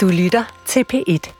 Du 0.00 0.08
lytter 0.08 0.62
til 0.66 0.84
P1. 0.92 1.32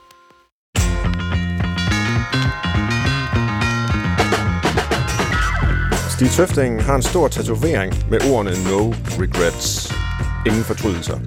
Stig 6.09 6.29
Tøfting 6.31 6.83
har 6.83 6.95
en 6.95 7.01
stor 7.01 7.27
tatovering 7.27 7.93
med 8.09 8.19
ordene 8.31 8.51
No 8.51 8.93
Regrets. 9.21 9.93
Ingen 10.45 10.63
fortrydelser. 10.63 11.19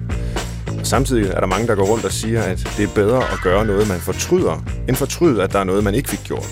Samtidig 0.83 1.31
er 1.31 1.39
der 1.39 1.47
mange, 1.47 1.67
der 1.67 1.75
går 1.75 1.85
rundt 1.85 2.05
og 2.05 2.11
siger, 2.11 2.43
at 2.43 2.73
det 2.77 2.89
er 2.89 2.93
bedre 2.95 3.17
at 3.17 3.39
gøre 3.43 3.65
noget, 3.65 3.87
man 3.87 3.99
fortryder, 3.99 4.63
end 4.87 4.95
fortryde, 4.95 5.43
at 5.43 5.53
der 5.53 5.59
er 5.59 5.63
noget, 5.63 5.83
man 5.83 5.95
ikke 5.95 6.09
fik 6.09 6.23
gjort. 6.23 6.47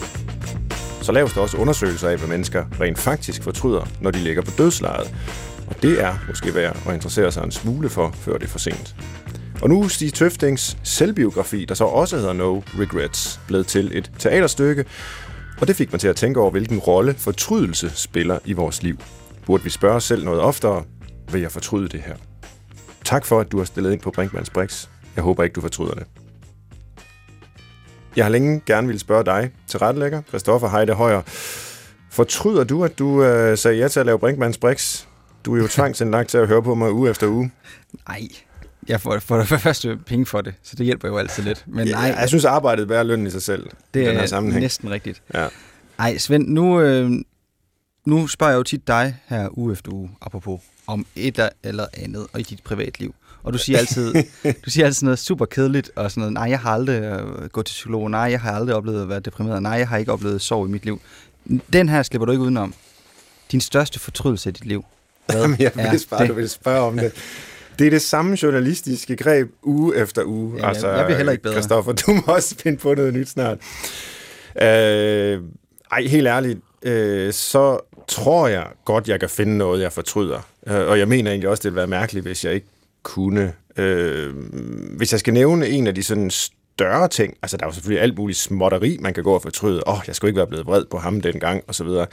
Så 1.02 1.12
laves 1.12 1.34
der 1.34 1.42
også 1.42 1.58
undersøgelser 1.58 2.10
af, 2.10 2.18
hvad 2.18 2.30
mennesker 2.30 2.66
rent 2.82 3.00
faktisk 3.00 3.44
fortryder, 3.44 3.88
når 4.02 4.12
de 4.12 4.20
ligger 4.20 4.42
på 4.42 4.52
dødslejet. 4.58 5.16
Og 5.68 5.76
det 5.82 6.04
er 6.04 6.14
måske 6.28 6.56
værd 6.56 6.78
at 6.88 6.94
interessere 6.94 7.32
sig 7.32 7.44
en 7.44 7.52
smule 7.52 7.90
for, 7.90 8.12
før 8.14 8.38
det 8.38 8.44
er 8.44 8.50
for 8.50 8.60
sent. 8.60 8.96
Og 9.64 9.70
nu 9.70 9.84
er 9.84 9.88
Stig 9.88 10.14
Tøftings 10.14 10.78
selvbiografi, 10.84 11.66
der 11.66 11.76
så 11.76 11.84
også 11.84 12.18
hedder 12.18 12.34
No 12.34 12.60
Regrets, 12.60 13.40
blevet 13.48 13.68
til 13.68 13.98
et 13.98 14.12
teaterstykke, 14.20 14.86
og 15.62 15.68
det 15.68 15.76
fik 15.76 15.92
mig 15.92 16.00
til 16.00 16.08
at 16.08 16.16
tænke 16.16 16.40
over, 16.40 16.52
hvilken 16.52 16.80
rolle 16.80 17.14
fortrydelse 17.14 17.90
spiller 17.90 18.40
i 18.46 18.54
vores 18.54 18.84
liv. 18.84 18.98
Burde 19.46 19.64
vi 19.64 19.70
spørge 19.70 19.96
os 19.96 20.04
selv 20.04 20.26
noget 20.26 20.42
oftere, 20.42 20.84
vil 21.32 21.42
jeg 21.42 21.52
fortryde 21.52 21.88
det 21.88 22.02
her? 22.02 22.16
Tak 23.06 23.26
for, 23.26 23.40
at 23.40 23.52
du 23.52 23.58
har 23.58 23.66
stillet 23.66 23.92
ind 23.92 24.02
på 24.02 24.12
Brinkmanns 24.12 24.50
Brix. 24.50 24.88
Jeg 25.16 25.24
håber 25.24 25.44
ikke, 25.44 25.54
du 25.54 25.62
fortryder 25.62 25.94
det. 25.94 26.06
Jeg 28.16 28.26
har 28.26 28.30
længe 28.30 28.62
gerne 28.66 28.88
ville 28.88 29.00
spørge 29.00 29.26
dig, 29.26 29.52
til 29.68 29.80
rettelægger, 29.80 30.22
Christoffer 30.22 30.70
Heide 30.70 30.94
Højer. 30.94 31.22
Fortryder 32.12 32.64
du, 32.64 32.84
at 32.84 33.00
du 33.00 33.24
øh, 33.24 33.58
sagde 33.58 33.78
ja 33.78 33.88
til 33.88 34.00
at 34.00 34.06
lave 34.06 34.20
Brinkmanns 34.20 34.58
Brix? 34.58 35.06
Du 35.46 35.56
er 35.56 35.62
jo 35.62 35.68
tvangsindlagt 35.78 36.30
til 36.30 36.38
at 36.38 36.48
høre 36.48 36.64
på 36.64 36.76
mig 36.76 36.92
uge 36.92 37.10
efter 37.10 37.28
uge. 37.28 37.52
Nej, 38.08 38.28
jeg 38.88 39.02
får 39.02 39.20
for 39.20 39.38
det 39.38 39.48
første 39.62 39.98
penge 40.06 40.26
for 40.26 40.42
det, 40.42 40.54
så 40.64 40.76
det 40.76 40.86
hjælper 40.86 41.08
jo 41.08 41.18
altid 41.18 41.44
lidt. 41.44 41.64
Men 41.68 41.88
nej, 41.88 42.02
jeg, 42.02 42.18
jeg 42.20 42.28
synes, 42.30 42.46
arbejdet 42.46 42.92
er 42.92 43.04
løn 43.04 43.28
i 43.28 43.30
sig 43.30 43.42
selv. 43.42 43.64
det 43.64 44.06
den 44.06 44.16
er 44.16 44.20
her 44.20 44.26
sammenhæng. 44.26 44.62
næsten 44.62 44.92
rigtigt. 44.92 45.22
Ja. 45.34 45.48
Ej, 46.00 46.18
Svend, 46.18 46.48
nu, 46.48 46.82
øh, 46.82 47.12
nu 48.06 48.28
spørger 48.28 48.52
jeg 48.52 48.58
jo 48.58 48.64
tit 48.64 48.88
dig 48.88 49.18
her 49.28 49.58
uge 49.58 49.72
efter 49.74 49.92
uge, 49.92 50.10
apropos, 50.22 50.62
om 50.88 51.06
et 51.16 51.40
eller 51.64 51.86
andet 51.94 52.28
og 52.34 52.40
i 52.40 52.44
dit 52.44 52.64
privatliv. 52.64 53.16
Og 53.44 53.54
du 53.54 53.58
siger 53.58 53.80
altid, 53.80 54.14
du 54.66 54.70
siger 54.70 54.86
altid 54.86 55.06
noget 55.06 55.20
super 55.20 55.46
kedeligt, 55.46 55.92
og 55.96 56.12
sådan 56.12 56.22
noget, 56.22 56.34
nej, 56.34 56.44
jeg 56.50 56.60
har 56.60 56.72
aldrig 56.72 57.02
øh, 57.02 57.50
gået 57.50 57.66
til 57.66 57.74
psykolog, 57.74 58.12
nej, 58.12 58.22
jeg 58.22 58.42
har 58.42 58.52
aldrig 58.52 58.76
oplevet 58.76 59.02
at 59.02 59.10
være 59.10 59.20
deprimeret, 59.20 59.62
nej, 59.62 59.72
jeg 59.72 59.88
har 59.88 59.98
ikke 59.98 60.12
oplevet 60.12 60.42
sorg 60.42 60.68
i 60.68 60.72
mit 60.72 60.86
liv. 60.86 61.02
Den 61.74 61.90
her 61.90 62.04
slipper 62.04 62.26
du 62.26 62.32
ikke 62.32 62.42
udenom. 62.44 62.74
Din 63.52 63.62
største 63.62 64.00
fortrydelse 64.00 64.50
i 64.50 64.52
dit 64.52 64.66
liv. 64.66 64.86
Hvad 65.26 65.38
Jamen, 65.42 65.58
jeg 65.60 65.72
er 65.78 65.92
vidste 65.92 66.10
bare, 66.10 66.22
det? 66.22 66.30
du 66.30 66.34
ville 66.34 66.50
spørge 66.50 66.82
om 66.82 66.98
det. 66.98 67.12
Det 67.80 67.88
er 67.88 67.92
det 67.92 68.02
samme 68.02 68.38
journalistiske 68.44 69.16
greb 69.16 69.50
uge 69.64 69.96
efter 69.98 70.24
uge. 70.26 70.58
Ja, 70.58 70.68
jeg- 70.68 70.98
jeg 70.98 71.06
bliver 71.06 71.18
heller 71.18 71.32
ikke 71.32 71.44
bedre. 71.44 71.54
Christoffer, 71.56 71.92
du 71.92 72.12
må 72.14 72.22
også 72.34 72.56
finde 72.60 72.78
på 72.78 72.94
noget 72.94 73.14
nyt 73.14 73.30
snart. 73.30 73.58
Øh, 74.62 75.42
ej, 75.92 76.02
helt 76.08 76.28
ærligt, 76.28 76.60
øh, 76.84 77.34
så 77.34 77.80
tror 78.08 78.48
jeg 78.48 78.68
godt, 78.86 79.08
jeg 79.08 79.20
kan 79.20 79.30
finde 79.30 79.58
noget, 79.58 79.82
jeg 79.82 79.92
fortryder. 79.92 80.40
Øh, 80.68 80.88
og 80.88 81.00
jeg 81.00 81.08
mener 81.08 81.32
egentlig 81.32 81.50
også, 81.50 81.62
det 81.62 81.72
ville 81.72 81.78
være 81.78 81.88
mærkeligt, 81.88 82.26
hvis 82.26 82.46
jeg 82.46 82.54
ikke 82.54 82.68
kunne. 83.04 83.54
Øh, 83.78 84.34
hvis 84.98 85.12
jeg 85.12 85.20
skal 85.20 85.34
nævne 85.34 85.68
en 85.68 85.88
af 85.88 85.96
de 85.96 86.04
sådan 86.04 86.30
større 86.30 87.08
ting, 87.08 87.34
altså 87.42 87.58
der 87.58 87.64
er 87.64 87.68
jo 87.68 87.74
selvfølgelig 87.74 88.02
alt 88.04 88.18
muligt 88.18 88.40
småtteri, 88.40 88.98
man 89.02 89.14
kan 89.14 89.24
gå 89.24 89.34
og 89.34 89.42
fortryde. 89.42 89.88
Åh, 89.88 89.94
oh, 89.94 90.00
jeg 90.08 90.16
skulle 90.16 90.30
ikke 90.30 90.38
være 90.38 90.48
blevet 90.48 90.66
vred 90.66 90.86
på 90.92 90.98
ham 90.98 91.22
dengang, 91.22 91.64
og 91.68 91.76
så 91.76 91.84
videre. 91.84 92.08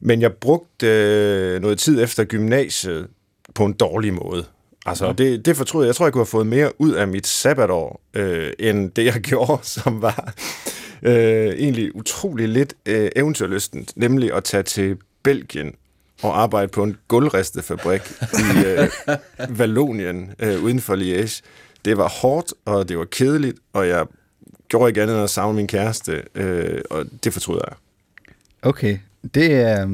Men 0.00 0.20
jeg 0.20 0.32
brugte 0.32 0.86
øh, 0.86 1.60
noget 1.62 1.78
tid 1.78 2.02
efter 2.02 2.24
gymnasiet 2.24 3.06
på 3.54 3.64
en 3.64 3.72
dårlig 3.72 4.14
måde. 4.14 4.44
Altså, 4.86 5.06
ja. 5.06 5.12
det, 5.12 5.46
det 5.46 5.56
fortryder 5.56 5.84
jeg. 5.84 5.88
Jeg 5.88 5.96
tror, 5.96 6.06
jeg 6.06 6.12
kunne 6.12 6.20
have 6.20 6.26
fået 6.26 6.46
mere 6.46 6.80
ud 6.80 6.92
af 6.92 7.08
mit 7.08 7.26
sabbatår, 7.26 8.00
øh, 8.14 8.52
end 8.58 8.90
det, 8.90 9.04
jeg 9.04 9.14
gjorde, 9.30 9.58
som 9.62 10.02
var 10.02 10.34
øh, 11.02 11.48
egentlig 11.48 11.96
utrolig 11.96 12.48
lidt 12.48 12.74
øh, 12.86 13.10
eventyrlystent, 13.16 13.92
nemlig 13.96 14.32
at 14.32 14.44
tage 14.44 14.62
til 14.62 14.96
Belgien 15.22 15.74
og 16.22 16.42
arbejde 16.42 16.68
på 16.68 16.82
en 16.82 16.96
gulvristefabrik 17.08 18.00
i 18.22 18.66
øh, 18.66 18.88
Vallonien 19.58 20.30
øh, 20.38 20.64
uden 20.64 20.80
for 20.80 20.96
Liège. 20.96 21.40
Det 21.84 21.96
var 21.96 22.08
hårdt, 22.08 22.54
og 22.64 22.88
det 22.88 22.98
var 22.98 23.04
kedeligt, 23.04 23.58
og 23.72 23.88
jeg 23.88 24.06
gjorde 24.68 24.88
ikke 24.88 25.02
andet 25.02 25.14
end 25.14 25.24
at 25.24 25.30
savne 25.30 25.56
min 25.56 25.66
kæreste, 25.66 26.22
øh, 26.34 26.80
og 26.90 27.06
det 27.24 27.32
fortryder 27.32 27.60
jeg. 27.68 27.76
Okay, 28.62 28.98
det 29.34 29.52
er... 29.52 29.86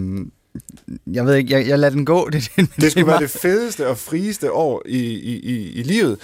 Jeg 1.06 1.26
ved 1.26 1.34
ikke, 1.34 1.54
jeg, 1.58 1.68
jeg 1.68 1.78
lader 1.78 1.94
den 1.94 2.04
gå. 2.04 2.28
Det, 2.32 2.50
det, 2.56 2.68
Det 2.80 2.90
skulle 2.90 3.06
være 3.06 3.20
det 3.20 3.30
fedeste 3.30 3.88
og 3.88 3.98
frieste 3.98 4.52
år 4.52 4.82
i, 4.86 4.98
i, 4.98 5.40
i, 5.40 5.72
i 5.72 5.82
livet. 5.82 6.18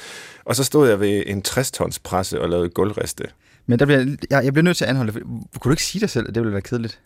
Og 0.44 0.56
så 0.56 0.64
stod 0.64 0.88
jeg 0.88 1.00
ved 1.00 1.22
en 1.26 1.42
60-tons 1.48 1.98
presse 1.98 2.40
og 2.40 2.48
lavede 2.48 2.68
gulvriste. 2.68 3.24
Men 3.66 3.78
der 3.78 3.84
bliver, 3.86 4.16
jeg, 4.30 4.44
jeg 4.44 4.52
bliver 4.52 4.64
nødt 4.64 4.76
til 4.76 4.84
at 4.84 4.90
anholde. 4.90 5.12
Kunne 5.12 5.40
du 5.64 5.70
ikke 5.70 5.82
sige 5.84 6.00
dig 6.00 6.10
selv, 6.10 6.28
at 6.28 6.34
det 6.34 6.42
ville 6.42 6.52
være 6.52 6.62
kedeligt? 6.62 7.00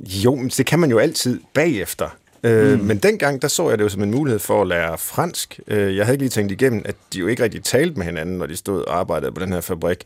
Jo, 0.00 0.34
men 0.34 0.48
det 0.48 0.66
kan 0.66 0.78
man 0.78 0.90
jo 0.90 0.98
altid 0.98 1.40
bagefter. 1.54 2.16
Øh, 2.44 2.80
Men 2.84 2.98
dengang, 2.98 3.42
der 3.42 3.48
så 3.48 3.68
jeg 3.68 3.78
det 3.78 3.84
jo 3.84 3.88
som 3.88 4.02
en 4.02 4.10
mulighed 4.10 4.38
for 4.38 4.62
at 4.62 4.68
lære 4.68 4.98
fransk. 4.98 5.60
Øh, 5.66 5.96
Jeg 5.96 6.04
havde 6.06 6.14
ikke 6.14 6.22
lige 6.22 6.30
tænkt 6.30 6.52
igennem, 6.52 6.82
at 6.84 6.94
de 7.12 7.18
jo 7.18 7.26
ikke 7.26 7.42
rigtig 7.42 7.64
talte 7.64 7.94
med 7.98 8.06
hinanden, 8.06 8.38
når 8.38 8.46
de 8.46 8.56
stod 8.56 8.82
og 8.82 8.98
arbejdede 8.98 9.32
på 9.32 9.40
den 9.40 9.52
her 9.52 9.60
fabrik. 9.60 10.04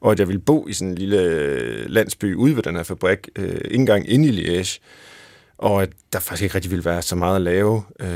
Og 0.00 0.12
at 0.12 0.18
jeg 0.18 0.28
ville 0.28 0.40
bo 0.40 0.68
i 0.68 0.72
sådan 0.72 0.88
en 0.88 0.94
lille 0.98 1.20
øh, 1.20 1.84
landsby 1.88 2.34
ude 2.34 2.56
ved 2.56 2.62
den 2.62 2.76
her 2.76 2.82
fabrik, 2.82 3.18
øh, 3.36 3.48
ikke 3.48 3.74
engang 3.74 4.10
inde 4.10 4.28
i 4.28 4.60
Liège. 4.60 4.78
Og 5.58 5.82
at 5.82 5.88
der 6.12 6.18
faktisk 6.20 6.42
ikke 6.42 6.54
rigtig 6.54 6.70
ville 6.70 6.84
være 6.84 7.02
så 7.02 7.16
meget 7.16 7.36
at 7.36 7.42
lave. 7.42 7.82
Øh, 8.00 8.08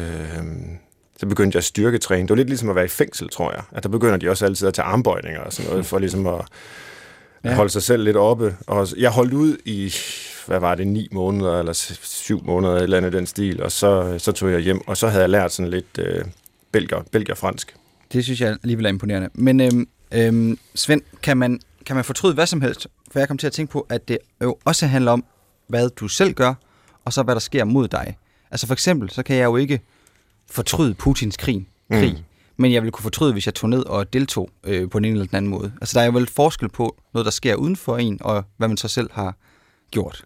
så 1.21 1.26
begyndte 1.26 1.56
jeg 1.56 1.60
at 1.60 1.65
styrketræne. 1.65 2.22
Det 2.22 2.31
var 2.31 2.37
lidt 2.37 2.49
ligesom 2.49 2.69
at 2.69 2.76
være 2.76 2.84
i 2.84 2.88
fængsel, 2.88 3.28
tror 3.28 3.53
jeg. 3.53 3.62
At 3.72 3.82
der 3.82 3.88
begynder 3.88 4.16
de 4.16 4.31
også 4.31 4.44
altid 4.44 4.69
at 4.69 4.75
tage 4.75 4.87
armbøjninger 4.87 5.41
og 5.41 5.53
sådan 5.53 5.71
noget, 5.71 5.87
for 5.91 5.99
ligesom 5.99 6.26
at 6.26 6.41
ja. 7.44 7.55
holde 7.55 7.71
sig 7.71 7.82
selv 7.82 8.05
lidt 8.05 8.16
oppe. 8.16 8.56
Og 8.66 8.88
jeg 8.97 9.10
holdt 9.10 9.32
ud 9.32 9.56
i, 9.65 9.94
hvad 10.47 10.61
var 10.61 10.75
det, 10.75 10.87
ni 10.87 11.09
måneder 11.12 11.59
eller 11.59 11.73
syv 12.03 12.45
måneder, 12.45 12.75
et 12.75 12.83
eller 12.83 12.97
andet 12.97 13.12
den 13.12 13.27
stil, 13.27 13.62
og 13.62 13.73
så, 13.73 14.19
så 14.19 14.33
tog 14.33 14.53
jeg 14.53 14.61
hjem, 14.61 14.89
og 14.89 14.97
så 14.97 15.09
havde 15.09 15.23
jeg 15.23 15.31
lært 15.31 15.53
sådan 15.53 15.71
lidt 15.71 15.99
øh, 15.99 16.25
belgier, 16.73 17.03
belgier-fransk. 17.12 17.75
Det 18.12 18.25
synes 18.25 18.41
jeg 18.41 18.56
alligevel 18.62 18.85
er 18.85 18.91
imponerende. 18.91 19.29
Men 19.35 19.61
øhm, 19.61 19.89
øhm, 20.12 20.59
Svend, 20.75 21.03
kan 21.23 21.37
man, 21.37 21.61
kan 21.87 21.97
man 21.97 22.05
fortryde 22.05 22.35
hvad 22.35 22.47
som 22.47 22.61
helst? 22.61 22.87
For 23.12 23.19
jeg 23.19 23.29
kom 23.29 23.39
til 23.39 23.47
at 23.47 23.53
tænke 23.53 23.73
på, 23.73 23.87
at 23.89 24.09
det 24.09 24.19
jo 24.43 24.59
også 24.65 24.87
handler 24.87 25.12
om, 25.12 25.25
hvad 25.67 25.91
du 25.91 26.09
selv 26.09 26.35
gør, 26.35 26.55
og 27.05 27.12
så 27.12 27.23
hvad 27.23 27.35
der 27.35 27.41
sker 27.41 27.65
mod 27.65 27.89
dig. 27.89 28.17
Altså 28.51 28.67
for 28.67 28.75
eksempel, 28.75 29.11
så 29.11 29.23
kan 29.23 29.37
jeg 29.37 29.45
jo 29.45 29.56
ikke 29.56 29.81
fortryde 30.51 30.95
Putins 30.95 31.37
krig, 31.37 31.67
krig 31.91 32.12
mm. 32.12 32.25
men 32.56 32.73
jeg 32.73 32.83
ville 32.83 32.93
kunne 32.93 33.03
fortryde, 33.03 33.33
hvis 33.33 33.47
jeg 33.47 33.55
tog 33.55 33.71
ned 33.71 33.87
og 33.87 34.12
deltog 34.12 34.51
øh, 34.65 34.91
på 34.91 34.99
en 34.99 35.05
eller 35.05 35.27
anden 35.33 35.51
måde. 35.51 35.73
Altså 35.81 35.99
der 35.99 36.01
er 36.01 36.06
jo 36.06 36.12
vel 36.12 36.27
forskel 36.27 36.69
på 36.69 36.97
noget, 37.15 37.25
der 37.25 37.31
sker 37.31 37.55
uden 37.55 37.77
for 37.77 37.97
en, 37.97 38.19
og 38.21 38.45
hvad 38.56 38.69
man 38.69 38.77
så 38.77 38.89
selv 38.89 39.11
har 39.12 39.37
gjort. 39.91 40.25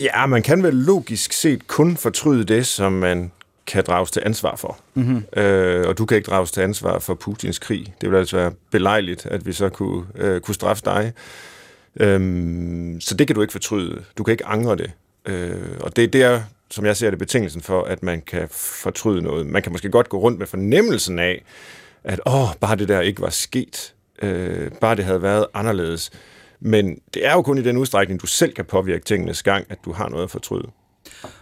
Ja, 0.00 0.26
man 0.26 0.42
kan 0.42 0.62
vel 0.62 0.74
logisk 0.74 1.32
set 1.32 1.66
kun 1.66 1.96
fortryde 1.96 2.44
det, 2.44 2.66
som 2.66 2.92
man 2.92 3.32
kan 3.66 3.84
drages 3.86 4.10
til 4.10 4.22
ansvar 4.26 4.56
for. 4.56 4.78
Mm-hmm. 4.94 5.24
Øh, 5.36 5.88
og 5.88 5.98
du 5.98 6.06
kan 6.06 6.16
ikke 6.16 6.26
drages 6.26 6.52
til 6.52 6.60
ansvar 6.60 6.98
for 6.98 7.14
Putins 7.14 7.58
krig. 7.58 7.94
Det 8.00 8.08
ville 8.08 8.18
altså 8.18 8.36
være 8.36 8.52
belejligt, 8.70 9.26
at 9.26 9.46
vi 9.46 9.52
så 9.52 9.68
kunne, 9.68 10.06
øh, 10.14 10.40
kunne 10.40 10.54
straffe 10.54 10.82
dig. 10.84 11.12
Øhm, 12.00 13.00
så 13.00 13.14
det 13.14 13.26
kan 13.26 13.36
du 13.36 13.42
ikke 13.42 13.52
fortryde. 13.52 14.04
Du 14.18 14.24
kan 14.24 14.32
ikke 14.32 14.46
angre 14.46 14.76
det. 14.76 14.90
Øh, 15.26 15.56
og 15.80 15.96
det, 15.96 16.12
det 16.12 16.22
er, 16.22 16.40
som 16.70 16.86
jeg 16.86 16.96
ser 16.96 17.10
det, 17.10 17.18
betingelsen 17.18 17.60
for, 17.60 17.82
at 17.82 18.02
man 18.02 18.20
kan 18.20 18.48
fortryde 18.50 19.22
noget. 19.22 19.46
Man 19.46 19.62
kan 19.62 19.72
måske 19.72 19.90
godt 19.90 20.08
gå 20.08 20.18
rundt 20.18 20.38
med 20.38 20.46
fornemmelsen 20.46 21.18
af, 21.18 21.44
at 22.04 22.20
åh, 22.26 22.48
bare 22.60 22.76
det 22.76 22.88
der 22.88 23.00
ikke 23.00 23.20
var 23.20 23.30
sket. 23.30 23.94
Øh, 24.22 24.70
bare 24.70 24.96
det 24.96 25.04
havde 25.04 25.22
været 25.22 25.46
anderledes. 25.54 26.10
Men 26.64 26.98
det 27.14 27.26
er 27.26 27.32
jo 27.32 27.42
kun 27.42 27.58
i 27.58 27.62
den 27.62 27.76
udstrækning, 27.76 28.20
du 28.20 28.26
selv 28.26 28.54
kan 28.54 28.64
påvirke 28.64 29.04
tingenes 29.04 29.42
gang, 29.42 29.66
at 29.68 29.78
du 29.84 29.92
har 29.92 30.08
noget 30.08 30.24
at 30.24 30.30
fortryde. 30.30 30.68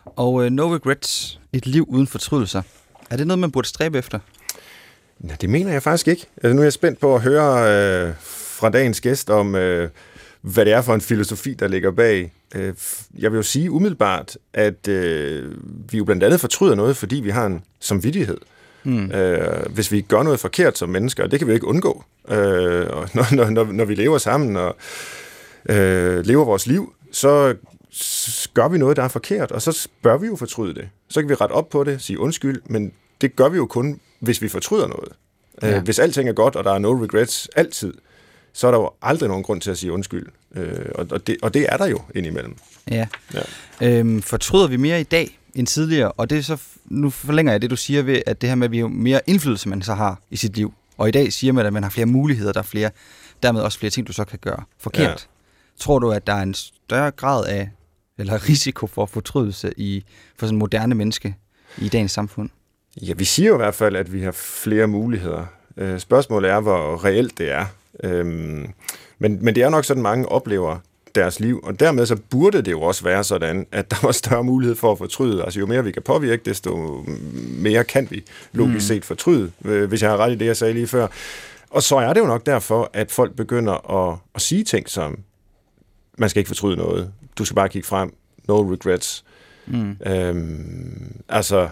Og 0.05 0.45
øh, 0.45 0.51
no 0.51 0.75
regrets, 0.75 1.41
et 1.53 1.67
liv 1.67 1.87
uden 1.89 2.07
fortrydelser. 2.07 2.63
Er 3.11 3.17
det 3.17 3.27
noget, 3.27 3.39
man 3.39 3.51
burde 3.51 3.69
stræbe 3.69 3.99
efter? 3.99 4.19
Ja, 5.29 5.35
det 5.41 5.51
mener 5.51 5.73
jeg 5.73 5.83
faktisk 5.83 6.09
ikke. 6.09 6.27
Altså, 6.37 6.55
nu 6.55 6.61
er 6.61 6.65
jeg 6.65 6.73
spændt 6.73 7.01
på 7.01 7.15
at 7.15 7.23
høre 7.23 8.09
øh, 8.09 8.15
fra 8.21 8.71
dagens 8.71 9.01
gæst 9.01 9.31
om, 9.31 9.55
øh, 9.55 9.89
hvad 10.41 10.65
det 10.65 10.73
er 10.73 10.83
for 10.83 10.95
en 10.95 11.01
filosofi, 11.01 11.55
der 11.55 11.69
ligger 11.69 11.91
bag. 11.91 12.33
Øh, 12.55 12.75
jeg 13.19 13.33
vil 13.33 13.37
jo 13.37 13.43
sige 13.43 13.71
umiddelbart, 13.71 14.37
at 14.55 14.89
øh, 14.89 15.55
vi 15.91 15.99
jo 15.99 16.05
blandt 16.05 16.23
andet 16.23 16.41
fortryder 16.41 16.75
noget, 16.75 16.97
fordi 16.97 17.17
vi 17.17 17.31
har 17.31 17.47
en 17.47 17.65
samvittighed. 17.81 18.39
Mm. 18.85 19.11
Øh, 19.11 19.67
hvis 19.75 19.93
vi 19.93 20.01
gør 20.01 20.23
noget 20.23 20.41
forkert 20.41 20.79
som 20.79 20.89
mennesker, 20.89 21.25
og 21.25 21.31
det 21.31 21.39
kan 21.39 21.49
vi 21.49 21.53
jo 21.53 21.55
ikke 21.55 21.67
undgå. 21.67 22.05
Øh, 22.29 22.87
og 22.91 23.09
når, 23.15 23.51
når, 23.51 23.65
når, 23.65 23.85
vi 23.85 23.95
lever 23.95 24.19
sammen 24.19 24.57
og 24.57 24.77
øh, 25.69 26.27
lever 26.27 26.45
vores 26.45 26.67
liv, 26.67 26.95
så 27.13 27.55
gør 28.55 28.69
vi 28.69 28.79
noget, 28.79 28.97
der 28.97 29.03
er 29.03 29.09
forkert, 29.09 29.53
og 29.53 29.63
så 29.63 29.89
bør 30.03 30.17
vi 30.17 30.27
jo 30.27 30.37
fortryde 30.37 30.75
det. 30.75 30.89
Så 31.09 31.21
kan 31.21 31.29
vi 31.29 31.35
rette 31.35 31.53
op 31.53 31.69
på 31.69 31.85
det, 31.85 32.03
sige 32.03 32.19
undskyld, 32.19 32.63
men 32.67 32.93
det 33.21 33.37
gør 33.37 33.49
vi 33.49 33.57
jo 33.57 33.67
kun, 33.67 34.01
hvis 34.21 34.43
vi 34.43 34.49
fortryder 34.49 34.87
noget. 34.87 35.13
Ja. 35.63 35.69
Ja. 35.69 35.77
Øh, 35.77 35.85
hvis 35.85 35.99
alting 35.99 36.29
er 36.29 36.33
godt, 36.33 36.57
og 36.57 36.65
der 36.65 36.73
er 36.73 36.79
no 36.79 37.05
regrets 37.05 37.49
altid, 37.57 37.95
så 38.53 38.67
er 38.67 38.71
der 38.71 38.79
jo 38.79 38.91
aldrig 39.03 39.29
nogen 39.29 39.45
grund 39.45 39.61
til 39.61 39.71
at 39.71 39.79
sige 39.79 39.93
undskyld. 39.93 40.27
Øh, 40.57 40.87
og, 40.95 41.07
og, 41.11 41.27
det, 41.27 41.37
og 41.43 41.55
det 41.55 41.67
er 41.69 41.77
der 41.77 41.87
jo 41.87 42.01
indimellem. 42.15 42.57
Ja. 42.91 43.07
ja. 43.35 43.43
Øhm, 43.99 44.23
fortryder 44.23 44.69
vi 44.69 44.77
mere 44.77 45.01
i 45.01 45.05
dag 45.05 45.39
end 45.55 45.67
tidligere? 45.67 46.13
Og 46.13 46.31
det 46.31 46.39
er 46.39 46.43
så, 46.43 46.57
nu 46.91 47.11
forlænger 47.11 47.53
jeg 47.53 47.63
det, 47.63 47.71
du 47.71 47.77
siger 47.77 48.03
ved, 48.03 48.23
at 48.27 48.41
det 48.41 48.49
her 48.49 48.57
med, 48.57 48.65
at 48.65 48.71
vi 48.71 48.79
jo 48.79 48.89
mere 48.89 49.21
indflydelse, 49.27 49.69
man 49.69 49.83
så 49.83 49.95
har 49.95 50.21
i 50.31 50.37
sit 50.37 50.57
liv. 50.57 50.75
Og 50.97 51.09
i 51.09 51.11
dag 51.11 51.33
siger 51.33 51.53
man, 51.53 51.67
at 51.67 51.73
man 51.73 51.83
har 51.83 51.91
flere 51.91 52.07
muligheder, 52.07 52.53
der 52.53 52.61
er 52.61 52.65
flere, 52.65 52.91
dermed 53.43 53.61
også 53.61 53.79
flere 53.79 53.91
ting, 53.91 54.07
du 54.07 54.13
så 54.13 54.25
kan 54.25 54.39
gøre 54.39 54.63
forkert. 54.79 55.09
Ja. 55.09 55.15
Tror 55.79 55.99
du, 55.99 56.11
at 56.11 56.27
der 56.27 56.33
er 56.33 56.43
en 56.43 56.55
større 56.55 57.11
grad 57.11 57.47
af, 57.47 57.71
eller 58.19 58.45
risiko 58.49 58.87
for 58.87 59.07
fortrydelse 59.07 59.73
i, 59.77 60.05
for 60.37 60.47
sådan 60.47 60.59
moderne 60.59 60.95
menneske 60.95 61.37
i 61.79 61.89
dagens 61.89 62.13
samfund? 62.13 62.51
Ja, 63.03 63.13
vi 63.13 63.25
siger 63.25 63.49
jo 63.49 63.55
i 63.55 63.57
hvert 63.57 63.75
fald, 63.75 63.97
at 63.97 64.13
vi 64.13 64.23
har 64.23 64.33
flere 64.33 64.87
muligheder. 64.87 65.47
Øh, 65.77 65.99
spørgsmålet 65.99 66.51
er, 66.51 66.61
hvor 66.61 67.05
reelt 67.05 67.39
det 67.39 67.53
er. 67.53 67.67
Øhm, 68.05 68.73
men, 69.19 69.45
men 69.45 69.55
det 69.55 69.63
er 69.63 69.71
nok 69.71 69.85
sådan, 69.85 70.03
mange 70.03 70.29
oplever 70.29 70.79
deres 71.15 71.41
liv, 71.41 71.61
og 71.63 71.81
dermed 71.81 72.07
så 72.07 72.17
burde 72.31 72.63
det 72.63 72.71
jo 72.71 72.83
også 72.83 73.05
være 73.05 73.25
sådan, 73.25 73.67
at 73.73 73.91
der 73.91 73.97
var 74.03 74.13
større 74.13 74.45
mulighed 74.45 74.77
for 74.77 74.93
at 74.93 74.99
fortryde. 74.99 75.45
Altså 75.45 75.61
jo 75.61 75.67
mere 75.67 75.85
vi 75.85 75.93
kan 75.93 76.03
påvirke, 76.03 76.43
desto 76.45 77.05
mere 77.37 77.85
kan 77.85 78.07
vi 78.11 78.25
logisk 78.53 78.75
mm. 78.75 78.81
set 78.81 79.05
fortryde, 79.05 79.53
øh, 79.65 79.89
hvis 79.89 80.03
jeg 80.03 80.11
har 80.11 80.17
ret 80.17 80.33
i 80.33 80.35
det, 80.35 80.47
jeg 80.47 80.57
sagde 80.57 80.75
lige 80.75 80.87
før. 80.87 81.07
Og 81.71 81.83
så 81.83 81.97
er 81.97 82.13
det 82.13 82.21
jo 82.21 82.27
nok 82.27 82.47
derfor, 82.47 82.91
at 82.93 83.11
folk 83.11 83.37
begynder 83.37 84.09
at, 84.11 84.19
at 84.35 84.41
sige 84.41 84.65
ting 84.65 84.91
som, 84.91 85.19
man 86.19 86.31
skal 86.31 86.41
ikke 86.41 86.49
fortryde 86.49 86.77
noget, 86.77 87.13
du 87.39 87.45
skal 87.45 87.55
bare 87.55 87.69
kigge 87.69 87.89
frem, 87.89 88.15
no 88.49 88.73
regrets. 88.73 89.25
Mm. 89.67 89.97
Øhm, 90.07 91.13
altså, 91.29 91.69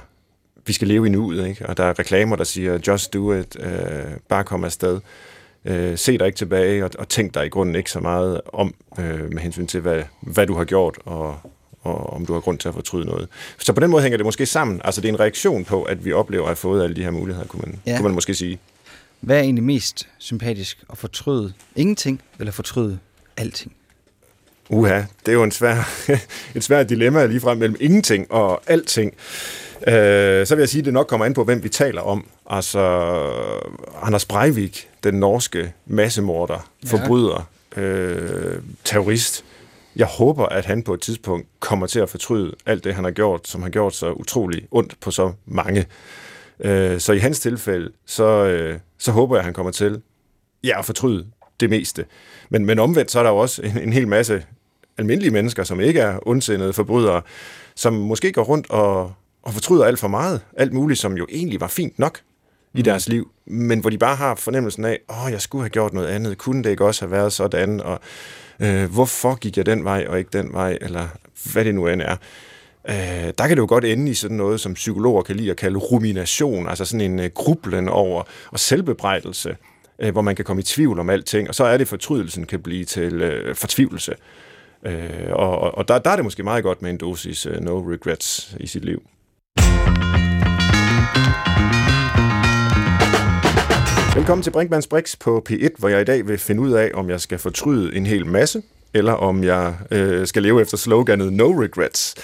vi 0.66 0.72
skal 0.72 0.88
leve 0.88 1.06
i 1.06 1.10
nuet, 1.10 1.48
ikke? 1.48 1.66
og 1.66 1.76
der 1.76 1.84
er 1.84 1.98
reklamer, 1.98 2.36
der 2.36 2.44
siger, 2.44 2.78
just 2.86 3.14
do 3.14 3.32
it, 3.32 3.56
øh, 3.60 4.16
bare 4.28 4.44
kom 4.44 4.64
afsted. 4.64 5.00
Øh, 5.64 5.98
se 5.98 6.18
dig 6.18 6.26
ikke 6.26 6.36
tilbage, 6.36 6.84
og, 6.84 6.90
og 6.98 7.08
tænk 7.08 7.34
dig 7.34 7.46
i 7.46 7.48
grunden 7.48 7.74
ikke 7.74 7.90
så 7.90 8.00
meget 8.00 8.40
om, 8.52 8.74
øh, 8.98 9.32
med 9.32 9.42
hensyn 9.42 9.66
til, 9.66 9.80
hvad, 9.80 10.02
hvad 10.20 10.46
du 10.46 10.54
har 10.54 10.64
gjort, 10.64 10.98
og, 11.04 11.36
og 11.82 12.12
om 12.12 12.26
du 12.26 12.32
har 12.32 12.40
grund 12.40 12.58
til 12.58 12.68
at 12.68 12.74
fortryde 12.74 13.06
noget. 13.06 13.28
Så 13.58 13.72
på 13.72 13.80
den 13.80 13.90
måde 13.90 14.02
hænger 14.02 14.16
det 14.16 14.26
måske 14.26 14.46
sammen. 14.46 14.80
Altså 14.84 15.00
det 15.00 15.08
er 15.08 15.12
en 15.12 15.20
reaktion 15.20 15.64
på, 15.64 15.82
at 15.82 16.04
vi 16.04 16.12
oplever 16.12 16.42
at 16.42 16.48
have 16.48 16.56
fået 16.56 16.84
alle 16.84 16.96
de 16.96 17.02
her 17.02 17.10
muligheder, 17.10 17.46
kunne 17.46 17.62
man, 17.66 17.80
ja. 17.86 17.96
kunne 17.96 18.02
man 18.02 18.14
måske 18.14 18.34
sige. 18.34 18.58
Hvad 19.20 19.36
er 19.36 19.40
egentlig 19.40 19.64
mest 19.64 20.08
sympatisk? 20.18 20.84
At 20.90 20.98
fortryde 20.98 21.52
ingenting, 21.76 22.22
eller 22.38 22.52
fortryde 22.52 22.98
alting? 23.36 23.72
Uha, 24.70 24.96
det 24.96 25.28
er 25.28 25.32
jo 25.32 25.42
en 25.42 25.50
svær, 25.50 26.08
et 26.54 26.64
svært 26.64 26.88
dilemma 26.88 27.26
lige 27.26 27.40
frem 27.40 27.58
mellem 27.58 27.76
ingenting 27.80 28.32
og 28.32 28.62
alting. 28.66 29.14
Øh, 29.86 30.46
så 30.46 30.54
vil 30.54 30.62
jeg 30.62 30.68
sige, 30.68 30.80
at 30.80 30.84
det 30.84 30.92
nok 30.92 31.06
kommer 31.06 31.26
an 31.26 31.34
på, 31.34 31.44
hvem 31.44 31.62
vi 31.62 31.68
taler 31.68 32.02
om. 32.02 32.26
Altså, 32.50 32.80
Anders 34.02 34.24
Breivik, 34.24 34.88
den 35.04 35.14
norske 35.14 35.72
massemorder, 35.86 36.70
ja. 36.84 36.88
forbryder, 36.88 37.48
øh, 37.76 38.62
terrorist. 38.84 39.44
Jeg 39.96 40.06
håber, 40.06 40.46
at 40.46 40.64
han 40.64 40.82
på 40.82 40.94
et 40.94 41.00
tidspunkt 41.00 41.46
kommer 41.60 41.86
til 41.86 42.00
at 42.00 42.08
fortryde 42.08 42.54
alt 42.66 42.84
det, 42.84 42.94
han 42.94 43.04
har 43.04 43.10
gjort, 43.10 43.48
som 43.48 43.62
har 43.62 43.70
gjort 43.70 43.94
så 43.94 44.12
utrolig 44.12 44.66
ondt 44.70 45.00
på 45.00 45.10
så 45.10 45.32
mange. 45.46 45.86
Øh, 46.60 47.00
så 47.00 47.12
i 47.12 47.18
hans 47.18 47.40
tilfælde, 47.40 47.90
så, 48.06 48.24
øh, 48.24 48.78
så 48.98 49.12
håber 49.12 49.36
jeg, 49.36 49.40
at 49.40 49.44
han 49.44 49.54
kommer 49.54 49.72
til 49.72 50.02
ja, 50.64 50.78
at 50.78 50.84
fortryde 50.84 51.26
det 51.60 51.70
meste. 51.70 52.04
Men, 52.50 52.66
men 52.66 52.78
omvendt, 52.78 53.10
så 53.10 53.18
er 53.18 53.22
der 53.22 53.30
jo 53.30 53.36
også 53.36 53.62
en, 53.62 53.78
en 53.78 53.92
hel 53.92 54.08
masse 54.08 54.44
almindelige 54.98 55.30
mennesker, 55.30 55.64
som 55.64 55.80
ikke 55.80 56.00
er 56.00 56.28
ondsindede 56.28 56.72
forbrydere, 56.72 57.22
som 57.74 57.92
måske 57.92 58.32
går 58.32 58.42
rundt 58.42 58.70
og, 58.70 59.12
og 59.42 59.52
fortryder 59.52 59.84
alt 59.84 59.98
for 59.98 60.08
meget. 60.08 60.40
Alt 60.56 60.72
muligt, 60.72 61.00
som 61.00 61.16
jo 61.16 61.26
egentlig 61.30 61.60
var 61.60 61.66
fint 61.66 61.98
nok 61.98 62.20
i 62.74 62.78
mm. 62.78 62.84
deres 62.84 63.08
liv, 63.08 63.30
men 63.46 63.80
hvor 63.80 63.90
de 63.90 63.98
bare 63.98 64.16
har 64.16 64.34
fornemmelsen 64.34 64.84
af, 64.84 64.98
åh, 65.10 65.24
oh, 65.24 65.32
jeg 65.32 65.40
skulle 65.40 65.62
have 65.62 65.70
gjort 65.70 65.92
noget 65.92 66.08
andet. 66.08 66.38
Kunne 66.38 66.62
det 66.64 66.70
ikke 66.70 66.84
også 66.84 67.02
have 67.02 67.10
været 67.10 67.32
sådan? 67.32 67.80
Og 67.80 68.00
øh, 68.60 68.90
hvorfor 68.90 69.34
gik 69.34 69.56
jeg 69.56 69.66
den 69.66 69.84
vej 69.84 70.06
og 70.08 70.18
ikke 70.18 70.30
den 70.32 70.52
vej? 70.52 70.78
Eller 70.80 71.08
hvad 71.52 71.64
det 71.64 71.74
nu 71.74 71.86
end 71.86 72.02
er. 72.02 72.16
Øh, 72.88 73.32
der 73.38 73.46
kan 73.46 73.50
det 73.50 73.58
jo 73.58 73.66
godt 73.68 73.84
ende 73.84 74.10
i 74.10 74.14
sådan 74.14 74.36
noget, 74.36 74.60
som 74.60 74.74
psykologer 74.74 75.22
kan 75.22 75.36
lide 75.36 75.50
at 75.50 75.56
kalde 75.56 75.78
rumination, 75.78 76.68
altså 76.68 76.84
sådan 76.84 77.00
en 77.00 77.20
øh, 77.20 77.30
grublen 77.34 77.88
over 77.88 78.22
og 78.50 78.58
selvbebrejdelse, 78.58 79.56
øh, 79.98 80.12
hvor 80.12 80.22
man 80.22 80.36
kan 80.36 80.44
komme 80.44 80.60
i 80.60 80.62
tvivl 80.62 80.98
om 80.98 81.10
alting, 81.10 81.48
og 81.48 81.54
så 81.54 81.64
er 81.64 81.76
det, 81.76 81.88
fortrydelsen 81.88 82.46
kan 82.46 82.62
blive 82.62 82.84
til 82.84 83.22
øh, 83.22 83.54
fortvivlelse. 83.54 84.14
Øh, 84.86 85.32
og 85.32 85.78
og 85.78 85.88
der, 85.88 85.98
der 85.98 86.10
er 86.10 86.16
det 86.16 86.24
måske 86.24 86.42
meget 86.42 86.64
godt 86.64 86.82
med 86.82 86.90
en 86.90 86.98
dosis 86.98 87.46
uh, 87.46 87.60
no 87.60 87.80
regrets 87.80 88.56
i 88.60 88.66
sit 88.66 88.84
liv. 88.84 89.02
Velkommen 94.14 94.42
til 94.42 94.50
Brinkmanns 94.50 94.86
Brix 94.86 95.18
på 95.18 95.44
P1, 95.50 95.68
hvor 95.78 95.88
jeg 95.88 96.00
i 96.00 96.04
dag 96.04 96.28
vil 96.28 96.38
finde 96.38 96.62
ud 96.62 96.72
af, 96.72 96.90
om 96.94 97.10
jeg 97.10 97.20
skal 97.20 97.38
fortryde 97.38 97.96
en 97.96 98.06
hel 98.06 98.26
masse, 98.26 98.62
eller 98.94 99.12
om 99.12 99.44
jeg 99.44 99.74
øh, 99.90 100.26
skal 100.26 100.42
leve 100.42 100.60
efter 100.60 100.76
sloganet 100.76 101.32
No 101.32 101.62
Regrets. 101.62 102.14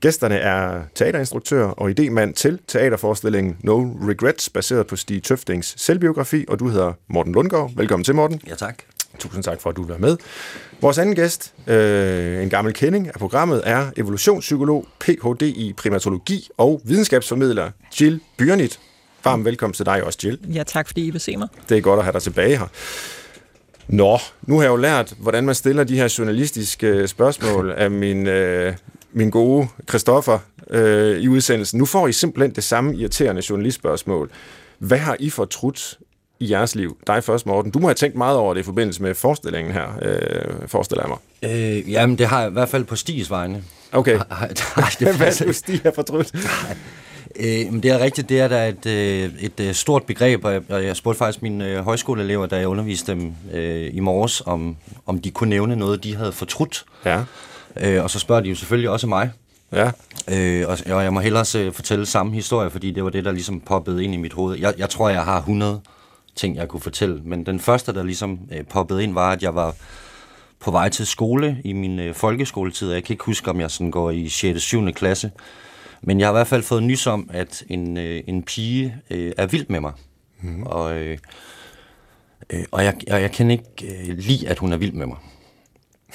Gæsterne 0.00 0.34
er 0.34 0.82
teaterinstruktør 0.94 1.64
og 1.64 1.90
idemand 1.90 2.34
til 2.34 2.58
teaterforestillingen 2.66 3.56
No 3.60 3.90
Regrets, 4.08 4.48
baseret 4.48 4.86
på 4.86 4.96
Stig 4.96 5.22
Tøftings 5.22 5.74
selvbiografi, 5.82 6.44
og 6.48 6.58
du 6.58 6.68
hedder 6.68 6.92
Morten 7.08 7.32
Lundgaard. 7.32 7.70
Velkommen 7.76 8.04
til, 8.04 8.14
Morten. 8.14 8.40
Ja, 8.48 8.54
tak. 8.54 8.82
Tusind 9.18 9.42
tak 9.42 9.60
for, 9.60 9.70
at 9.70 9.76
du 9.76 9.82
vil 9.82 9.88
være 9.88 9.98
med. 9.98 10.16
Vores 10.80 10.98
anden 10.98 11.14
gæst, 11.14 11.54
øh, 11.66 12.42
en 12.42 12.50
gammel 12.50 12.74
kending 12.74 13.08
af 13.08 13.14
programmet, 13.14 13.62
er 13.64 13.90
evolutionspsykolog, 13.96 14.86
Ph.D. 15.00 15.42
i 15.42 15.72
primatologi 15.76 16.48
og 16.56 16.80
videnskabsformidler 16.84 17.70
Jill 18.00 18.20
Byrnit. 18.36 18.80
Varm 19.24 19.44
velkommen 19.44 19.74
til 19.74 19.86
dig 19.86 20.04
også, 20.04 20.18
Jill. 20.24 20.38
Ja, 20.54 20.62
tak 20.62 20.86
fordi 20.86 21.06
I 21.06 21.10
vil 21.10 21.20
se 21.20 21.36
mig. 21.36 21.48
Det 21.68 21.76
er 21.76 21.80
godt 21.80 21.98
at 21.98 22.04
have 22.04 22.12
dig 22.12 22.22
tilbage 22.22 22.58
her. 22.58 22.66
Nå, 23.88 24.18
nu 24.42 24.56
har 24.56 24.62
jeg 24.62 24.70
jo 24.70 24.76
lært, 24.76 25.14
hvordan 25.18 25.44
man 25.44 25.54
stiller 25.54 25.84
de 25.84 25.96
her 25.96 26.14
journalistiske 26.18 27.08
spørgsmål 27.08 27.70
af 27.70 27.90
min, 27.90 28.26
øh, 28.26 28.74
min 29.12 29.30
gode 29.30 29.68
Christoffer 29.88 30.38
øh, 30.70 31.18
i 31.18 31.28
udsendelsen. 31.28 31.78
Nu 31.78 31.84
får 31.84 32.08
I 32.08 32.12
simpelthen 32.12 32.54
det 32.54 32.64
samme 32.64 32.96
irriterende 32.96 33.42
journalistspørgsmål. 33.50 34.30
Hvad 34.78 34.98
har 34.98 35.16
I 35.20 35.30
fortrudt 35.30 35.98
i 36.40 36.50
jeres 36.50 36.74
liv? 36.74 36.96
Dig 37.06 37.24
først, 37.24 37.46
Morten. 37.46 37.70
Du 37.70 37.78
må 37.78 37.86
have 37.86 37.94
tænkt 37.94 38.16
meget 38.16 38.36
over 38.36 38.54
det 38.54 38.60
i 38.60 38.64
forbindelse 38.64 39.02
med 39.02 39.14
forestillingen 39.14 39.72
her, 39.72 39.86
øh, 40.02 40.68
forestiller 40.68 41.04
jeg 41.04 41.08
mig. 41.08 41.56
Øh, 41.56 41.90
jamen, 41.92 42.18
det 42.18 42.26
har 42.26 42.40
jeg 42.40 42.50
i 42.50 42.52
hvert 42.52 42.68
fald 42.68 42.84
på 42.84 42.96
Stigs 42.96 43.30
vegne. 43.30 43.62
Okay. 43.92 44.14
Nej, 44.30 44.48
det 44.98 45.08
Hvad 45.16 45.40
er 45.40 45.44
du, 45.46 45.52
Stig 45.52 45.80
har 45.82 45.92
fortrudt? 45.94 46.32
Øh, 47.40 47.82
det 47.82 47.84
er 47.84 47.98
rigtigt, 47.98 48.28
det 48.28 48.40
er 48.40 48.48
der 48.48 48.64
et, 48.64 48.86
øh, 48.86 49.30
et, 49.40 49.60
et 49.60 49.76
stort 49.76 50.02
begreb, 50.02 50.44
og 50.44 50.52
jeg, 50.52 50.62
jeg 50.70 50.96
spurgte 50.96 51.18
faktisk 51.18 51.42
mine 51.42 51.68
øh, 51.68 51.84
højskoleelever, 51.84 52.46
da 52.46 52.56
jeg 52.56 52.68
underviste 52.68 53.12
dem 53.12 53.32
øh, 53.52 53.90
i 53.92 54.00
morges, 54.00 54.42
om, 54.46 54.76
om 55.06 55.20
de 55.20 55.30
kunne 55.30 55.50
nævne 55.50 55.76
noget, 55.76 56.04
de 56.04 56.16
havde 56.16 56.32
fortrudt. 56.32 56.84
Ja. 57.04 57.22
Øh, 57.80 58.02
og 58.02 58.10
så 58.10 58.18
spørger 58.18 58.42
de 58.42 58.48
jo 58.48 58.54
selvfølgelig 58.54 58.90
også 58.90 59.06
mig. 59.06 59.30
Ja. 59.72 59.90
Øh, 60.28 60.68
og, 60.68 60.78
og 60.90 61.04
jeg 61.04 61.12
må 61.12 61.20
hellere 61.20 61.44
se, 61.44 61.72
fortælle 61.72 62.06
samme 62.06 62.32
historie, 62.32 62.70
fordi 62.70 62.90
det 62.90 63.04
var 63.04 63.10
det, 63.10 63.24
der 63.24 63.32
ligesom 63.32 63.60
poppede 63.60 64.04
ind 64.04 64.14
i 64.14 64.16
mit 64.16 64.32
hoved. 64.32 64.58
Jeg, 64.58 64.74
jeg 64.78 64.90
tror, 64.90 65.08
jeg 65.08 65.24
har 65.24 65.38
100 65.38 65.80
ting, 66.36 66.56
jeg 66.56 66.68
kunne 66.68 66.80
fortælle. 66.80 67.20
Men 67.24 67.46
den 67.46 67.60
første, 67.60 67.94
der 67.94 68.02
ligesom 68.02 68.38
øh, 68.52 68.64
poppede 68.64 69.02
ind, 69.02 69.14
var, 69.14 69.32
at 69.32 69.42
jeg 69.42 69.54
var 69.54 69.74
på 70.60 70.70
vej 70.70 70.88
til 70.88 71.06
skole 71.06 71.60
i 71.64 71.72
min 71.72 71.98
øh, 71.98 72.14
folkeskoletid. 72.14 72.92
Jeg 72.92 73.04
kan 73.04 73.14
ikke 73.14 73.24
huske, 73.24 73.50
om 73.50 73.60
jeg 73.60 73.70
sådan 73.70 73.90
går 73.90 74.10
i 74.10 74.28
6. 74.28 74.62
7. 74.62 74.92
klasse. 74.92 75.30
Men 76.02 76.20
jeg 76.20 76.26
har 76.26 76.32
i 76.32 76.38
hvert 76.38 76.46
fald 76.46 76.62
fået 76.62 76.82
nys 76.82 77.06
om, 77.06 77.30
at 77.32 77.64
en, 77.68 77.96
øh, 77.96 78.22
en 78.26 78.42
pige 78.42 78.96
øh, 79.10 79.32
er 79.36 79.46
vild 79.46 79.66
med 79.68 79.80
mig. 79.80 79.92
Mm. 80.40 80.62
Og, 80.62 80.96
øh, 80.98 81.18
øh, 82.50 82.64
og 82.70 82.84
jeg, 82.84 82.94
jeg, 83.06 83.22
jeg 83.22 83.32
kan 83.32 83.50
ikke 83.50 83.64
øh, 83.82 84.18
lide, 84.18 84.48
at 84.48 84.58
hun 84.58 84.72
er 84.72 84.76
vild 84.76 84.92
med 84.92 85.06
mig. 85.06 85.18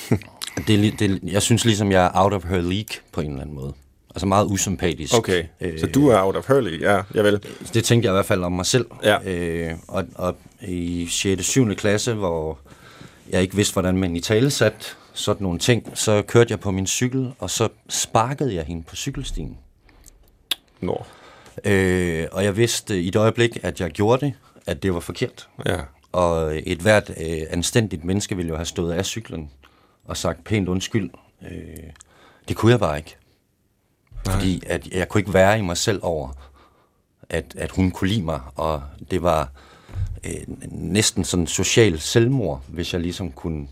det, 0.67 0.99
det, 0.99 1.19
jeg 1.23 1.41
synes 1.41 1.65
ligesom, 1.65 1.91
jeg 1.91 2.05
er 2.05 2.11
out 2.13 2.33
of 2.33 2.43
her 2.43 2.61
league 2.61 3.01
på 3.11 3.21
en 3.21 3.29
eller 3.29 3.41
anden 3.41 3.55
måde. 3.55 3.73
Altså 4.15 4.25
meget 4.25 4.45
usympatisk. 4.45 5.17
Okay, 5.17 5.43
øh, 5.61 5.79
så 5.79 5.87
du 5.87 6.07
er 6.07 6.21
out 6.21 6.35
of 6.35 6.49
league, 6.49 6.91
ja, 6.93 7.01
jeg 7.13 7.23
vil. 7.23 7.39
Det 7.73 7.83
tænkte 7.83 8.05
jeg 8.05 8.13
i 8.13 8.15
hvert 8.15 8.25
fald 8.25 8.43
om 8.43 8.51
mig 8.51 8.65
selv. 8.65 8.85
Ja. 9.03 9.31
Øh, 9.31 9.73
og, 9.87 10.05
og 10.15 10.35
i 10.61 11.07
6. 11.09 11.45
7. 11.45 11.75
klasse, 11.75 12.13
hvor 12.13 12.59
jeg 13.29 13.41
ikke 13.41 13.55
vidste, 13.55 13.73
hvordan 13.73 13.97
man 13.97 14.15
i 14.15 14.19
tale 14.19 14.49
satte 14.51 14.85
sådan 15.13 15.43
nogle 15.43 15.59
ting, 15.59 15.91
så 15.93 16.21
kørte 16.21 16.51
jeg 16.51 16.59
på 16.59 16.71
min 16.71 16.87
cykel, 16.87 17.33
og 17.39 17.49
så 17.49 17.69
sparkede 17.89 18.55
jeg 18.55 18.63
hende 18.63 18.83
på 18.83 18.95
cykelstien. 18.95 19.57
Nå. 20.81 21.05
Øh, 21.65 22.27
og 22.31 22.43
jeg 22.43 22.57
vidste 22.57 23.01
i 23.01 23.07
et 23.07 23.15
øjeblik, 23.15 23.57
at 23.63 23.81
jeg 23.81 23.91
gjorde 23.91 24.25
det, 24.25 24.33
at 24.65 24.83
det 24.83 24.93
var 24.93 24.99
forkert. 24.99 25.49
Ja. 25.65 25.77
Og 26.11 26.61
et 26.65 26.77
hvert 26.77 27.09
øh, 27.09 27.41
anstændigt 27.49 28.03
menneske 28.03 28.35
ville 28.35 28.49
jo 28.49 28.55
have 28.55 28.65
stået 28.65 28.93
af 28.93 29.05
cyklen 29.05 29.51
og 30.05 30.17
sagt 30.17 30.43
pænt 30.43 30.69
undskyld. 30.69 31.09
Øh, 31.51 31.89
det 32.47 32.55
kunne 32.55 32.71
jeg 32.71 32.79
bare 32.79 32.97
ikke. 32.97 33.15
Nej. 34.25 34.35
Fordi 34.35 34.63
at 34.67 34.87
jeg 34.87 35.09
kunne 35.09 35.21
ikke 35.21 35.33
være 35.33 35.59
i 35.59 35.61
mig 35.61 35.77
selv 35.77 35.99
over, 36.03 36.29
at, 37.29 37.45
at 37.57 37.71
hun 37.71 37.91
kunne 37.91 38.09
lide 38.09 38.21
mig, 38.21 38.39
og 38.55 38.83
det 39.11 39.23
var 39.23 39.49
øh, 40.23 40.31
næsten 40.71 41.23
sådan 41.23 41.47
social 41.47 41.99
selvmord, 41.99 42.61
hvis 42.67 42.93
jeg 42.93 43.01
ligesom 43.01 43.31
kunne 43.31 43.67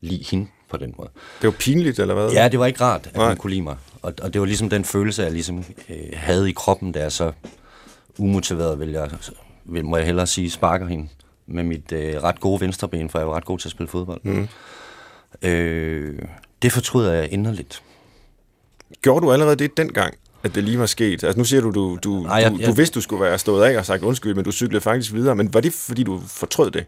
lide 0.00 0.24
hende 0.30 0.46
på 0.70 0.76
den 0.76 0.94
måde. 0.98 1.08
Det 1.42 1.46
var 1.46 1.54
pinligt, 1.58 1.98
eller 1.98 2.14
hvad? 2.14 2.30
Ja, 2.30 2.48
det 2.48 2.58
var 2.58 2.66
ikke 2.66 2.80
rart, 2.80 3.06
at 3.06 3.16
Nej. 3.16 3.28
hun 3.28 3.36
kunne 3.36 3.50
lide 3.50 3.62
mig. 3.62 3.76
Og, 4.02 4.14
og 4.22 4.32
det 4.32 4.40
var 4.40 4.46
ligesom 4.46 4.70
den 4.70 4.84
følelse, 4.84 5.22
jeg 5.22 5.32
ligesom 5.32 5.64
øh, 5.88 5.96
havde 6.14 6.48
i 6.50 6.52
kroppen, 6.52 6.92
da 6.92 7.00
jeg 7.00 7.12
så 7.12 7.32
umotiveret, 8.18 8.80
vil 8.80 8.90
jeg, 8.90 9.10
vil, 9.64 9.84
må 9.84 9.96
jeg 9.96 10.06
hellere 10.06 10.26
sige, 10.26 10.50
sparker 10.50 10.86
hende 10.86 11.08
med 11.46 11.64
mit 11.64 11.92
øh, 11.92 12.22
ret 12.22 12.40
gode 12.40 12.60
venstreben, 12.60 13.10
for 13.10 13.18
jeg 13.18 13.28
var 13.28 13.34
ret 13.36 13.44
god 13.44 13.58
til 13.58 13.68
at 13.68 13.72
spille 13.72 13.88
fodbold. 13.88 14.20
Mm. 14.22 14.48
Øh, 15.42 16.22
det 16.62 16.72
fortryder 16.72 17.12
jeg 17.12 17.32
inderligt. 17.32 17.82
Gjorde 19.02 19.26
du 19.26 19.32
allerede 19.32 19.56
det 19.56 19.76
dengang, 19.76 20.14
at 20.44 20.54
det 20.54 20.64
lige 20.64 20.78
var 20.78 20.86
sket? 20.86 21.24
Altså 21.24 21.38
nu 21.38 21.44
siger 21.44 21.60
du, 21.60 21.70
du, 21.70 21.98
du, 22.04 22.20
Nej, 22.22 22.34
jeg- 22.36 22.50
du, 22.52 22.56
jeg- 22.58 22.66
du 22.68 22.72
vidste, 22.72 22.94
du 22.94 23.00
skulle 23.00 23.22
være 23.24 23.38
stået 23.38 23.64
af 23.64 23.78
og 23.78 23.86
sagt 23.86 24.02
undskyld, 24.02 24.34
men 24.34 24.44
du 24.44 24.52
cyklede 24.52 24.80
faktisk 24.80 25.12
videre. 25.12 25.34
Men 25.36 25.54
var 25.54 25.60
det, 25.60 25.72
fordi 25.72 26.02
du 26.02 26.20
fortrød 26.26 26.70
det? 26.70 26.84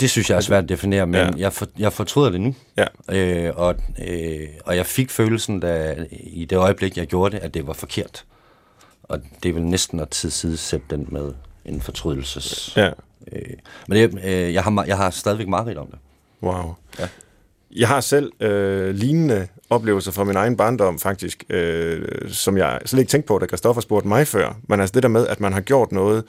Det 0.00 0.10
synes 0.10 0.30
jeg 0.30 0.36
er 0.36 0.40
svært 0.40 0.62
at 0.62 0.68
definere, 0.68 1.06
men 1.06 1.14
Ja. 1.20 1.30
jeg, 1.36 1.52
for, 1.52 1.66
jeg 1.78 1.92
fortryder 1.92 2.30
det 2.30 2.40
nu. 2.40 2.54
Ja. 2.76 2.86
Øh, 3.46 3.52
og, 3.56 3.74
øh, 4.08 4.48
og 4.64 4.76
jeg 4.76 4.86
fik 4.86 5.10
følelsen, 5.10 5.60
da, 5.60 5.96
i 6.10 6.44
det 6.44 6.56
øjeblik, 6.56 6.96
jeg 6.96 7.06
gjorde 7.06 7.36
det, 7.36 7.42
at 7.42 7.54
det 7.54 7.66
var 7.66 7.72
forkert. 7.72 8.24
Og 9.02 9.20
det 9.42 9.48
er 9.48 9.52
vel 9.52 9.62
næsten 9.62 10.00
at 10.00 10.08
tilsidesætte 10.08 10.86
den 10.90 11.06
med 11.08 11.32
en 11.64 11.80
fortrydelses... 11.80 12.72
Ja. 12.76 12.90
Øh, 13.32 13.42
men 13.88 13.98
det, 13.98 14.24
øh, 14.24 14.54
jeg, 14.54 14.62
har, 14.62 14.84
jeg 14.86 14.96
har 14.96 15.10
stadigvæk 15.10 15.48
mareridt 15.48 15.78
om 15.78 15.86
det. 15.86 15.98
Wow. 16.42 16.74
Ja. 16.98 17.08
Jeg 17.76 17.88
har 17.88 18.00
selv 18.00 18.32
øh, 18.40 18.94
lignende 18.94 19.48
oplevelser 19.70 20.12
fra 20.12 20.24
min 20.24 20.36
egen 20.36 20.56
barndom, 20.56 20.98
faktisk, 20.98 21.44
øh, 21.50 22.02
som 22.28 22.56
jeg 22.56 22.78
slet 22.86 23.00
ikke 23.00 23.10
tænkte 23.10 23.26
på, 23.28 23.38
da 23.38 23.46
Christoffer 23.46 23.80
spurgte 23.82 24.08
mig 24.08 24.26
før. 24.26 24.56
Men 24.68 24.80
altså 24.80 24.92
det 24.92 25.02
der 25.02 25.08
med, 25.08 25.26
at 25.26 25.40
man 25.40 25.52
har 25.52 25.60
gjort 25.60 25.92
noget... 25.92 26.24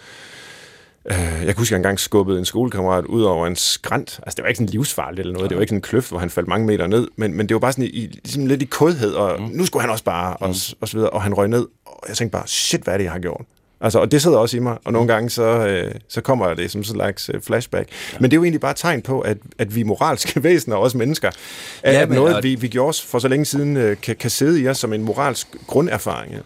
Øh, 1.05 1.15
jeg 1.17 1.45
kan 1.45 1.55
huske, 1.57 1.67
at 1.67 1.71
jeg 1.71 1.77
engang 1.77 1.99
skubbede 1.99 2.39
en 2.39 2.45
skolekammerat 2.45 3.05
ud 3.05 3.23
over 3.23 3.47
en 3.47 3.55
skrant. 3.55 4.19
Altså 4.23 4.35
det 4.35 4.43
var 4.43 4.47
ikke 4.47 4.57
sådan 4.57 4.69
livsfarligt 4.69 5.19
eller 5.19 5.33
noget. 5.33 5.49
Det 5.49 5.55
var 5.55 5.61
ikke 5.61 5.69
sådan 5.69 5.77
en 5.77 5.81
kløft, 5.81 6.09
hvor 6.09 6.19
han 6.19 6.29
faldt 6.29 6.49
mange 6.49 6.67
meter 6.67 6.87
ned. 6.87 7.07
Men, 7.15 7.33
men 7.37 7.49
det 7.49 7.55
var 7.55 7.59
bare 7.59 7.71
sådan 7.71 7.85
i, 7.85 8.19
ligesom 8.23 8.45
lidt 8.45 8.61
i 8.61 8.65
kodhed, 8.65 9.13
og 9.13 9.41
mm. 9.41 9.47
nu 9.53 9.65
skulle 9.65 9.81
han 9.81 9.89
også 9.89 10.03
bare, 10.03 10.37
og, 10.37 10.55
s- 10.55 10.75
og 10.81 10.87
så 10.87 10.97
videre. 10.97 11.09
Og 11.09 11.21
han 11.21 11.33
røg 11.33 11.47
ned, 11.47 11.67
og 11.85 12.03
jeg 12.07 12.17
tænkte 12.17 12.31
bare, 12.37 12.47
shit, 12.47 12.81
hvad 12.81 12.93
er 12.93 12.97
det, 12.97 13.03
jeg 13.03 13.11
har 13.11 13.19
gjort? 13.19 13.41
Altså, 13.83 13.99
og 13.99 14.11
det 14.11 14.21
sidder 14.21 14.37
også 14.37 14.57
i 14.57 14.59
mig, 14.59 14.77
og 14.85 14.93
nogle 14.93 15.07
gange 15.13 15.29
så, 15.29 15.43
øh, 15.67 15.95
så 16.09 16.21
kommer 16.21 16.53
det 16.53 16.71
som 16.71 16.83
sådan 16.83 16.95
en 16.95 16.97
slags 16.99 17.29
øh, 17.33 17.41
flashback. 17.41 17.89
Ja. 18.13 18.17
Men 18.19 18.31
det 18.31 18.35
er 18.35 18.39
jo 18.39 18.43
egentlig 18.43 18.61
bare 18.61 18.71
et 18.71 18.77
tegn 18.77 19.01
på, 19.01 19.19
at, 19.19 19.37
at 19.57 19.75
vi 19.75 19.83
moralske 19.83 20.43
væsener, 20.43 20.75
også 20.75 20.97
mennesker. 20.97 21.27
At, 21.83 21.93
Ja, 21.93 22.01
at 22.01 22.09
men- 22.09 22.15
noget, 22.17 22.35
og- 22.35 22.43
vi, 22.43 22.55
vi 22.55 22.67
gjorde 22.67 22.97
for 23.05 23.19
så 23.19 23.27
længe 23.27 23.45
siden, 23.45 23.77
øh, 23.77 23.97
kan, 24.01 24.15
kan 24.15 24.29
sidde 24.29 24.61
i 24.61 24.67
os 24.67 24.77
som 24.77 24.93
en 24.93 25.03
moralsk 25.03 25.47
grunderfaring. 25.67 26.33
Ja. 26.33 26.39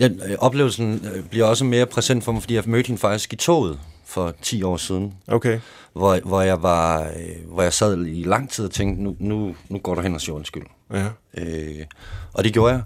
Ja, 0.00 0.08
øh, 0.08 0.36
oplevelsen 0.38 1.06
øh, 1.14 1.24
bliver 1.24 1.46
også 1.46 1.64
mere 1.64 1.86
præsent 1.86 2.24
for 2.24 2.32
mig, 2.32 2.42
fordi 2.42 2.54
jeg 2.54 2.62
mødte 2.66 2.86
hende 2.86 3.00
faktisk 3.00 3.32
i 3.32 3.36
toget 3.36 3.78
for 4.06 4.34
10 4.42 4.62
år 4.62 4.76
siden, 4.76 5.12
Okay. 5.28 5.60
hvor, 5.92 6.18
hvor, 6.24 6.40
jeg, 6.42 6.62
var, 6.62 7.06
hvor 7.52 7.62
jeg 7.62 7.72
sad 7.72 8.06
i 8.06 8.22
lang 8.26 8.50
tid 8.50 8.64
og 8.64 8.70
tænkte, 8.70 9.02
nu, 9.02 9.16
nu, 9.20 9.54
nu 9.68 9.78
går 9.78 9.94
du 9.94 10.00
hen 10.00 10.14
og 10.14 10.20
siger 10.20 10.34
undskyld. 10.36 10.62
Ja. 10.92 11.04
Øh, 11.38 11.84
og 12.32 12.44
det 12.44 12.52
gjorde 12.52 12.72
jeg. 12.74 12.82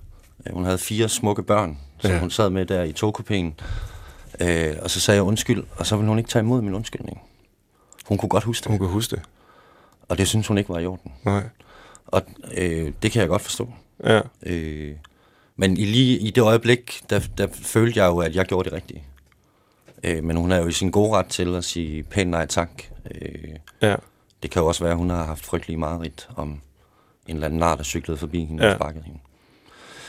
Hun 0.52 0.64
havde 0.64 0.78
fire 0.78 1.08
smukke 1.08 1.42
børn, 1.42 1.78
som 2.00 2.10
Ja. 2.10 2.18
hun 2.20 2.30
sad 2.30 2.50
med 2.50 2.66
der 2.66 2.82
i 2.82 2.92
togkupéen. 2.92 3.62
Øh, 4.40 4.76
og 4.82 4.90
så 4.90 5.00
sagde 5.00 5.16
jeg 5.16 5.24
undskyld, 5.24 5.64
og 5.76 5.86
så 5.86 5.96
ville 5.96 6.08
hun 6.08 6.18
ikke 6.18 6.30
tage 6.30 6.40
imod 6.42 6.62
min 6.62 6.74
undskyldning. 6.74 7.20
Hun 8.08 8.18
kunne 8.18 8.28
godt 8.28 8.44
huske 8.44 8.64
det, 8.64 8.70
Hun 8.70 8.78
kan 8.78 8.88
huske 8.88 9.16
det. 9.16 9.22
og 10.08 10.18
det 10.18 10.28
synes 10.28 10.46
hun 10.46 10.58
ikke 10.58 10.70
var 10.70 10.78
i 10.78 10.86
orden. 10.86 11.12
Nej. 11.24 11.42
Og 12.06 12.22
øh, 12.56 12.92
det 13.02 13.12
kan 13.12 13.20
jeg 13.20 13.28
godt 13.28 13.42
forstå. 13.42 13.72
Ja. 14.04 14.20
Øh, 14.42 14.94
men 15.56 15.76
i, 15.76 15.84
lige 15.84 16.18
i 16.18 16.30
det 16.30 16.40
øjeblik, 16.42 17.00
der, 17.10 17.20
der 17.38 17.46
følte 17.52 18.00
jeg 18.02 18.06
jo, 18.08 18.18
at 18.18 18.34
jeg 18.36 18.44
gjorde 18.46 18.64
det 18.70 18.76
rigtige. 18.76 19.04
Øh, 20.04 20.24
men 20.24 20.36
hun 20.36 20.52
er 20.52 20.56
jo 20.56 20.66
i 20.66 20.72
sin 20.72 20.90
gode 20.90 21.12
ret 21.16 21.26
til 21.26 21.54
at 21.54 21.64
sige 21.64 22.02
pænt 22.02 22.30
nej 22.30 22.46
tak. 22.46 22.70
Øh, 23.10 23.48
Ja. 23.82 23.96
det 24.42 24.50
kan 24.50 24.62
jo 24.62 24.66
også 24.68 24.84
være, 24.84 24.92
at 24.92 24.98
hun 24.98 25.10
har 25.10 25.24
haft 25.24 25.44
frygtelig 25.44 25.78
mareridt 25.78 26.28
om 26.36 26.48
en 27.26 27.34
eller 27.34 27.46
anden 27.46 27.60
nar, 27.60 27.76
der 27.76 27.82
cyklede 27.82 28.18
forbi 28.18 28.44
hende 28.44 28.64
ja. 28.64 28.70
og 28.70 28.76
sparkede 28.76 29.04
hende. 29.04 29.18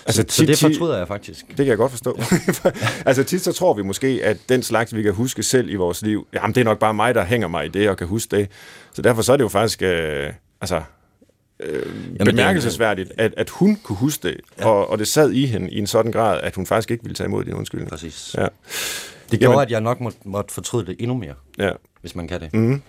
Altså, 0.05 0.25
Så, 0.29 0.35
så 0.35 0.45
det 0.45 0.59
fortryder 0.59 0.97
jeg 0.97 1.07
faktisk. 1.07 1.47
Det 1.47 1.55
kan 1.55 1.67
jeg 1.67 1.77
godt 1.77 1.91
forstå. 1.91 2.19
altså 3.05 3.23
tit 3.23 3.41
så 3.41 3.51
tror 3.53 3.73
vi 3.73 3.81
måske, 3.83 4.19
at 4.23 4.37
den 4.49 4.63
slags, 4.63 4.95
vi 4.95 5.01
kan 5.03 5.13
huske 5.13 5.43
selv 5.43 5.69
i 5.69 5.75
vores 5.75 6.01
liv, 6.01 6.27
jamen 6.33 6.55
det 6.55 6.61
er 6.61 6.65
nok 6.65 6.79
bare 6.79 6.93
mig, 6.93 7.15
der 7.15 7.23
hænger 7.25 7.47
mig 7.47 7.65
i 7.65 7.69
det 7.69 7.89
og 7.89 7.97
kan 7.97 8.07
huske 8.07 8.37
det. 8.37 8.49
Så 8.93 9.01
derfor 9.01 9.21
så 9.21 9.33
er 9.33 9.37
det 9.37 9.43
jo 9.43 9.49
faktisk 9.49 9.81
øh, 9.81 10.33
altså, 10.61 10.81
øh, 11.59 11.85
det- 12.17 12.25
bemærkelsesværdigt, 12.25 13.11
at, 13.17 13.33
at 13.37 13.49
hun 13.49 13.75
kunne 13.83 13.95
huske 13.97 14.27
det, 14.27 14.37
ja. 14.59 14.63
Ja. 14.63 14.69
og, 14.73 14.89
og 14.89 14.99
det 14.99 15.07
sad 15.07 15.31
i 15.31 15.45
hende 15.45 15.69
i 15.71 15.77
en 15.79 15.87
sådan 15.87 16.11
grad, 16.11 16.39
at 16.43 16.55
hun 16.55 16.65
faktisk 16.65 16.91
ikke 16.91 17.03
ville 17.03 17.15
tage 17.15 17.25
imod 17.27 17.43
din 17.45 17.53
undskyldning. 17.53 17.89
Præcis. 17.89 18.35
Ja. 18.37 18.47
Det 19.31 19.39
gjorde, 19.39 19.51
Jamen- 19.53 19.61
at 19.65 19.71
jeg 19.71 19.81
nok 19.81 19.99
må, 20.01 20.11
måtte 20.25 20.53
fortryde 20.53 20.85
det 20.85 20.95
endnu 20.99 21.17
mere, 21.17 21.33
Ja. 21.57 21.69
hvis 22.01 22.15
man 22.15 22.27
kan 22.27 22.39
det. 22.41 22.53
Mm. 22.53 22.81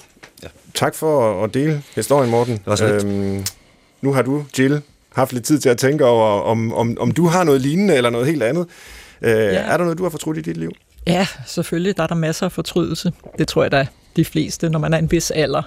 Ja. 0.43 0.49
Tak 0.75 0.95
for 0.95 1.45
at- 1.45 1.55
dele 1.55 1.83
historien, 1.95 2.31
Morten. 2.31 2.61
var 2.67 2.77
så 2.77 2.93
lidt. 2.93 3.05
Øhm, 3.05 3.45
nu 4.01 4.13
har 4.13 4.23
du, 4.23 4.45
Jill, 4.59 4.83
haft 5.15 5.33
lidt 5.33 5.45
tid 5.45 5.59
til 5.59 5.69
at 5.69 5.79
tænke 5.79 6.05
over, 6.07 6.41
om, 6.41 6.75
om, 6.75 6.97
om 7.01 7.11
du 7.13 7.27
har 7.27 7.45
noget 7.45 7.61
lignende 7.61 7.95
eller 7.97 8.11
noget 8.11 8.27
helt 8.27 8.43
andet. 8.43 8.67
Øh, 9.23 9.31
ja. 9.31 9.37
Er 9.37 9.77
der 9.77 9.85
noget, 9.85 9.99
du 9.99 10.03
har 10.03 10.11
fortrudt 10.11 10.39
i 10.39 10.41
dit 10.41 10.57
liv? 10.57 10.71
Ja, 11.07 11.27
selvfølgelig. 11.47 11.97
Der 11.97 12.03
er 12.03 12.07
der 12.07 12.15
masser 12.15 12.47
af 12.47 12.53
fortrydelse. 12.53 13.13
Det 13.39 13.49
tror 13.49 13.63
jeg 13.63 13.73
da 13.73 13.87
de 14.17 14.25
fleste, 14.25 14.69
når 14.69 14.79
man 14.79 14.95
er 14.95 14.99
en 14.99 15.11
vis 15.11 15.31
alder. 15.31 15.63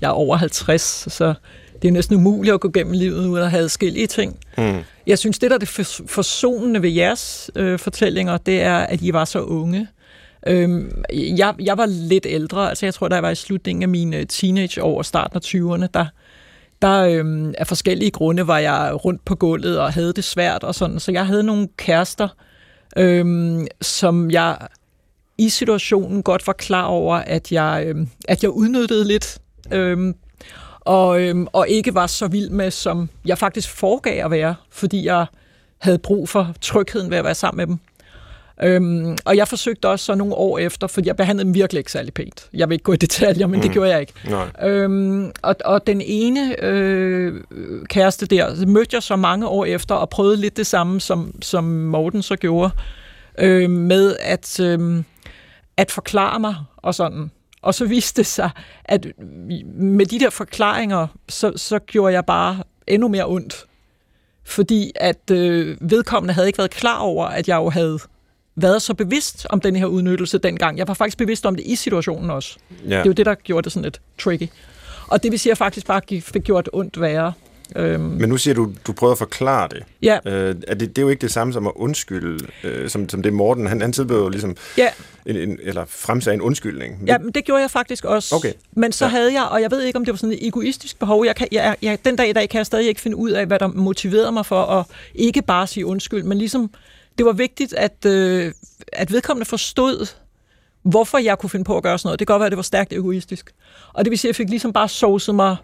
Jeg 0.00 0.06
er 0.06 0.12
over 0.12 0.36
50, 0.36 1.06
så 1.12 1.34
det 1.82 1.88
er 1.88 1.92
næsten 1.92 2.16
umuligt 2.16 2.54
at 2.54 2.60
gå 2.60 2.68
gennem 2.70 2.92
livet 2.92 3.26
uden 3.26 3.42
at 3.42 3.50
have 3.50 3.62
adskillige 3.62 4.06
ting. 4.06 4.36
Mm. 4.58 4.78
Jeg 5.06 5.18
synes, 5.18 5.38
det 5.38 5.50
der 5.50 5.54
er 5.54 5.58
det 5.58 5.68
for- 5.68 6.02
forsonende 6.06 6.82
ved 6.82 6.90
jeres 6.90 7.50
øh, 7.56 7.78
fortællinger, 7.78 8.36
det 8.36 8.60
er, 8.62 8.76
at 8.76 9.02
I 9.02 9.12
var 9.12 9.24
så 9.24 9.40
unge. 9.40 9.88
Øhm, 10.46 11.02
jeg, 11.12 11.54
jeg 11.60 11.78
var 11.78 11.86
lidt 11.86 12.26
ældre, 12.28 12.68
altså 12.68 12.86
jeg 12.86 12.94
tror, 12.94 13.08
da 13.08 13.14
jeg 13.14 13.22
var 13.22 13.30
i 13.30 13.34
slutningen 13.34 13.82
af 13.82 13.88
mine 13.88 14.24
teenageår 14.24 14.98
og 14.98 15.04
starten 15.04 15.36
af 15.36 15.40
20'erne, 15.44 15.86
der, 15.94 16.06
der 16.84 17.04
øhm, 17.04 17.54
af 17.58 17.66
forskellige 17.66 18.10
grunde 18.10 18.46
var 18.46 18.58
jeg 18.58 19.04
rundt 19.04 19.24
på 19.24 19.34
gulvet 19.34 19.80
og 19.80 19.92
havde 19.92 20.12
det 20.12 20.24
svært 20.24 20.64
og 20.64 20.74
sådan, 20.74 21.00
så 21.00 21.12
jeg 21.12 21.26
havde 21.26 21.42
nogle 21.42 21.68
kærester, 21.76 22.28
øhm, 22.96 23.66
som 23.80 24.30
jeg 24.30 24.58
i 25.38 25.48
situationen 25.48 26.22
godt 26.22 26.46
var 26.46 26.52
klar 26.52 26.84
over, 26.84 27.16
at 27.16 27.52
jeg, 27.52 27.84
øhm, 27.86 28.08
at 28.28 28.42
jeg 28.42 28.50
udnyttede 28.50 29.04
lidt, 29.04 29.38
øhm, 29.72 30.14
og, 30.80 31.20
øhm, 31.20 31.46
og 31.52 31.68
ikke 31.68 31.94
var 31.94 32.06
så 32.06 32.28
vild 32.28 32.50
med, 32.50 32.70
som 32.70 33.08
jeg 33.24 33.38
faktisk 33.38 33.70
foregav 33.70 34.24
at 34.24 34.30
være, 34.30 34.54
fordi 34.70 35.06
jeg 35.06 35.26
havde 35.78 35.98
brug 35.98 36.28
for 36.28 36.54
trygheden 36.60 37.10
ved 37.10 37.18
at 37.18 37.24
være 37.24 37.34
sammen 37.34 37.56
med 37.56 37.66
dem. 37.66 37.78
Øhm, 38.62 39.16
og 39.24 39.36
jeg 39.36 39.48
forsøgte 39.48 39.88
også 39.88 40.04
så 40.04 40.14
nogle 40.14 40.34
år 40.34 40.58
efter, 40.58 40.86
for 40.86 41.00
jeg 41.04 41.16
behandlede 41.16 41.44
dem 41.44 41.54
virkelig 41.54 41.78
ikke 41.78 41.92
særlig 41.92 42.14
pænt. 42.14 42.48
Jeg 42.52 42.68
vil 42.68 42.74
ikke 42.74 42.82
gå 42.82 42.92
i 42.92 42.96
detaljer, 42.96 43.46
men 43.46 43.56
mm. 43.56 43.62
det 43.62 43.70
gjorde 43.70 43.90
jeg 43.90 44.00
ikke. 44.00 44.12
Nej. 44.28 44.68
Øhm, 44.68 45.32
og, 45.42 45.56
og 45.64 45.86
den 45.86 46.00
ene 46.00 46.64
øh, 46.64 47.40
kæreste 47.88 48.26
der 48.26 48.66
mødte 48.66 48.94
jeg 48.94 49.02
så 49.02 49.16
mange 49.16 49.48
år 49.48 49.64
efter 49.64 49.94
og 49.94 50.10
prøvede 50.10 50.36
lidt 50.36 50.56
det 50.56 50.66
samme, 50.66 51.00
som, 51.00 51.34
som 51.42 51.64
Morten 51.64 52.22
så 52.22 52.36
gjorde, 52.36 52.70
øh, 53.38 53.70
med 53.70 54.16
at, 54.20 54.60
øh, 54.60 55.02
at 55.76 55.90
forklare 55.90 56.40
mig 56.40 56.54
og 56.76 56.94
sådan. 56.94 57.30
Og 57.62 57.74
så 57.74 57.84
viste 57.84 58.16
det 58.16 58.26
sig, 58.26 58.50
at 58.84 59.06
med 59.74 60.06
de 60.06 60.20
der 60.20 60.30
forklaringer, 60.30 61.06
så, 61.28 61.52
så 61.56 61.78
gjorde 61.78 62.14
jeg 62.14 62.24
bare 62.24 62.62
endnu 62.86 63.08
mere 63.08 63.26
ondt. 63.26 63.64
Fordi 64.44 64.92
at 64.96 65.30
øh, 65.30 65.76
vedkommende 65.80 66.34
havde 66.34 66.46
ikke 66.48 66.58
været 66.58 66.70
klar 66.70 66.98
over, 66.98 67.26
at 67.26 67.48
jeg 67.48 67.56
jo 67.56 67.70
havde 67.70 67.98
været 68.56 68.82
så 68.82 68.94
bevidst 68.94 69.46
om 69.50 69.60
den 69.60 69.76
her 69.76 69.86
udnyttelse 69.86 70.38
dengang. 70.38 70.78
Jeg 70.78 70.88
var 70.88 70.94
faktisk 70.94 71.18
bevidst 71.18 71.46
om 71.46 71.54
det 71.54 71.66
i 71.66 71.74
situationen 71.76 72.30
også. 72.30 72.56
Ja. 72.84 72.88
Det 72.88 72.94
er 73.00 73.04
jo 73.06 73.12
det, 73.12 73.26
der 73.26 73.34
gjorde 73.34 73.64
det 73.64 73.72
sådan 73.72 73.84
lidt 73.84 74.00
tricky. 74.22 74.48
Og 75.08 75.22
det 75.22 75.30
vil 75.30 75.38
sige, 75.40 75.50
at 75.50 75.52
jeg 75.52 75.58
faktisk 75.58 75.86
bare 75.86 76.00
fik 76.20 76.42
gjort 76.42 76.70
ondt 76.72 77.00
værre. 77.00 77.32
Øhm, 77.76 78.00
Men 78.02 78.28
nu 78.28 78.36
siger 78.36 78.54
du, 78.54 78.72
du 78.86 78.92
prøver 78.92 79.12
at 79.12 79.18
forklare 79.18 79.68
det. 79.68 79.82
ja, 80.02 80.18
Øh, 80.26 80.54
er 80.68 80.74
det, 80.74 80.88
det 80.88 80.98
er 80.98 81.02
jo 81.02 81.08
ikke 81.08 81.20
det 81.20 81.30
samme 81.32 81.52
som 81.52 81.66
at 81.66 81.72
undskylde, 81.76 82.46
øh, 82.64 82.88
som, 82.90 83.08
som 83.08 83.22
det 83.22 83.32
Morten, 83.32 83.66
han, 83.66 83.80
han 83.80 83.92
tilbød 83.92 84.16
jo 84.22 84.28
ligesom, 84.28 84.56
ja, 84.78 84.88
en, 85.26 85.36
en, 85.36 85.58
eller 85.62 85.84
fremsagde 85.88 86.34
en 86.34 86.40
undskyldning. 86.40 87.02
ja, 87.06 87.18
men 87.18 87.32
det 87.32 87.44
gjorde 87.44 87.60
jeg 87.62 87.70
faktisk 87.70 88.04
også. 88.04 88.34
Okay. 88.34 88.52
Men 88.72 88.92
så 88.92 89.04
ja. 89.04 89.10
havde 89.10 89.32
jeg, 89.32 89.44
og 89.44 89.62
jeg 89.62 89.70
ved 89.70 89.82
ikke, 89.82 89.96
om 89.98 90.04
det 90.04 90.12
var 90.12 90.16
sådan 90.16 90.32
et 90.32 90.46
egoistisk 90.46 90.98
behov. 90.98 91.24
Jeg 91.26 91.36
kan, 91.36 91.48
jeg, 91.52 91.76
jeg, 91.82 91.98
den 92.04 92.16
dag 92.16 92.28
i 92.28 92.32
dag 92.32 92.48
kan 92.48 92.58
jeg 92.58 92.66
stadig 92.66 92.88
ikke 92.88 93.00
finde 93.00 93.16
ud 93.16 93.30
af, 93.30 93.46
hvad 93.46 93.58
der 93.58 93.66
motiverede 93.66 94.32
mig 94.32 94.46
for 94.46 94.62
at 94.62 94.84
ikke 95.14 95.42
bare 95.42 95.66
sige 95.66 95.86
undskyld, 95.86 96.22
men 96.22 96.38
ligesom, 96.38 96.70
det 97.18 97.26
var 97.26 97.32
vigtigt, 97.32 97.74
at, 97.74 98.06
øh, 98.06 98.52
at 98.92 99.12
vedkommende 99.12 99.44
forstod, 99.44 100.14
hvorfor 100.82 101.18
jeg 101.18 101.38
kunne 101.38 101.50
finde 101.50 101.64
på 101.64 101.76
at 101.76 101.82
gøre 101.82 101.98
sådan 101.98 102.08
noget. 102.08 102.18
Det 102.18 102.26
kan 102.26 102.34
godt 102.34 102.40
være, 102.40 102.46
at 102.46 102.52
det 102.52 102.56
var 102.56 102.62
stærkt 102.62 102.92
egoistisk. 102.92 103.54
Og 103.92 104.04
det 104.04 104.10
vil 104.10 104.18
sige, 104.18 104.28
at 104.28 104.32
jeg 104.32 104.36
fik 104.36 104.50
ligesom 104.50 104.72
bare 104.72 104.88
sovset 104.88 105.34
mig 105.34 105.56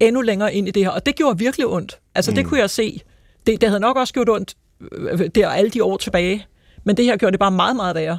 endnu 0.00 0.20
længere 0.20 0.54
ind 0.54 0.68
i 0.68 0.70
det 0.70 0.84
her. 0.84 0.90
Og 0.90 1.06
det 1.06 1.16
gjorde 1.16 1.38
virkelig 1.38 1.66
ondt. 1.66 1.98
Altså, 2.14 2.30
mm. 2.30 2.34
det 2.34 2.46
kunne 2.46 2.60
jeg 2.60 2.70
se. 2.70 3.00
Det, 3.46 3.60
det 3.60 3.68
havde 3.68 3.80
nok 3.80 3.96
også 3.96 4.14
gjort 4.14 4.28
ondt 4.28 4.56
øh, 4.92 5.30
der 5.34 5.48
alle 5.48 5.70
de 5.70 5.84
år 5.84 5.96
tilbage. 5.96 6.46
Men 6.84 6.96
det 6.96 7.04
her 7.04 7.16
gjorde 7.16 7.32
det 7.32 7.40
bare 7.40 7.50
meget, 7.50 7.76
meget 7.76 7.94
værre. 7.94 8.18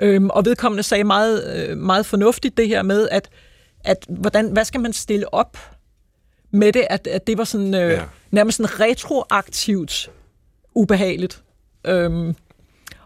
Øhm, 0.00 0.30
og 0.30 0.44
vedkommende 0.44 0.82
sagde 0.82 1.04
meget, 1.04 1.68
øh, 1.68 1.76
meget 1.76 2.06
fornuftigt 2.06 2.56
det 2.56 2.68
her 2.68 2.82
med, 2.82 3.08
at, 3.08 3.30
at 3.84 4.06
hvordan, 4.08 4.52
hvad 4.52 4.64
skal 4.64 4.80
man 4.80 4.92
stille 4.92 5.34
op 5.34 5.58
med 6.50 6.72
det, 6.72 6.86
at, 6.90 7.06
at 7.06 7.26
det 7.26 7.38
var 7.38 7.44
sådan 7.44 7.74
øh, 7.74 7.80
Ja. 7.80 7.88
ja. 7.88 8.02
nærmest 8.30 8.56
sådan 8.56 8.80
retroaktivt 8.80 10.10
ubehageligt. 10.74 11.42
Øhm, 11.88 12.34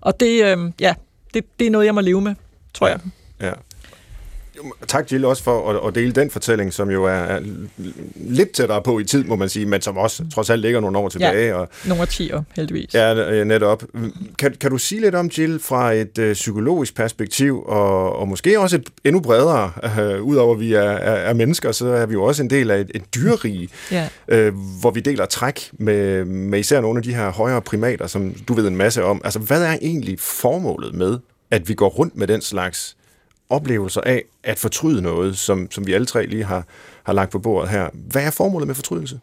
og 0.00 0.20
det, 0.20 0.44
øh, 0.44 0.72
ja, 0.80 0.94
det, 1.34 1.44
det 1.58 1.66
er 1.66 1.70
noget, 1.70 1.86
jeg 1.86 1.94
må 1.94 2.00
leve 2.00 2.20
med, 2.20 2.34
tror 2.74 2.88
jeg. 2.88 3.00
Ja. 3.40 3.52
Tak, 4.88 5.12
Jill, 5.12 5.24
også 5.24 5.42
for 5.42 5.70
at, 5.70 5.88
at 5.88 5.94
dele 5.94 6.12
den 6.12 6.30
fortælling, 6.30 6.72
som 6.72 6.90
jo 6.90 7.04
er, 7.04 7.10
er 7.10 7.40
lidt 8.16 8.50
tættere 8.52 8.82
på 8.82 8.98
i 8.98 9.04
tid, 9.04 9.24
må 9.24 9.36
man 9.36 9.48
sige, 9.48 9.66
men 9.66 9.80
som 9.80 9.96
også 9.96 10.24
trods 10.34 10.50
alt 10.50 10.62
ligger 10.62 10.80
nogle 10.80 10.98
år 10.98 11.08
tilbage. 11.08 11.46
Ja, 11.46 11.54
og, 11.54 11.68
nogle 11.84 12.02
årtier, 12.02 12.42
heldigvis. 12.56 12.94
Ja, 12.94 13.44
netop. 13.44 13.84
Kan, 14.38 14.54
kan 14.60 14.70
du 14.70 14.78
sige 14.78 15.00
lidt 15.00 15.14
om, 15.14 15.30
Jill, 15.38 15.60
fra 15.60 15.92
et 15.92 16.18
øh, 16.18 16.32
psykologisk 16.32 16.94
perspektiv, 16.94 17.62
og, 17.66 18.16
og 18.16 18.28
måske 18.28 18.60
også 18.60 18.76
et 18.76 18.90
endnu 19.04 19.20
bredere, 19.20 19.72
øh, 20.00 20.22
udover 20.22 20.54
at 20.54 20.60
vi 20.60 20.72
er, 20.72 20.80
er, 20.80 21.14
er 21.14 21.34
mennesker, 21.34 21.72
så 21.72 21.86
er 21.86 22.06
vi 22.06 22.12
jo 22.12 22.24
også 22.24 22.42
en 22.42 22.50
del 22.50 22.70
af 22.70 22.80
et, 22.80 22.90
et 22.94 23.02
dyrerige, 23.14 23.68
ja. 23.90 24.08
øh, 24.28 24.54
hvor 24.80 24.90
vi 24.90 25.00
deler 25.00 25.26
træk 25.26 25.70
med, 25.72 26.24
med 26.24 26.58
især 26.58 26.80
nogle 26.80 26.98
af 26.98 27.02
de 27.02 27.14
her 27.14 27.30
højere 27.30 27.62
primater, 27.62 28.06
som 28.06 28.34
du 28.48 28.54
ved 28.54 28.68
en 28.68 28.76
masse 28.76 29.04
om. 29.04 29.20
Altså, 29.24 29.38
hvad 29.38 29.62
er 29.62 29.76
egentlig 29.82 30.20
formålet 30.20 30.94
med, 30.94 31.18
at 31.50 31.68
vi 31.68 31.74
går 31.74 31.88
rundt 31.88 32.16
med 32.16 32.26
den 32.26 32.40
slags 32.40 32.96
oplevelser 33.50 34.00
af 34.00 34.22
at 34.44 34.58
fortryde 34.58 35.02
noget, 35.02 35.38
som, 35.38 35.70
som 35.70 35.86
vi 35.86 35.92
alle 35.92 36.06
tre 36.06 36.26
lige 36.26 36.44
har, 36.44 36.66
har 37.02 37.12
lagt 37.12 37.32
på 37.32 37.38
bordet 37.38 37.70
her. 37.70 37.88
Hvad 37.94 38.22
er 38.22 38.30
formålet 38.30 38.66
med 38.66 38.74
fortrydelse? 38.74 39.20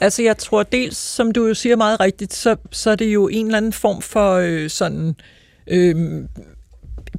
Altså 0.00 0.22
jeg 0.22 0.38
tror 0.38 0.62
dels, 0.62 0.96
som 0.96 1.32
du 1.32 1.46
jo 1.46 1.54
siger 1.54 1.76
meget 1.76 2.00
rigtigt, 2.00 2.34
så, 2.34 2.56
så 2.70 2.90
er 2.90 2.96
det 2.96 3.06
jo 3.14 3.28
en 3.28 3.46
eller 3.46 3.56
anden 3.56 3.72
form 3.72 4.02
for 4.02 4.32
øh, 4.32 4.70
sådan 4.70 5.16
øh, 5.66 6.24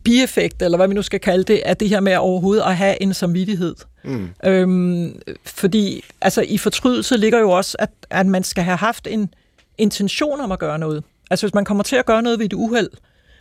bieffekt, 0.04 0.62
eller 0.62 0.78
hvad 0.78 0.88
vi 0.88 0.94
nu 0.94 1.02
skal 1.02 1.20
kalde 1.20 1.44
det, 1.44 1.62
af 1.66 1.78
det 1.78 1.90
her 1.90 2.00
med 2.00 2.18
overhovedet 2.18 2.64
at 2.64 2.78
have 2.78 3.02
en 3.02 3.14
samvittighed. 3.14 3.76
Mm. 4.04 4.30
Øhm, 4.46 5.22
fordi 5.46 6.04
altså, 6.22 6.42
i 6.42 6.58
fortrydelse 6.58 7.18
ligger 7.18 7.40
jo 7.40 7.50
også, 7.50 7.78
at, 7.80 7.90
at 8.10 8.26
man 8.26 8.44
skal 8.44 8.64
have 8.64 8.78
haft 8.78 9.08
en 9.12 9.34
intention 9.78 10.42
om 10.42 10.52
at 10.52 10.60
gøre 10.60 10.80
noget. 10.80 11.04
Altså 11.32 11.46
hvis 11.46 11.54
man 11.54 11.66
kommer 11.66 11.84
til 11.84 11.96
at 11.96 12.06
gøre 12.06 12.22
noget 12.22 12.40
ved 12.40 12.46
et 12.46 12.54
uheld, 12.54 12.90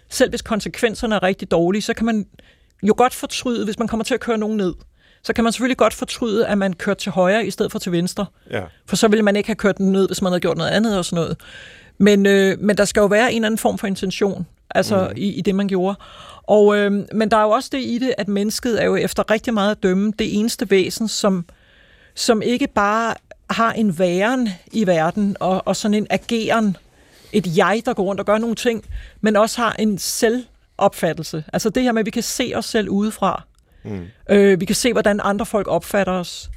selv 0.08 0.30
hvis 0.30 0.42
konsekvenserne 0.42 1.14
er 1.14 1.22
rigtig 1.22 1.50
dårlige, 1.50 1.82
så 1.82 1.94
kan 1.94 2.06
man 2.06 2.26
jo 2.82 2.94
godt 2.96 3.14
fortryde, 3.14 3.64
hvis 3.64 3.78
man 3.78 3.88
kommer 3.88 4.04
til 4.04 4.14
at 4.14 4.20
køre 4.20 4.38
nogen 4.38 4.56
ned. 4.56 4.74
Så 5.22 5.32
kan 5.32 5.44
man 5.44 5.52
selvfølgelig 5.52 5.76
godt 5.76 5.94
fortryde, 5.94 6.46
at 6.46 6.58
man 6.58 6.72
kørte 6.72 7.00
til 7.00 7.12
højre 7.12 7.46
i 7.46 7.50
stedet 7.50 7.72
for 7.72 7.78
til 7.78 7.92
venstre. 7.92 8.26
Ja. 8.50 8.62
For 8.86 8.96
så 8.96 9.08
ville 9.08 9.22
man 9.22 9.36
ikke 9.36 9.48
have 9.48 9.56
kørt 9.56 9.78
den 9.78 9.92
ned, 9.92 10.06
hvis 10.06 10.22
man 10.22 10.32
havde 10.32 10.40
gjort 10.40 10.56
noget 10.56 10.70
andet 10.70 10.98
og 10.98 11.04
sådan 11.04 11.16
noget. 11.16 11.36
Men, 11.98 12.26
øh, 12.26 12.60
men 12.60 12.76
der 12.76 12.84
skal 12.84 13.00
jo 13.00 13.06
være 13.06 13.32
en 13.32 13.36
eller 13.36 13.46
anden 13.46 13.58
form 13.58 13.78
for 13.78 13.86
intention 13.86 14.46
altså 14.74 15.08
mm. 15.10 15.14
i, 15.16 15.28
i 15.28 15.40
det, 15.40 15.54
man 15.54 15.68
gjorde. 15.68 15.96
Og, 16.42 16.76
øh, 16.76 16.92
men 17.12 17.30
der 17.30 17.36
er 17.36 17.42
jo 17.42 17.50
også 17.50 17.68
det 17.72 17.80
i 17.80 17.98
det, 17.98 18.14
at 18.18 18.28
mennesket 18.28 18.82
er 18.82 18.86
jo 18.86 18.96
efter 18.96 19.30
rigtig 19.30 19.54
meget 19.54 19.70
at 19.70 19.82
dømme 19.82 20.12
det 20.18 20.38
eneste 20.38 20.70
væsen, 20.70 21.08
som, 21.08 21.44
som 22.14 22.42
ikke 22.42 22.66
bare 22.66 23.14
har 23.50 23.72
en 23.72 23.98
væren 23.98 24.48
i 24.72 24.86
verden 24.86 25.36
og, 25.40 25.62
og 25.66 25.76
sådan 25.76 25.94
en 25.94 26.06
ageren, 26.10 26.76
et 27.32 27.56
jeg, 27.56 27.82
der 27.84 27.94
går 27.94 28.02
rundt 28.02 28.20
og 28.20 28.26
gør 28.26 28.38
nogle 28.38 28.56
ting, 28.56 28.84
men 29.20 29.36
også 29.36 29.60
har 29.60 29.72
en 29.78 29.98
selvopfattelse. 30.78 31.44
Altså 31.52 31.70
det 31.70 31.82
her 31.82 31.92
med, 31.92 32.00
at 32.00 32.06
vi 32.06 32.10
kan 32.10 32.22
se 32.22 32.52
os 32.54 32.64
selv 32.64 32.88
udefra. 32.88 33.42
Mm. 33.84 34.06
Øh, 34.30 34.60
vi 34.60 34.64
kan 34.64 34.76
se, 34.76 34.92
hvordan 34.92 35.20
andre 35.22 35.46
folk 35.46 35.68
opfatter 35.68 36.12
os. 36.12 36.50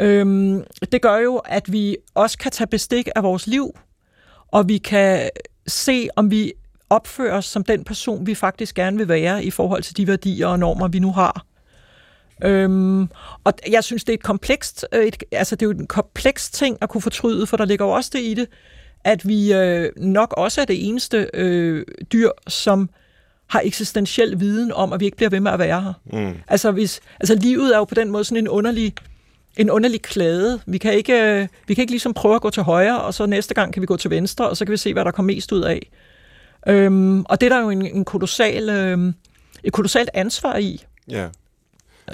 Øhm, 0.00 0.64
det 0.92 1.02
gør 1.02 1.16
jo, 1.16 1.36
at 1.36 1.72
vi 1.72 1.96
også 2.14 2.38
kan 2.38 2.50
tage 2.50 2.68
bestik 2.68 3.08
af 3.16 3.22
vores 3.22 3.46
liv, 3.46 3.78
og 4.52 4.68
vi 4.68 4.78
kan 4.78 5.30
se, 5.66 6.08
om 6.16 6.30
vi 6.30 6.52
opfører 6.90 7.36
os 7.36 7.44
som 7.44 7.64
den 7.64 7.84
person, 7.84 8.26
vi 8.26 8.34
faktisk 8.34 8.74
gerne 8.74 8.96
vil 8.96 9.08
være 9.08 9.44
i 9.44 9.50
forhold 9.50 9.82
til 9.82 9.96
de 9.96 10.06
værdier 10.06 10.46
og 10.46 10.58
normer, 10.58 10.88
vi 10.88 10.98
nu 10.98 11.12
har. 11.12 11.44
Øhm, 12.44 13.08
og 13.44 13.52
jeg 13.70 13.84
synes, 13.84 14.04
det 14.04 14.12
er 14.12 14.14
et 14.14 14.22
komplekst, 14.22 14.86
øh, 14.92 15.06
et, 15.06 15.24
altså 15.32 15.56
det 15.56 15.66
er 15.66 15.70
jo 15.70 15.78
en 15.78 15.86
kompleks 15.86 16.50
ting 16.50 16.78
at 16.80 16.88
kunne 16.88 17.02
fortryde, 17.02 17.46
for 17.46 17.56
der 17.56 17.64
ligger 17.64 17.84
jo 17.84 17.90
også 17.90 18.10
det 18.12 18.20
i 18.22 18.34
det, 18.34 18.46
at 19.04 19.28
vi 19.28 19.52
øh, 19.52 19.92
nok 19.96 20.34
også 20.36 20.60
er 20.60 20.64
det 20.64 20.88
eneste 20.88 21.30
øh, 21.34 21.86
dyr, 22.12 22.30
som 22.48 22.90
har 23.48 23.62
eksistentiel 23.64 24.40
viden 24.40 24.72
om, 24.72 24.92
at 24.92 25.00
vi 25.00 25.04
ikke 25.04 25.16
bliver 25.16 25.30
ved 25.30 25.40
med 25.40 25.52
at 25.52 25.58
være 25.58 25.80
her. 25.80 25.92
Mm. 26.12 26.34
Altså, 26.48 26.70
hvis, 26.70 27.00
altså 27.20 27.34
livet 27.34 27.74
er 27.74 27.78
jo 27.78 27.84
på 27.84 27.94
den 27.94 28.10
måde 28.10 28.24
sådan 28.24 28.44
en 28.44 28.48
underlig, 28.48 28.94
en 29.56 29.70
underlig 29.70 30.02
klæde. 30.02 30.60
Vi 30.66 30.78
kan, 30.78 30.94
ikke, 30.94 31.22
øh, 31.22 31.48
vi 31.66 31.74
kan 31.74 31.82
ikke 31.82 31.92
ligesom 31.92 32.14
prøve 32.14 32.34
at 32.34 32.40
gå 32.40 32.50
til 32.50 32.62
højre, 32.62 33.00
og 33.00 33.14
så 33.14 33.26
næste 33.26 33.54
gang 33.54 33.72
kan 33.72 33.80
vi 33.80 33.86
gå 33.86 33.96
til 33.96 34.10
venstre, 34.10 34.48
og 34.48 34.56
så 34.56 34.64
kan 34.64 34.72
vi 34.72 34.76
se, 34.76 34.92
hvad 34.92 35.04
der 35.04 35.10
kommer 35.10 35.34
mest 35.34 35.52
ud 35.52 35.62
af. 35.62 35.90
Øhm, 36.68 37.22
og 37.22 37.40
det 37.40 37.52
er 37.52 37.56
der 37.56 37.62
jo 37.62 37.70
en, 37.70 37.86
en 37.86 38.04
kolossal, 38.04 38.68
øh, 38.68 39.12
et 39.64 39.72
kolossalt 39.72 40.10
ansvar 40.14 40.56
i. 40.56 40.84
Ja. 41.08 41.26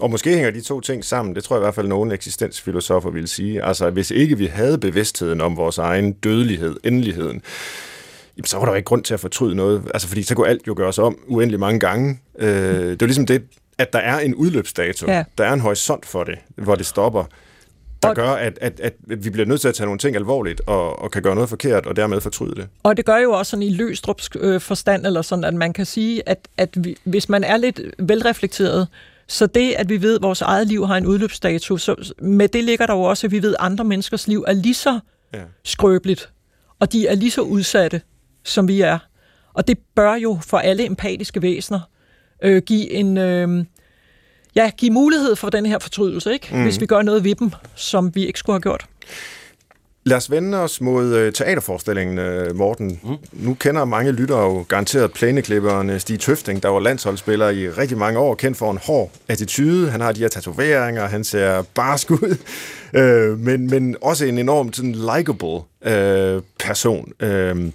Og 0.00 0.10
måske 0.10 0.34
hænger 0.34 0.50
de 0.50 0.60
to 0.60 0.80
ting 0.80 1.04
sammen. 1.04 1.34
Det 1.34 1.44
tror 1.44 1.56
jeg 1.56 1.60
i 1.60 1.64
hvert 1.64 1.74
fald, 1.74 1.88
nogle 1.88 2.14
eksistensfilosofer 2.14 3.10
vil 3.10 3.28
sige. 3.28 3.64
Altså, 3.64 3.90
hvis 3.90 4.10
ikke 4.10 4.38
vi 4.38 4.46
havde 4.46 4.78
bevidstheden 4.78 5.40
om 5.40 5.56
vores 5.56 5.78
egen 5.78 6.12
dødelighed, 6.12 6.76
endeligheden, 6.84 7.42
så 8.44 8.56
var 8.56 8.64
der 8.64 8.72
jo 8.72 8.76
ikke 8.76 8.86
grund 8.86 9.04
til 9.04 9.14
at 9.14 9.20
fortryde 9.20 9.54
noget. 9.54 9.82
Altså, 9.94 10.08
fordi 10.08 10.22
så 10.22 10.34
kunne 10.34 10.48
alt 10.48 10.66
jo 10.66 10.74
gøres 10.76 10.98
om 10.98 11.18
uendelig 11.26 11.60
mange 11.60 11.80
gange. 11.80 12.20
Øh, 12.38 12.48
det 12.48 12.90
er 12.90 12.96
jo 13.00 13.06
ligesom 13.06 13.26
det, 13.26 13.42
at 13.78 13.92
der 13.92 13.98
er 13.98 14.18
en 14.18 14.34
udløbsdato. 14.34 15.06
Ja. 15.06 15.24
Der 15.38 15.44
er 15.44 15.52
en 15.52 15.60
horisont 15.60 16.06
for 16.06 16.24
det, 16.24 16.38
hvor 16.56 16.74
det 16.74 16.86
stopper 16.86 17.24
der 18.08 18.14
gør, 18.14 18.30
at, 18.30 18.58
at, 18.60 18.80
at 18.80 18.94
vi 19.08 19.30
bliver 19.30 19.46
nødt 19.46 19.60
til 19.60 19.68
at 19.68 19.74
tage 19.74 19.86
nogle 19.86 19.98
ting 19.98 20.16
alvorligt, 20.16 20.60
og, 20.66 21.02
og 21.02 21.10
kan 21.10 21.22
gøre 21.22 21.34
noget 21.34 21.48
forkert, 21.48 21.86
og 21.86 21.96
dermed 21.96 22.20
fortryde 22.20 22.54
det. 22.54 22.68
Og 22.82 22.96
det 22.96 23.04
gør 23.04 23.16
jo 23.16 23.32
også 23.32 23.50
sådan 23.50 23.62
i 23.62 23.70
løstrups 23.70 24.28
øh, 24.36 24.60
forstand, 24.60 25.06
eller 25.06 25.22
sådan, 25.22 25.44
at 25.44 25.54
man 25.54 25.72
kan 25.72 25.86
sige, 25.86 26.28
at, 26.28 26.48
at 26.56 26.84
vi, 26.84 26.96
hvis 27.04 27.28
man 27.28 27.44
er 27.44 27.56
lidt 27.56 27.80
velreflekteret, 27.98 28.88
så 29.26 29.46
det, 29.46 29.72
at 29.72 29.88
vi 29.88 30.02
ved, 30.02 30.14
at 30.14 30.22
vores 30.22 30.40
eget 30.40 30.66
liv 30.66 30.86
har 30.86 30.96
en 30.96 31.06
udløbsdato, 31.06 31.76
så 31.76 32.12
med 32.18 32.48
det 32.48 32.64
ligger 32.64 32.86
der 32.86 32.94
jo 32.94 33.02
også, 33.02 33.26
at 33.26 33.30
vi 33.30 33.42
ved, 33.42 33.54
at 33.54 33.56
andre 33.60 33.84
menneskers 33.84 34.28
liv 34.28 34.44
er 34.48 34.52
lige 34.52 34.74
så 34.74 35.00
ja. 35.34 35.40
skrøbeligt, 35.64 36.30
og 36.80 36.92
de 36.92 37.06
er 37.06 37.14
lige 37.14 37.30
så 37.30 37.40
udsatte, 37.40 38.00
som 38.44 38.68
vi 38.68 38.80
er. 38.80 38.98
Og 39.54 39.68
det 39.68 39.78
bør 39.94 40.14
jo 40.14 40.38
for 40.46 40.58
alle 40.58 40.86
empatiske 40.86 41.42
væsener 41.42 41.80
øh, 42.42 42.62
give 42.62 42.90
en... 42.90 43.18
Øh, 43.18 43.64
ja, 44.54 44.70
give 44.76 44.90
mulighed 44.90 45.36
for 45.36 45.50
den 45.50 45.66
her 45.66 45.78
fortrydelse, 45.78 46.32
ikke? 46.32 46.48
Mm. 46.52 46.62
hvis 46.62 46.80
vi 46.80 46.86
gør 46.86 47.02
noget 47.02 47.24
ved 47.24 47.34
dem, 47.34 47.50
som 47.74 48.14
vi 48.14 48.26
ikke 48.26 48.38
skulle 48.38 48.54
have 48.54 48.60
gjort. 48.60 48.86
Lad 50.06 50.16
os 50.16 50.30
vende 50.30 50.58
os 50.58 50.80
mod 50.80 51.14
øh, 51.14 51.32
teaterforestillingen, 51.32 52.18
øh, 52.18 52.56
Morten. 52.56 53.00
Mm. 53.02 53.16
Nu 53.32 53.54
kender 53.54 53.84
mange 53.84 54.12
lyttere 54.12 54.40
jo 54.40 54.64
garanteret 54.68 55.12
plæneklipperen 55.12 55.90
øh, 55.90 56.00
Stig 56.00 56.20
Tøfting, 56.20 56.62
der 56.62 56.68
var 56.68 56.80
landsholdsspiller 56.80 57.48
i 57.48 57.70
rigtig 57.70 57.98
mange 57.98 58.18
år, 58.18 58.34
kendt 58.34 58.58
for 58.58 58.70
en 58.70 58.78
hård 58.82 59.10
attitude. 59.28 59.90
Han 59.90 60.00
har 60.00 60.12
de 60.12 60.20
her 60.20 60.28
tatoveringer, 60.28 61.06
han 61.06 61.24
ser 61.24 61.62
barsk 61.74 62.10
ud, 62.10 62.36
øh, 63.00 63.38
men, 63.38 63.70
men 63.70 63.96
også 64.02 64.24
en 64.24 64.38
enormt 64.38 64.76
sådan, 64.76 64.92
likable 65.16 65.60
øh, 65.84 66.42
person. 66.58 67.12
Øh, 67.20 67.70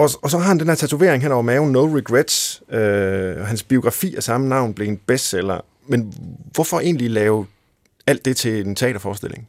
og, 0.00 0.10
og 0.22 0.30
så 0.30 0.38
har 0.38 0.48
han 0.48 0.58
den 0.58 0.68
her 0.68 0.74
tatovering 0.74 1.22
hen 1.22 1.32
over 1.32 1.42
maven, 1.42 1.72
No 1.72 1.96
Regrets. 1.96 2.62
Øh, 2.70 3.36
hans 3.36 3.62
biografi 3.62 4.16
af 4.16 4.22
samme 4.22 4.48
navn 4.48 4.74
blev 4.74 4.88
en 4.88 4.96
bestseller. 4.96 5.60
Men 5.86 6.14
hvorfor 6.52 6.80
egentlig 6.80 7.10
lave 7.10 7.46
alt 8.06 8.24
det 8.24 8.36
til 8.36 8.66
en 8.66 8.76
teaterforestilling? 8.76 9.48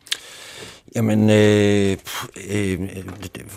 Jamen, 0.95 1.29
øh, 1.29 1.97
øh, 2.49 2.79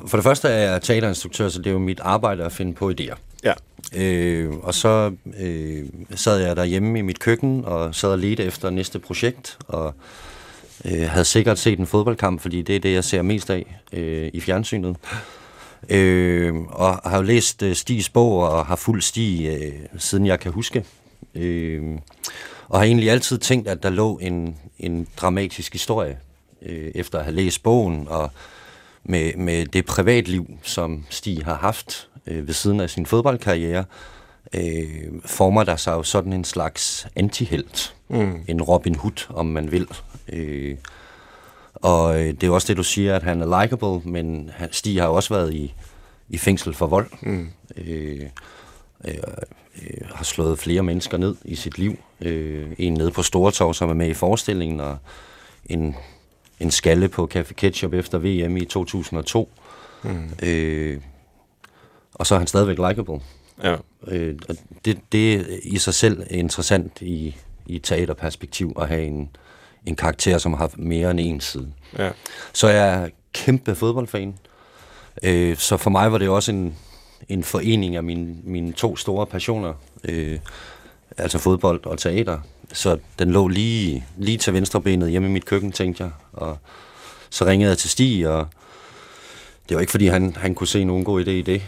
for 0.07 0.16
det 0.16 0.24
første 0.24 0.48
er 0.48 0.70
jeg 0.70 0.83
teaterinstruktør, 0.83 1.48
så 1.48 1.59
det 1.59 1.66
er 1.66 1.70
jo 1.70 1.78
mit 1.78 2.00
arbejde 2.00 2.44
at 2.44 2.52
finde 2.52 2.74
på 2.74 2.90
idéer. 2.90 3.16
Ja. 3.44 3.52
Øh, 3.96 4.52
og 4.52 4.74
så 4.74 5.12
øh, 5.40 5.85
sad 6.14 6.38
jeg 6.38 6.57
derhjemme 6.57 6.98
i 6.98 7.02
mit 7.02 7.18
køkken 7.18 7.64
og 7.64 7.94
sad 7.94 8.11
og 8.11 8.18
ledte 8.18 8.44
efter 8.44 8.70
næste 8.70 8.98
projekt, 8.98 9.59
og 9.68 9.94
øh, 10.85 11.09
havde 11.09 11.24
sikkert 11.24 11.59
set 11.59 11.78
en 11.78 11.87
fodboldkamp, 11.87 12.40
fordi 12.40 12.62
det 12.62 12.76
er 12.76 12.80
det, 12.80 12.92
jeg 12.92 13.04
ser 13.04 13.22
mest 13.22 13.50
af 13.50 13.80
øh, 13.92 14.30
i 14.33 14.40
fjernsynet. 14.40 14.96
Øh, 15.88 16.55
og 16.55 17.11
har 17.11 17.16
jo 17.16 17.23
læst 17.23 17.62
øh, 17.62 17.75
Stigs 17.75 18.09
bog 18.09 18.38
og 18.38 18.66
har 18.66 18.77
fuldt 18.77 19.05
Stig, 19.05 19.47
øh, 19.47 19.73
siden 19.99 20.27
jeg 20.27 20.40
kan 20.40 20.53
huske. 20.53 20.85
Øh, 21.35 21.83
og 22.68 22.79
har 22.79 22.85
egentlig 22.85 23.11
altid 23.11 23.38
tænkt, 23.38 23.68
at 23.68 23.83
der 23.83 23.90
lå 23.90 24.18
en, 24.18 24.57
en 24.79 25.07
dramatisk 25.16 25.73
historie 25.73 26.18
øh, 26.62 26.90
efter 26.94 27.18
at 27.18 27.25
have 27.25 27.35
læst 27.37 27.62
bogen, 27.62 28.09
og 28.09 28.31
med, 29.05 29.37
med 29.37 29.66
det 29.66 29.87
privatliv, 29.87 30.47
som 30.62 31.05
Stig 31.11 31.44
har 31.44 31.55
haft 31.55 32.09
øh, 32.27 32.47
ved 32.47 32.55
siden 32.55 32.81
af 32.81 32.90
sin 32.90 33.07
fodboldkarriere, 33.07 33.85
øh, 34.55 35.20
former 35.25 35.64
der 35.64 35.77
sig 35.77 35.92
jo 35.92 36.03
sådan 36.03 36.33
en 36.33 36.44
slags 36.44 37.07
antihelt. 37.16 37.94
Mm. 38.09 38.40
En 38.49 38.62
Robin 38.62 38.94
Hood, 38.94 39.27
om 39.29 39.47
man 39.47 39.73
vil. 39.73 39.88
Øh, 40.33 40.77
og 41.85 42.20
øh, 42.20 42.27
det 42.27 42.42
er 42.42 42.51
også 42.51 42.68
det, 42.68 42.77
du 42.77 42.83
siger, 42.83 43.16
at 43.16 43.23
han 43.23 43.40
er 43.40 43.62
likable, 43.62 44.12
men 44.12 44.51
Stig 44.70 45.01
har 45.01 45.09
jo 45.09 45.14
også 45.14 45.35
været 45.35 45.55
i, 45.55 45.75
i 46.29 46.38
fængsel 46.38 46.75
for 46.75 46.87
vold. 46.87 47.11
Mm. 47.23 47.49
Øh, 47.77 48.20
øh, 49.05 49.14
øh, 49.83 50.09
har 50.14 50.25
slået 50.25 50.59
flere 50.59 50.83
mennesker 50.83 51.18
ned 51.18 51.37
i 51.44 51.55
sit 51.55 51.79
liv. 51.79 51.99
Øh, 52.20 52.66
en 52.79 52.94
nede 52.94 53.11
på 53.11 53.23
Stortorv, 53.23 53.75
som 53.75 53.90
er 53.90 53.94
med 53.94 54.09
i 54.09 54.14
forestillingen, 54.14 54.81
og 54.81 54.99
en 55.66 55.97
en 56.61 56.70
skalle 56.70 57.09
på 57.09 57.29
Café 57.35 57.53
Ketchup 57.53 57.92
efter 57.92 58.18
VM 58.18 58.57
i 58.57 58.64
2002. 58.64 59.53
Mm. 60.03 60.31
Øh, 60.42 61.01
og 62.14 62.27
så 62.27 62.35
er 62.35 62.38
han 62.38 62.47
stadigvæk 62.47 62.79
likable. 62.79 63.20
Ja. 63.62 63.77
Øh, 64.09 64.38
og 64.49 64.57
det, 64.85 64.99
det 65.12 65.35
er 65.35 65.44
i 65.62 65.79
sig 65.79 65.94
selv 65.94 66.27
interessant 66.31 67.03
i, 67.03 67.37
i 67.66 67.79
teaterperspektiv 67.79 68.77
at 68.81 68.88
have 68.88 69.03
en, 69.03 69.31
en 69.87 69.97
karakter, 69.97 70.38
som 70.38 70.55
har 70.55 70.70
mere 70.77 71.11
end 71.11 71.20
en 71.20 71.40
side. 71.40 71.73
Ja. 71.99 72.11
Så 72.53 72.68
jeg 72.68 72.88
er 72.88 73.09
kæmpe 73.33 73.75
fodboldfan. 73.75 74.35
Øh, 75.23 75.57
så 75.57 75.77
for 75.77 75.90
mig 75.90 76.12
var 76.12 76.18
det 76.18 76.29
også 76.29 76.53
en, 76.53 76.75
en 77.29 77.44
forening 77.44 77.97
af 77.97 78.03
mine, 78.03 78.37
mine 78.44 78.73
to 78.73 78.97
store 78.97 79.27
passioner, 79.27 79.73
øh, 80.05 80.38
altså 81.18 81.38
fodbold 81.38 81.87
og 81.87 81.99
teater. 81.99 82.38
så 82.73 82.99
den 83.18 83.31
lå 83.31 83.49
lige, 83.49 84.05
lige 84.16 84.38
til 84.38 84.53
venstre 84.53 84.81
benet 84.81 85.11
hjemme 85.11 85.29
i 85.29 85.31
mit 85.31 85.44
køkken, 85.44 85.73
tænkte 85.73 86.03
jeg. 86.03 86.12
Og 86.33 86.59
så 87.31 87.44
ringede 87.44 87.68
jeg 87.70 87.79
til 87.79 87.90
Stig, 87.90 88.29
og 88.29 88.47
det 89.68 89.75
var 89.75 89.81
ikke, 89.81 89.90
fordi 89.90 90.07
han, 90.07 90.37
han 90.37 90.55
kunne 90.55 90.66
se 90.68 90.85
nogen 90.85 91.05
god 91.05 91.25
idé 91.25 91.31
i 91.31 91.42
det. 91.42 91.62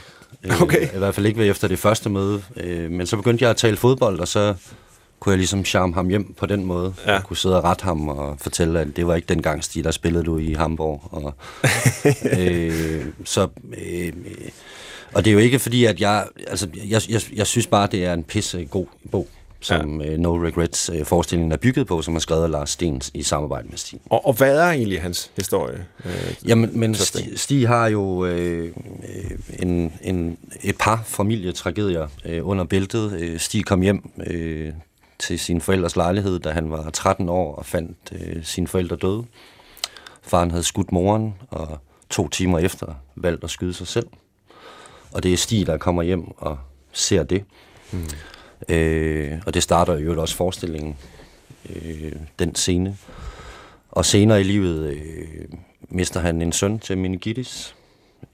Øh, 0.44 0.62
Okay. 0.62 0.94
I 0.94 0.98
hvert 0.98 1.14
fald 1.14 1.26
ikke 1.26 1.38
ved 1.38 1.50
efter 1.50 1.68
det 1.68 1.78
første 1.78 2.10
møde. 2.10 2.42
Øh, 2.56 2.90
men 2.90 3.06
så 3.06 3.16
begyndte 3.16 3.42
jeg 3.42 3.50
at 3.50 3.56
tale 3.56 3.76
fodbold, 3.76 4.20
og 4.20 4.28
så 4.28 4.54
kunne 5.20 5.30
jeg 5.30 5.38
ligesom 5.38 5.64
charme 5.64 5.94
ham 5.94 6.08
hjem 6.08 6.34
på 6.34 6.46
den 6.46 6.64
måde. 6.64 6.94
Ja. 7.06 7.12
Jeg 7.12 7.22
kunne 7.22 7.36
sidde 7.36 7.56
og 7.56 7.64
rette 7.64 7.84
ham 7.84 8.08
og 8.08 8.36
fortælle, 8.40 8.80
at 8.80 8.96
det 8.96 9.06
var 9.06 9.14
ikke 9.14 9.28
den 9.28 9.42
gang, 9.42 9.64
Stig, 9.64 9.84
der 9.84 9.90
spillede 9.90 10.24
du 10.24 10.38
i 10.38 10.52
Hamburg. 10.52 11.02
Og, 11.10 11.34
øh, 12.38 13.04
så, 13.24 13.48
øh, 13.78 14.12
og 15.12 15.24
det 15.24 15.30
er 15.30 15.34
jo 15.34 15.38
ikke 15.38 15.58
fordi, 15.58 15.84
at 15.84 16.00
jeg... 16.00 16.26
Altså, 16.46 16.68
jeg, 16.88 17.02
jeg, 17.08 17.20
jeg 17.32 17.46
synes 17.46 17.66
bare, 17.66 17.88
det 17.92 18.04
er 18.04 18.14
en 18.14 18.24
pisse 18.24 18.64
god 18.64 18.86
bog, 19.10 19.28
som 19.60 20.00
ja. 20.00 20.16
No 20.16 20.44
Regrets 20.44 20.90
øh, 20.94 21.04
forestillingen 21.04 21.52
er 21.52 21.56
bygget 21.56 21.86
på, 21.86 22.02
som 22.02 22.16
er 22.16 22.18
skrevet 22.18 22.44
af 22.44 22.50
Lars 22.50 22.70
Stens 22.70 23.10
i 23.14 23.22
samarbejde 23.22 23.68
med 23.68 23.78
Stig. 23.78 24.00
Og, 24.10 24.26
og 24.26 24.32
hvad 24.32 24.58
er 24.58 24.70
egentlig 24.70 25.02
hans 25.02 25.30
historie? 25.36 25.86
Øh, 26.04 26.34
Jamen, 26.46 26.70
men 26.78 26.94
Stig 27.36 27.68
har 27.68 27.88
jo 27.88 28.26
øh, 28.26 28.72
øh, 29.14 29.30
en, 29.58 29.92
en, 30.02 30.38
et 30.62 30.76
par 30.78 31.02
familietragedier 31.06 32.08
øh, 32.24 32.48
under 32.48 32.64
bæltet. 32.64 33.12
Øh, 33.20 33.40
Stig 33.40 33.64
kom 33.64 33.80
hjem 33.80 34.10
øh, 34.26 34.72
til 35.18 35.38
sin 35.38 35.60
forældres 35.60 35.96
lejlighed, 35.96 36.38
da 36.38 36.50
han 36.50 36.70
var 36.70 36.90
13 36.90 37.28
år 37.28 37.54
og 37.54 37.66
fandt 37.66 37.96
øh, 38.12 38.44
sine 38.44 38.68
forældre 38.68 38.96
døde. 38.96 39.24
Faren 40.22 40.50
havde 40.50 40.64
skudt 40.64 40.92
moren, 40.92 41.34
og 41.50 41.78
to 42.10 42.28
timer 42.28 42.58
efter 42.58 42.94
valgt 43.16 43.44
at 43.44 43.50
skyde 43.50 43.74
sig 43.74 43.86
selv. 43.86 44.06
Og 45.12 45.22
det 45.22 45.32
er 45.32 45.36
Stig, 45.36 45.66
der 45.66 45.76
kommer 45.76 46.02
hjem 46.02 46.30
og 46.38 46.58
ser 46.92 47.22
det. 47.22 47.44
Mm. 47.92 48.08
Øh, 48.68 49.42
og 49.46 49.54
det 49.54 49.62
starter 49.62 49.98
jo 49.98 50.20
også 50.20 50.36
forestillingen, 50.36 50.96
øh, 51.70 52.12
den 52.38 52.54
scene. 52.54 52.96
Og 53.90 54.04
senere 54.04 54.40
i 54.40 54.44
livet 54.44 54.86
øh, 54.86 55.44
mister 55.88 56.20
han 56.20 56.42
en 56.42 56.52
søn 56.52 56.78
til 56.78 56.98
meningitis. 56.98 57.74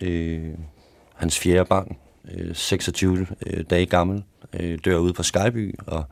Øh, 0.00 0.50
hans 1.14 1.38
fjerde 1.38 1.64
barn, 1.64 1.96
øh, 2.32 2.54
26 2.54 3.26
øh, 3.46 3.64
dage 3.70 3.86
gammel, 3.86 4.22
øh, 4.52 4.78
dør 4.84 4.96
ude 4.96 5.12
på 5.12 5.22
Skyby, 5.22 5.74
og 5.86 6.04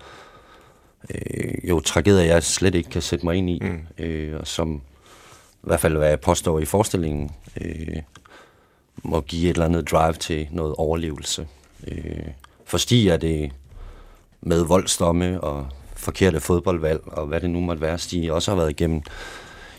øh, 1.14 1.68
jo 1.68 1.80
tragedier, 1.80 2.24
jeg 2.24 2.42
slet 2.42 2.74
ikke 2.74 2.90
kan 2.90 3.02
sætte 3.02 3.26
mig 3.26 3.36
ind 3.36 3.50
i, 3.50 3.58
mm. 3.62 4.04
øh, 4.04 4.40
og 4.40 4.46
som 4.46 4.82
i 5.62 5.66
hvert 5.66 5.80
fald, 5.80 5.96
hvad 5.96 6.08
jeg 6.08 6.20
påstår 6.20 6.60
i 6.60 6.64
forestillingen, 6.64 7.30
øh, 7.60 7.96
må 9.02 9.20
give 9.20 9.50
et 9.50 9.54
eller 9.54 9.64
andet 9.64 9.90
drive 9.90 10.12
til 10.12 10.48
noget 10.50 10.74
overlevelse. 10.74 11.46
Øh, 11.86 12.26
for 12.64 12.78
Stig 12.78 13.08
er 13.08 13.16
det 13.16 13.52
med 14.40 14.64
voldsdomme 14.64 15.40
og 15.40 15.66
forkerte 15.96 16.40
fodboldvalg, 16.40 17.00
og 17.06 17.26
hvad 17.26 17.40
det 17.40 17.50
nu 17.50 17.60
måtte 17.60 17.82
være, 17.82 17.98
Stig 17.98 18.32
også 18.32 18.50
har 18.50 18.56
været 18.56 18.70
igennem, 18.70 19.02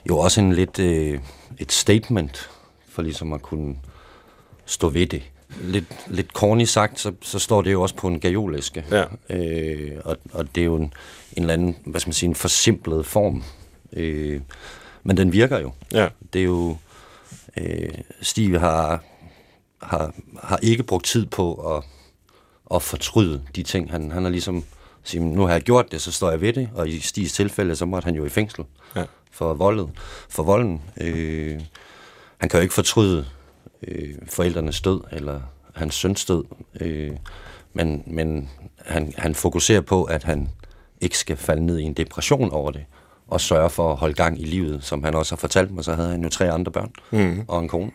jo 0.10 0.18
også 0.18 0.42
en 0.42 0.54
lidt 0.54 0.80
øh, 0.80 1.20
et 1.58 1.72
statement 1.72 2.50
for 2.90 3.02
ligesom 3.02 3.34
at 3.34 3.42
kunne 3.42 3.76
stå 4.66 4.90
ved 4.90 5.08
det. 5.08 5.24
Lidt, 5.62 5.86
lidt 6.08 6.28
corny 6.28 6.64
sagt, 6.64 7.00
så, 7.00 7.12
så 7.22 7.40
står 7.40 7.62
det 7.62 7.72
jo 7.72 7.82
også 7.82 7.96
på 7.96 8.08
en 8.08 8.20
gajolæske. 8.20 8.86
Ja. 8.92 9.04
Øh, 9.30 9.92
og, 10.06 10.18
og 10.34 10.56
det 10.56 10.62
er 10.62 10.66
jo 10.66 10.76
en, 10.76 10.82
en 10.84 10.94
eller 11.44 11.54
anden, 11.54 11.78
hvad 11.86 12.00
skal 12.02 12.10
man 12.10 12.14
sige, 12.14 12.30
en 12.30 12.36
forsimplet 12.36 13.06
form. 13.06 13.44
Øh, 13.94 14.42
men 15.04 15.18
den 15.18 15.34
virker 15.34 15.60
jo. 15.60 15.72
ja. 15.92 16.08
Det 16.34 16.42
er 16.42 16.46
jo... 16.46 16.78
Øh, 17.58 17.90
Stig 18.22 18.60
har, 18.60 19.04
har, 19.82 20.14
har 20.44 20.58
ikke 20.58 20.84
brugt 20.84 21.06
tid 21.06 21.26
på 21.26 21.76
at, 21.78 21.84
at 22.76 22.82
fortryde 22.84 23.42
de 23.56 23.64
ting. 23.64 23.92
Han, 23.92 24.12
han 24.12 24.24
har 24.24 24.30
ligesom 24.30 24.64
sige, 25.04 25.24
nu 25.24 25.42
har 25.46 25.52
jeg 25.54 25.62
gjort 25.62 25.92
det, 25.92 26.02
så 26.02 26.12
står 26.12 26.30
jeg 26.32 26.42
ved 26.42 26.54
det. 26.54 26.70
Og 26.76 26.90
i 26.90 27.00
Stigs 27.00 27.34
tilfælde, 27.34 27.76
så 27.76 27.86
måtte 27.86 28.06
han 28.06 28.16
jo 28.16 28.26
i 28.26 28.30
fængsel 28.30 28.66
Ja. 28.96 29.04
for, 29.32 29.54
voldet, 29.54 29.90
for 30.30 30.44
volden. 30.44 30.82
Øh, 30.98 31.62
han 32.38 32.50
kan 32.50 32.58
jo 32.58 32.62
ikke 32.62 32.74
fortryde 32.74 33.26
øh, 33.88 34.16
forældrenes 34.30 34.82
død, 34.82 35.02
eller 35.12 35.42
hans 35.76 35.96
søns 35.96 36.26
død. 36.26 36.44
Øh, 36.82 37.12
men 37.74 38.04
men 38.08 38.50
han, 38.86 39.14
han 39.18 39.36
fokuserer 39.36 39.82
på, 39.82 40.04
at 40.04 40.24
han 40.24 40.50
ikke 41.02 41.18
skal 41.18 41.38
falde 41.38 41.66
ned 41.66 41.80
i 41.80 41.84
en 41.84 41.94
depression 41.94 42.52
over 42.52 42.72
det, 42.72 42.86
og 43.28 43.42
sørge 43.42 43.70
for 43.70 43.92
at 43.92 43.98
holde 43.98 44.14
gang 44.14 44.42
i 44.42 44.46
livet, 44.46 44.84
som 44.84 45.04
han 45.04 45.16
også 45.16 45.36
har 45.36 45.38
fortalt 45.38 45.72
mig, 45.72 45.84
så 45.84 45.94
havde 45.94 46.10
han 46.10 46.24
jo 46.24 46.30
tre 46.30 46.52
andre 46.52 46.72
børn 46.72 46.92
mm. 47.12 47.44
og 47.48 47.60
en 47.60 47.68
kone. 47.68 47.92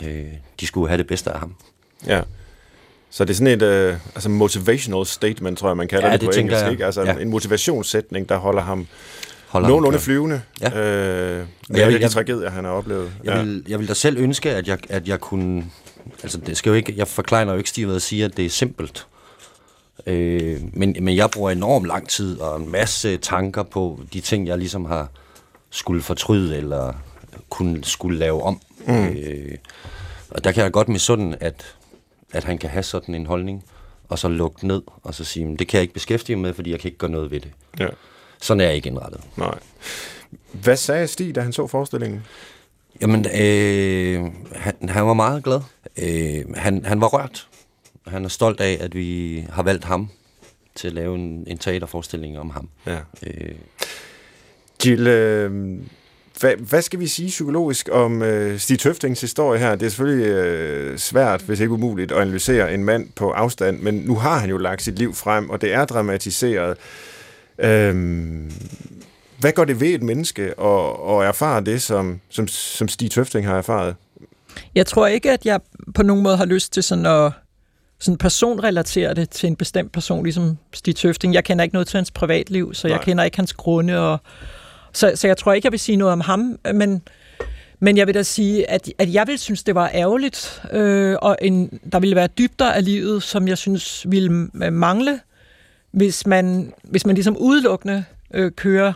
Øh, 0.00 0.24
de 0.60 0.66
skulle 0.66 0.88
have 0.88 0.98
det 0.98 1.06
bedste 1.06 1.30
af 1.32 1.38
ham. 1.38 1.54
Ja. 2.06 2.22
Så 3.10 3.24
det 3.24 3.30
er 3.30 3.34
sådan 3.34 3.46
et 3.46 3.62
øh, 3.62 3.96
altså 4.14 4.28
motivational 4.28 5.06
statement, 5.06 5.58
tror 5.58 5.68
jeg, 5.68 5.76
man 5.76 5.88
kalder 5.88 6.06
Ja, 6.06 6.12
det, 6.12 6.20
det 6.20 6.28
på 6.28 6.38
engelsk. 6.40 6.62
jeg. 6.62 6.72
Ikke? 6.72 6.86
Altså 6.86 7.02
Ja. 7.02 7.12
en 7.18 7.30
motivationssætning, 7.30 8.28
der 8.28 8.36
holder 8.36 8.62
ham 8.62 8.86
Holder 9.54 9.68
nogenlunde 9.68 9.98
flyvende 9.98 10.42
Ja. 10.60 10.68
øh, 10.68 10.74
med 10.74 10.76
jeg 11.70 11.78
alle 11.78 11.86
vil- 11.86 11.94
de 12.00 12.02
jeg- 12.02 12.10
tragedier, 12.10 12.50
han 12.50 12.64
har 12.64 12.72
oplevet. 12.72 13.12
Jeg 13.24 13.40
vil, 13.46 13.64
jeg 13.68 13.78
vil 13.78 13.88
da 13.88 13.94
selv 13.94 14.18
ønske, 14.18 14.50
at 14.50 14.68
jeg, 14.68 14.78
at 14.88 15.08
jeg 15.08 15.20
kunne... 15.20 15.64
Altså, 16.22 16.38
det 16.38 16.56
skal 16.56 16.70
jo 16.70 16.74
ikke, 16.76 16.94
jeg 16.96 17.08
forklarer 17.08 17.50
jo 17.50 17.56
ikke 17.56 17.70
Stig 17.70 17.88
ved 17.88 17.96
at 17.96 18.02
sige, 18.02 18.24
at 18.24 18.36
det 18.36 18.44
er 18.44 18.50
simpelt. 18.50 19.06
Øh, 20.06 20.60
men, 20.72 20.96
men 21.00 21.16
jeg 21.16 21.30
bruger 21.30 21.50
enormt 21.50 21.86
lang 21.86 22.08
tid 22.08 22.40
og 22.40 22.60
en 22.60 22.72
masse 22.72 23.16
tanker 23.16 23.62
på 23.62 24.00
de 24.12 24.20
ting, 24.20 24.46
jeg 24.46 24.58
ligesom 24.58 24.84
har 24.84 25.08
skulle 25.70 26.02
fortryde 26.02 26.56
eller 26.56 26.92
kunne 27.50 27.84
skulle 27.84 28.18
lave 28.18 28.42
om. 28.42 28.60
Mm. 28.86 29.06
Øh, 29.06 29.54
og 30.30 30.44
der 30.44 30.52
kan 30.52 30.62
jeg 30.64 30.72
godt 30.72 30.88
misunde, 30.88 31.36
at, 31.40 31.74
at 32.32 32.44
han 32.44 32.58
kan 32.58 32.70
have 32.70 32.82
sådan 32.82 33.14
en 33.14 33.26
holdning, 33.26 33.64
og 34.08 34.18
så 34.18 34.28
lukke 34.28 34.66
ned, 34.66 34.82
og 35.02 35.14
så 35.14 35.24
sige, 35.24 35.46
"Men 35.46 35.56
det 35.56 35.68
kan 35.68 35.76
jeg 35.78 35.82
ikke 35.82 35.94
beskæftige 35.94 36.36
mig 36.36 36.42
med, 36.42 36.54
fordi 36.54 36.70
jeg 36.70 36.80
kan 36.80 36.88
ikke 36.88 36.98
gøre 36.98 37.10
noget 37.10 37.30
ved 37.30 37.40
det. 37.40 37.50
Ja. 37.80 37.86
Sådan 38.40 38.60
er 38.60 38.64
jeg 38.64 38.74
ikke 38.74 38.88
indrettet. 38.88 39.20
Nej. 39.36 39.58
Hvad 40.52 40.76
sagde 40.76 41.06
Stig, 41.06 41.34
da 41.34 41.40
han 41.40 41.52
så 41.52 41.66
forestillingen? 41.66 42.22
Jamen, 43.00 43.26
øh, 43.40 44.30
han, 44.52 44.88
han 44.88 45.06
var 45.06 45.14
meget 45.14 45.44
glad. 45.44 45.60
Øh, 46.02 46.54
han, 46.56 46.84
han 46.84 47.00
var 47.00 47.06
rørt. 47.06 47.48
Han 48.06 48.24
er 48.24 48.28
stolt 48.28 48.60
af, 48.60 48.78
at 48.80 48.94
vi 48.94 49.44
har 49.50 49.62
valgt 49.62 49.84
ham 49.84 50.10
til 50.74 50.88
at 50.88 50.94
lave 50.94 51.14
en, 51.14 51.44
en 51.46 51.58
teaterforestilling 51.58 52.38
om 52.38 52.50
ham. 52.50 52.68
Ja. 52.86 52.98
Øh, 53.26 53.54
Jill, 54.84 55.06
øh, 55.06 55.78
hvad, 56.40 56.56
hvad 56.56 56.82
skal 56.82 57.00
vi 57.00 57.06
sige 57.06 57.28
psykologisk 57.28 57.88
om 57.92 58.22
øh, 58.22 58.58
Stig 58.58 58.78
Tøftings 58.78 59.20
historie 59.20 59.60
her? 59.60 59.74
Det 59.74 59.86
er 59.86 59.90
selvfølgelig 59.90 60.26
øh, 60.26 60.98
svært, 60.98 61.42
hvis 61.42 61.60
ikke 61.60 61.72
umuligt, 61.72 62.12
at 62.12 62.18
analysere 62.18 62.74
en 62.74 62.84
mand 62.84 63.08
på 63.16 63.30
afstand, 63.30 63.80
men 63.80 63.94
nu 63.94 64.14
har 64.14 64.38
han 64.38 64.50
jo 64.50 64.56
lagt 64.56 64.82
sit 64.82 64.98
liv 64.98 65.14
frem, 65.14 65.50
og 65.50 65.60
det 65.60 65.72
er 65.72 65.84
dramatiseret. 65.84 66.70
Øh, 66.70 66.76
hvad 69.40 69.52
går 69.52 69.64
det 69.64 69.80
ved 69.80 69.88
et 69.88 70.02
menneske 70.02 70.42
at, 70.42 70.88
at 71.08 71.28
erfare 71.28 71.64
det, 71.64 71.82
som, 71.82 72.20
som, 72.28 72.48
som 72.48 72.88
Stig 72.88 73.10
Tøfting 73.10 73.46
har 73.46 73.56
erfaret? 73.58 73.96
Jeg 74.74 74.86
tror 74.86 75.06
ikke, 75.06 75.30
at 75.30 75.46
jeg 75.46 75.60
på 75.94 76.02
nogen 76.02 76.22
måde 76.22 76.36
har 76.36 76.44
lyst 76.44 76.72
til 76.72 76.82
sådan 76.82 77.06
at 77.06 77.32
sådan 77.98 78.18
personrelatere 78.18 79.14
det 79.14 79.30
til 79.30 79.46
en 79.46 79.56
bestemt 79.56 79.92
person, 79.92 80.24
ligesom 80.24 80.58
Stig 80.72 80.96
Tøfting. 80.96 81.34
Jeg 81.34 81.44
kender 81.44 81.62
ikke 81.62 81.74
noget 81.74 81.88
til 81.88 81.96
hans 81.96 82.10
privatliv, 82.10 82.74
så 82.74 82.88
jeg 82.88 82.96
Nej. 82.96 83.04
kender 83.04 83.24
ikke 83.24 83.36
hans 83.36 83.52
grunde. 83.52 84.00
Og, 84.00 84.18
så, 84.92 85.12
så 85.14 85.26
jeg 85.26 85.36
tror 85.36 85.52
ikke, 85.52 85.66
jeg 85.66 85.72
vil 85.72 85.80
sige 85.80 85.96
noget 85.96 86.12
om 86.12 86.20
ham, 86.20 86.58
men, 86.74 87.02
men 87.80 87.96
jeg 87.96 88.06
vil 88.06 88.14
da 88.14 88.22
sige, 88.22 88.70
at, 88.70 88.88
at 88.98 89.14
jeg 89.14 89.26
vil 89.26 89.38
synes, 89.38 89.62
det 89.62 89.74
var 89.74 89.90
ærgerligt, 89.94 90.62
øh, 90.72 91.16
og 91.22 91.36
en, 91.42 91.80
der 91.92 92.00
ville 92.00 92.16
være 92.16 92.26
dybder 92.26 92.72
af 92.72 92.84
livet, 92.84 93.22
som 93.22 93.48
jeg 93.48 93.58
synes 93.58 94.10
ville 94.10 94.48
øh, 94.64 94.72
mangle, 94.72 95.20
hvis 95.94 96.26
man, 96.26 96.72
hvis 96.82 97.06
man 97.06 97.14
ligesom 97.14 97.36
udelukkende 97.36 98.04
øh, 98.34 98.52
kører 98.52 98.92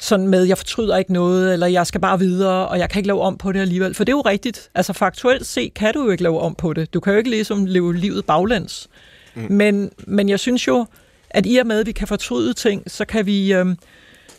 sådan 0.00 0.28
med, 0.28 0.44
jeg 0.44 0.58
fortryder 0.58 0.96
ikke 0.96 1.12
noget, 1.12 1.52
eller 1.52 1.66
jeg 1.66 1.86
skal 1.86 2.00
bare 2.00 2.18
videre, 2.18 2.68
og 2.68 2.78
jeg 2.78 2.90
kan 2.90 2.98
ikke 2.98 3.06
lave 3.06 3.20
om 3.20 3.36
på 3.36 3.52
det 3.52 3.60
alligevel. 3.60 3.94
For 3.94 4.04
det 4.04 4.12
er 4.12 4.16
jo 4.16 4.20
rigtigt. 4.20 4.70
Altså 4.74 4.92
faktuelt 4.92 5.46
set 5.46 5.74
kan 5.74 5.94
du 5.94 6.04
jo 6.04 6.10
ikke 6.10 6.22
lave 6.22 6.40
om 6.40 6.54
på 6.54 6.72
det. 6.72 6.94
Du 6.94 7.00
kan 7.00 7.12
jo 7.12 7.18
ikke 7.18 7.30
ligesom 7.30 7.66
leve 7.66 7.96
livet 7.96 8.24
baglæns. 8.24 8.88
Mm. 9.34 9.46
Men, 9.50 9.90
men 10.06 10.28
jeg 10.28 10.40
synes 10.40 10.68
jo, 10.68 10.86
at 11.30 11.46
i 11.46 11.56
og 11.56 11.66
med, 11.66 11.80
at 11.80 11.86
vi 11.86 11.92
kan 11.92 12.08
fortryde 12.08 12.52
ting, 12.52 12.90
så 12.90 13.04
kan 13.04 13.26
vi, 13.26 13.52
øhm, 13.52 13.76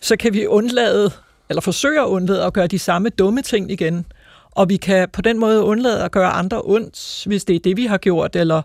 så 0.02 0.18
kan 0.18 0.34
vi 0.34 0.48
undlade, 0.48 1.12
eller 1.50 1.62
forsøge 1.62 2.02
at 2.02 2.06
undlade 2.06 2.44
at 2.44 2.54
gøre 2.54 2.68
de 2.68 2.80
samme 2.80 3.10
dumme 3.10 3.42
ting 3.42 3.72
igen. 3.72 4.06
Og 4.52 4.70
vi 4.70 4.78
kan 4.78 5.10
på 5.10 5.22
den 5.22 5.40
måde 5.40 5.64
undlade 5.64 6.04
at 6.04 6.12
gøre 6.12 6.30
andre 6.30 6.62
ondt, 6.64 7.24
hvis 7.28 7.46
det 7.46 7.56
er 7.56 7.60
det, 7.60 7.78
vi 7.78 7.86
har 7.86 7.98
gjort, 7.98 8.36
eller 8.36 8.62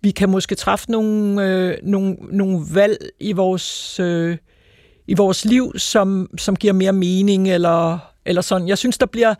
vi 0.00 0.10
kan 0.10 0.30
måske 0.30 0.54
træffe 0.54 0.90
nogle, 0.90 1.46
øh, 1.46 1.76
nogle, 1.82 2.16
nogle 2.30 2.60
valg 2.74 2.98
i 3.20 3.32
vores, 3.32 4.00
øh, 4.00 4.36
i 5.06 5.14
vores 5.14 5.44
liv, 5.44 5.72
som, 5.78 6.30
som 6.38 6.56
giver 6.56 6.72
mere 6.72 6.92
mening, 6.92 7.48
eller, 7.50 7.98
eller 8.26 8.42
sådan. 8.42 8.68
Jeg 8.68 8.78
synes, 8.78 8.98
der 8.98 9.06
bliver... 9.06 9.34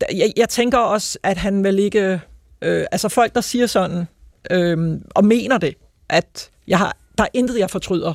der- 0.00 0.06
Jeg, 0.16 0.32
jeg 0.36 0.48
tænker 0.48 0.78
også, 0.78 1.18
at 1.22 1.36
han 1.36 1.64
vil 1.64 1.78
ikke... 1.78 2.20
Øh, 2.62 2.84
altså 2.92 3.08
folk, 3.08 3.34
der 3.34 3.40
siger 3.40 3.66
sådan, 3.66 4.04
øh, 4.50 5.00
og 5.14 5.24
mener 5.24 5.58
det, 5.58 5.74
at 6.08 6.50
jeg 6.68 6.78
har, 6.78 6.96
der 7.18 7.24
er 7.24 7.28
intet, 7.34 7.58
jeg 7.58 7.70
fortryder. 7.70 8.14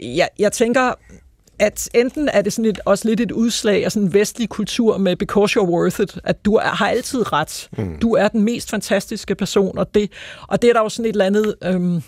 Jeg, 0.00 0.28
jeg 0.38 0.52
tænker, 0.52 0.92
at 1.58 1.88
enten 1.94 2.28
er 2.28 2.42
det 2.42 2.52
sådan 2.52 2.70
et, 2.70 2.80
også 2.84 3.08
lidt 3.08 3.20
et 3.20 3.32
udslag 3.32 3.84
af 3.84 3.92
sådan 3.92 4.06
en 4.08 4.14
vestlig 4.14 4.48
kultur 4.48 4.98
med 4.98 5.16
because 5.16 5.60
you're 5.60 5.68
worth 5.68 6.00
it, 6.00 6.18
at 6.24 6.44
du 6.44 6.54
er, 6.54 6.68
har 6.68 6.88
altid 6.88 7.32
ret. 7.32 7.68
Mm. 7.78 7.98
Du 8.00 8.12
er 8.12 8.28
den 8.28 8.42
mest 8.42 8.70
fantastiske 8.70 9.34
person, 9.34 9.78
og 9.78 9.94
det, 9.94 10.10
og 10.48 10.62
det 10.62 10.70
er 10.70 10.74
der 10.74 10.80
jo 10.80 10.88
sådan 10.88 11.04
et 11.04 11.12
eller 11.12 11.24
andet... 11.24 11.54
Øhm, 11.64 12.02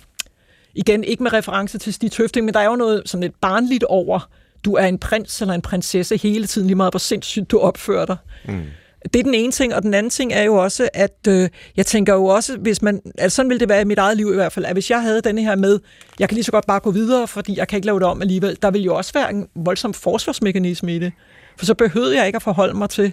igen, 0.74 1.04
ikke 1.04 1.22
med 1.22 1.32
reference 1.32 1.78
til 1.78 1.94
Stig 1.94 2.12
Tøfting, 2.12 2.44
men 2.44 2.54
der 2.54 2.60
er 2.60 2.64
jo 2.64 2.76
noget 2.76 3.02
sådan 3.06 3.22
lidt 3.22 3.40
barnligt 3.40 3.84
over, 3.84 4.28
du 4.64 4.74
er 4.74 4.86
en 4.86 4.98
prins 4.98 5.40
eller 5.40 5.54
en 5.54 5.62
prinsesse 5.62 6.16
hele 6.16 6.46
tiden, 6.46 6.66
lige 6.66 6.76
meget 6.76 6.92
hvor 6.92 6.98
sindssygt 6.98 7.50
du 7.50 7.58
opfører 7.58 8.06
dig. 8.06 8.16
Mm. 8.48 8.62
Det 9.12 9.18
er 9.18 9.22
den 9.22 9.34
ene 9.34 9.52
ting, 9.52 9.74
og 9.74 9.82
den 9.82 9.94
anden 9.94 10.10
ting 10.10 10.32
er 10.32 10.42
jo 10.42 10.54
også, 10.54 10.88
at 10.94 11.16
øh, 11.28 11.48
jeg 11.76 11.86
tænker 11.86 12.14
jo 12.14 12.24
også, 12.24 12.56
hvis 12.58 12.82
man, 12.82 13.02
altså 13.18 13.36
sådan 13.36 13.48
ville 13.48 13.60
det 13.60 13.68
være 13.68 13.80
i 13.80 13.84
mit 13.84 13.98
eget 13.98 14.16
liv 14.16 14.30
i 14.32 14.34
hvert 14.34 14.52
fald, 14.52 14.64
at 14.64 14.72
hvis 14.72 14.90
jeg 14.90 15.02
havde 15.02 15.20
denne 15.20 15.42
her 15.42 15.56
med, 15.56 15.78
jeg 16.18 16.28
kan 16.28 16.34
lige 16.34 16.44
så 16.44 16.52
godt 16.52 16.66
bare 16.66 16.80
gå 16.80 16.90
videre, 16.90 17.28
fordi 17.28 17.58
jeg 17.58 17.68
kan 17.68 17.76
ikke 17.76 17.86
lave 17.86 17.98
det 17.98 18.06
om 18.06 18.22
alligevel, 18.22 18.58
der 18.62 18.70
ville 18.70 18.84
jo 18.84 18.94
også 18.94 19.12
være 19.12 19.30
en 19.30 19.48
voldsom 19.54 19.94
forsvarsmekanisme 19.94 20.96
i 20.96 20.98
det. 20.98 21.12
For 21.56 21.66
så 21.66 21.74
behøvede 21.74 22.16
jeg 22.16 22.26
ikke 22.26 22.36
at 22.36 22.42
forholde 22.42 22.74
mig 22.74 22.90
til, 22.90 23.12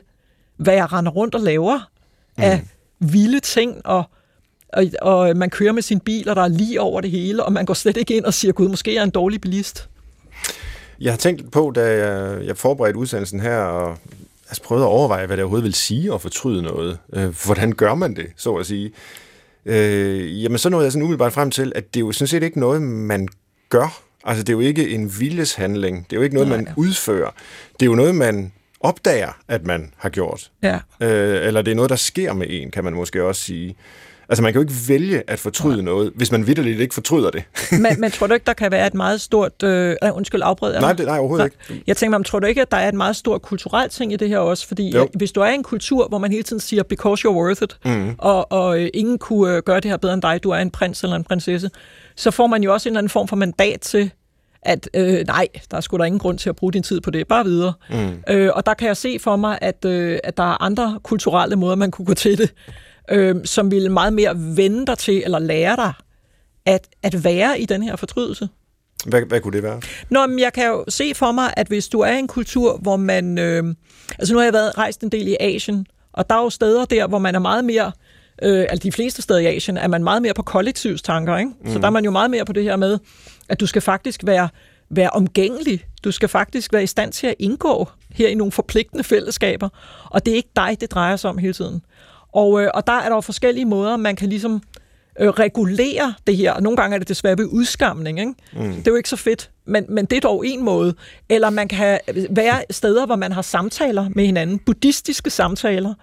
hvad 0.58 0.74
jeg 0.74 0.94
render 0.94 1.12
rundt 1.12 1.36
og 1.36 1.42
laver 1.42 1.80
af 2.38 2.62
mm. 3.00 3.14
vilde 3.14 3.40
ting, 3.40 3.82
og, 3.86 4.04
og, 4.74 4.84
og 5.02 5.38
man 5.38 5.50
kører 5.50 5.72
med 5.72 5.82
sin 5.82 6.00
bil, 6.00 6.30
og 6.30 6.36
der 6.36 6.42
er 6.42 6.48
lige 6.48 6.82
over 6.82 7.02
det 7.02 7.12
hele, 7.12 7.44
og 7.44 7.54
man 7.54 7.66
går 7.66 7.74
slet 7.74 7.98
ikke 7.98 8.18
ind 8.18 8.26
og 8.26 8.34
siger, 8.34 8.52
gud, 8.52 8.68
måske 8.68 8.92
er 8.92 8.96
jeg 8.96 9.04
en 9.04 9.10
dårlig 9.10 9.42
bilist. 9.42 9.90
Jeg 11.00 11.12
har 11.12 11.18
tænkt 11.18 11.52
på, 11.52 11.72
da 11.76 12.06
jeg, 12.06 12.46
jeg 12.46 12.58
forberedte 12.58 13.00
udsendelsen 13.00 13.40
her, 13.40 13.58
og 13.58 13.98
altså 14.54 14.64
prøvede 14.64 14.86
at 14.86 14.90
overveje, 14.90 15.26
hvad 15.26 15.38
det 15.38 15.44
overhovedet 15.44 15.64
vil 15.64 15.74
sige 15.74 16.14
at 16.14 16.22
fortryde 16.22 16.62
noget. 16.62 16.98
Øh, 17.14 17.36
hvordan 17.46 17.72
gør 17.72 17.96
man 17.96 18.16
det, 18.16 18.28
så 18.38 18.56
at 18.56 18.66
sige? 18.66 18.92
Øh, 19.66 20.44
jamen, 20.44 20.58
så 20.58 20.70
nåede 20.70 20.84
jeg 20.84 20.92
sådan 20.92 21.04
umiddelbart 21.04 21.34
frem 21.34 21.52
til, 21.52 21.72
at 21.76 21.94
det 21.94 22.00
er 22.00 22.06
jo 22.06 22.12
sådan 22.12 22.28
set 22.28 22.44
ikke 22.44 22.60
noget, 22.60 22.82
man 22.82 23.28
gør. 23.70 24.02
Altså, 24.26 24.44
det 24.44 24.50
er 24.50 24.54
jo 24.54 24.60
ikke 24.60 24.90
en 24.90 25.20
viljeshandling. 25.20 26.06
Det 26.10 26.16
er 26.16 26.18
jo 26.18 26.24
ikke 26.24 26.36
noget, 26.36 26.50
Nej, 26.50 26.58
man 26.58 26.68
ja. 26.68 26.74
udfører. 26.78 27.30
Det 27.80 27.82
er 27.82 27.86
jo 27.86 27.96
noget, 27.96 28.16
man 28.16 28.52
opdager, 28.80 29.32
at 29.48 29.66
man 29.66 29.94
har 29.98 30.10
gjort. 30.10 30.52
Ja. 30.62 30.80
Øh, 31.00 31.48
eller 31.48 31.62
det 31.62 31.72
er 31.72 31.76
noget, 31.76 31.90
der 31.90 31.96
sker 31.96 32.34
med 32.34 32.48
en, 32.50 32.72
kan 32.72 32.84
man 32.84 32.94
måske 32.94 33.24
også 33.24 33.42
sige. 33.42 33.76
Altså, 34.30 34.44
man 34.44 34.54
kan 34.54 34.62
jo 34.62 34.68
ikke 34.68 34.80
vælge 34.88 35.24
at 35.28 35.40
fortryde 35.40 35.76
Nej. 35.76 35.86
noget, 35.86 36.12
hvis 36.16 36.32
man 36.32 36.48
vidderligt 36.48 36.80
ikke 36.80 36.94
fortryder 36.94 37.32
det. 37.32 37.44
men, 37.72 38.02
men 38.02 38.12
tror 38.16 38.28
du 38.28 38.34
ikke, 38.34 38.46
der 38.46 38.54
kan 38.54 38.72
være 38.72 38.88
et 38.88 38.94
meget 38.94 39.22
stort... 39.22 39.64
Øh, 39.64 39.96
undskyld, 40.14 40.42
afbrød 40.44 40.80
Nej, 40.80 40.94
det, 40.94 41.06
nej, 41.06 41.18
overhovedet 41.20 41.54
nej. 41.70 41.76
ikke. 41.76 41.84
Jeg 41.88 41.98
tænker 41.98 42.18
mig, 42.18 42.26
tror 42.26 42.40
du 42.40 42.48
ikke, 42.48 42.62
at 42.62 42.72
der 42.72 42.78
er 42.78 42.88
et 42.88 42.94
meget 42.94 43.16
stort 43.16 43.42
kulturelt 43.42 43.92
ting 43.92 44.14
i 44.14 44.16
det 44.16 44.30
her 44.30 44.38
også? 44.38 44.68
Fordi 44.68 44.96
jo. 44.96 45.08
hvis 45.14 45.32
du 45.32 45.42
er 45.42 45.50
i 45.50 45.54
en 45.54 45.64
kultur, 45.64 46.08
hvor 46.08 46.18
man 46.18 46.32
hele 46.32 46.44
tiden 46.44 46.60
siger, 46.60 46.84
because 46.84 47.28
you're 47.28 47.32
worth 47.32 47.64
it, 47.64 47.78
mm. 47.86 48.16
og, 48.18 48.52
og 48.52 48.82
øh, 48.82 48.90
ingen 48.94 49.18
kunne 49.18 49.56
øh, 49.56 49.62
gøre 49.64 49.80
det 49.80 49.92
her 49.92 49.98
bedre 49.98 50.14
end 50.14 50.22
dig, 50.22 50.44
du 50.44 50.50
er 50.50 50.58
en 50.58 50.72
prins 50.72 51.04
eller 51.04 51.16
en 51.16 51.24
prinsesse, 51.24 51.70
så 52.16 52.32
får 52.32 52.48
man 52.48 52.64
jo 52.64 52.74
også 52.74 52.90
en 52.90 52.92
eller 52.92 53.00
anden 53.00 53.10
form 53.10 53.28
for 53.28 53.36
mandat 53.36 53.82
til 53.82 54.12
at 54.66 54.90
øh, 54.94 55.26
nej, 55.28 55.48
der 55.72 55.78
er 55.78 55.82
sgu 55.82 55.98
da 55.98 56.04
ingen 56.04 56.20
grund 56.20 56.38
til 56.38 56.50
at 56.50 56.56
bruge 56.56 56.74
din 56.74 56.84
tid 56.84 57.02
på 57.02 57.12
det, 57.12 57.28
bare 57.28 57.46
videre. 57.46 57.74
Mm. 57.90 58.24
Øh, 58.30 58.52
og 58.54 58.66
der 58.66 58.74
kan 58.74 58.88
jeg 58.88 58.98
se 58.98 59.20
for 59.20 59.36
mig, 59.36 59.58
at, 59.62 59.86
øh, 59.86 60.20
at 60.24 60.38
der 60.38 60.44
er 60.44 60.64
andre 60.64 61.00
kulturelle 61.04 61.56
måder, 61.56 61.76
man 61.76 61.92
kunne 61.92 62.06
gå 62.06 62.14
til 62.14 62.38
det 62.38 62.54
øh, 63.12 63.36
som 63.46 63.72
ville 63.72 63.90
meget 63.90 64.14
mere 64.14 64.34
vende 64.36 64.86
dig 64.86 64.98
til, 64.98 65.24
eller 65.26 65.40
lære 65.40 65.76
dig, 65.76 65.94
at, 66.66 66.88
at 67.04 67.24
være 67.24 67.60
i 67.60 67.66
den 67.66 67.84
her 67.84 67.96
fortrydelse. 67.96 68.50
Hvad, 69.06 69.22
hvad 69.22 69.42
kunne 69.42 69.54
det 69.54 69.64
være? 69.64 69.82
Nå, 70.10 70.28
men 70.28 70.40
jeg 70.40 70.54
kan 70.54 70.68
jo 70.68 70.86
se 70.90 71.12
for 71.16 71.32
mig, 71.32 71.54
at 71.58 71.68
hvis 71.68 71.88
du 71.88 72.00
er 72.00 72.12
i 72.12 72.20
en 72.20 72.28
kultur, 72.28 72.78
hvor 72.78 72.96
man... 72.96 73.38
Øh, 73.38 73.64
altså 74.20 74.34
nu 74.34 74.40
har 74.40 74.44
jeg 74.44 74.54
været 74.54 74.78
rejst 74.78 75.02
en 75.04 75.10
del 75.10 75.28
i 75.28 75.36
Asien, 75.40 75.88
og 76.14 76.30
der 76.30 76.36
er 76.36 76.44
jo 76.44 76.50
steder 76.50 76.86
der, 76.86 77.08
hvor 77.08 77.20
man 77.20 77.36
er 77.36 77.40
meget 77.40 77.66
mere... 77.66 77.92
Øh, 78.44 78.66
altså 78.70 78.84
de 78.84 78.92
fleste 78.92 79.22
steder 79.22 79.40
i 79.40 79.46
Asien 79.46 79.78
er 79.78 79.88
man 79.88 80.04
meget 80.04 80.22
mere 80.22 80.34
på 80.34 80.42
kollektivstanker, 80.42 81.38
ikke? 81.38 81.52
Mm. 81.66 81.74
Så 81.74 81.80
der 81.80 81.86
er 81.86 81.90
man 81.90 82.06
jo 82.06 82.12
meget 82.12 82.32
mere 82.32 82.46
på 82.46 82.54
det 82.54 82.64
her 82.64 82.76
med, 82.76 83.00
at 83.50 83.60
du 83.60 83.68
skal 83.68 83.82
faktisk 83.82 84.22
være, 84.26 84.50
være 84.90 85.10
omgængelig. 85.10 85.86
Du 86.04 86.12
skal 86.12 86.30
faktisk 86.30 86.74
være 86.74 86.84
i 86.84 86.88
stand 86.88 87.12
til 87.12 87.28
at 87.28 87.36
indgå 87.40 87.90
her 88.12 88.28
i 88.28 88.36
nogle 88.36 88.52
forpligtende 88.52 89.04
fællesskaber. 89.04 89.70
Og 90.06 90.26
det 90.26 90.32
er 90.32 90.36
ikke 90.36 90.52
dig, 90.56 90.78
det 90.82 90.92
drejer 90.92 91.16
sig 91.16 91.30
om 91.30 91.38
hele 91.38 91.54
tiden. 91.54 91.82
Og, 92.34 92.62
øh, 92.62 92.70
og 92.74 92.88
der 92.88 92.94
er 92.94 93.10
der 93.10 93.16
jo 93.16 93.22
forskellige 93.22 93.66
måder, 93.66 93.98
man 93.98 94.16
kan 94.16 94.30
ligesom 94.30 94.62
øh, 95.20 95.30
regulere 95.30 96.14
det 96.28 96.38
her. 96.38 96.60
Nogle 96.60 96.78
gange 96.78 96.96
er 96.96 97.00
det 97.00 97.10
desværre 97.10 97.38
ved 97.38 97.46
udskamning. 97.46 98.20
Ikke? 98.20 98.34
Mm. 98.54 98.74
Det 98.74 98.88
er 98.88 98.92
jo 98.92 98.96
ikke 98.96 99.10
så 99.10 99.16
fedt, 99.16 99.50
men, 99.66 99.86
men 99.90 100.06
det 100.06 100.16
er 100.16 100.22
dog 100.22 100.48
en 100.48 100.64
måde. 100.64 100.96
Eller 101.30 101.50
man 101.50 101.68
kan 101.68 101.78
have, 101.78 102.00
være 102.30 102.64
steder, 102.70 103.06
hvor 103.06 103.16
man 103.16 103.32
har 103.32 103.42
samtaler 103.42 104.10
med 104.10 104.26
hinanden, 104.26 104.60
buddhistiske 104.60 105.30
samtaler, 105.30 105.94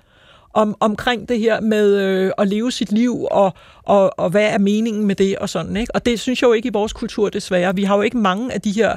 om, 0.54 0.76
omkring 0.80 1.28
det 1.28 1.38
her 1.38 1.60
med 1.60 1.96
øh, 1.96 2.32
at 2.38 2.48
leve 2.48 2.72
sit 2.72 2.92
liv, 2.92 3.26
og, 3.30 3.54
og, 3.82 4.18
og 4.18 4.30
hvad 4.30 4.46
er 4.46 4.58
meningen 4.58 5.06
med 5.06 5.14
det, 5.14 5.36
og 5.36 5.48
sådan. 5.48 5.76
Ikke? 5.76 5.94
Og 5.94 6.06
det 6.06 6.20
synes 6.20 6.42
jeg 6.42 6.48
jo 6.48 6.52
ikke 6.52 6.68
i 6.68 6.72
vores 6.72 6.92
kultur, 6.92 7.28
desværre. 7.28 7.74
Vi 7.74 7.84
har 7.84 7.96
jo 7.96 8.02
ikke 8.02 8.18
mange 8.18 8.52
af 8.52 8.60
de 8.60 8.72
her 8.72 8.96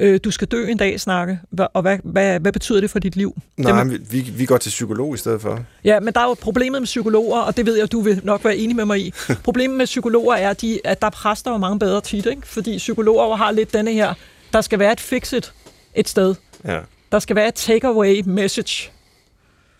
øh, 0.00 0.20
du 0.24 0.30
skal 0.30 0.48
dø 0.48 0.66
en 0.66 0.76
dag 0.76 1.00
snakke, 1.00 1.40
og 1.74 1.82
hvad, 1.82 1.98
hvad, 2.04 2.40
hvad 2.40 2.52
betyder 2.52 2.80
det 2.80 2.90
for 2.90 2.98
dit 2.98 3.16
liv? 3.16 3.36
Nej, 3.56 3.84
det, 3.84 4.12
vi, 4.12 4.20
vi 4.20 4.46
går 4.46 4.56
til 4.56 4.70
psykolog 4.70 5.14
i 5.14 5.18
stedet 5.18 5.40
for. 5.40 5.64
Ja, 5.84 6.00
men 6.00 6.14
der 6.14 6.20
er 6.20 6.24
jo 6.24 6.34
problemet 6.34 6.82
med 6.82 6.86
psykologer, 6.86 7.40
og 7.40 7.56
det 7.56 7.66
ved 7.66 7.78
jeg, 7.78 7.92
du 7.92 8.00
vil 8.00 8.20
nok 8.24 8.44
være 8.44 8.56
enig 8.56 8.76
med 8.76 8.84
mig 8.84 9.00
i. 9.00 9.12
problemet 9.44 9.78
med 9.78 9.86
psykologer 9.86 10.34
er, 10.34 10.52
de, 10.52 10.80
at 10.84 11.02
der 11.02 11.10
præster 11.10 11.50
jo 11.50 11.56
mange 11.56 11.78
bedre 11.78 12.00
tit, 12.00 12.26
ikke? 12.26 12.46
fordi 12.46 12.78
psykologer 12.78 13.36
har 13.36 13.50
lidt 13.50 13.72
denne 13.72 13.92
her, 13.92 14.14
der 14.52 14.60
skal 14.60 14.78
være 14.78 14.92
et 14.92 15.00
fixet 15.00 15.52
et 15.94 16.08
sted. 16.08 16.34
Ja. 16.64 16.80
Der 17.12 17.18
skal 17.18 17.36
være 17.36 17.48
et 17.48 17.54
takeaway 17.54 18.22
message. 18.26 18.90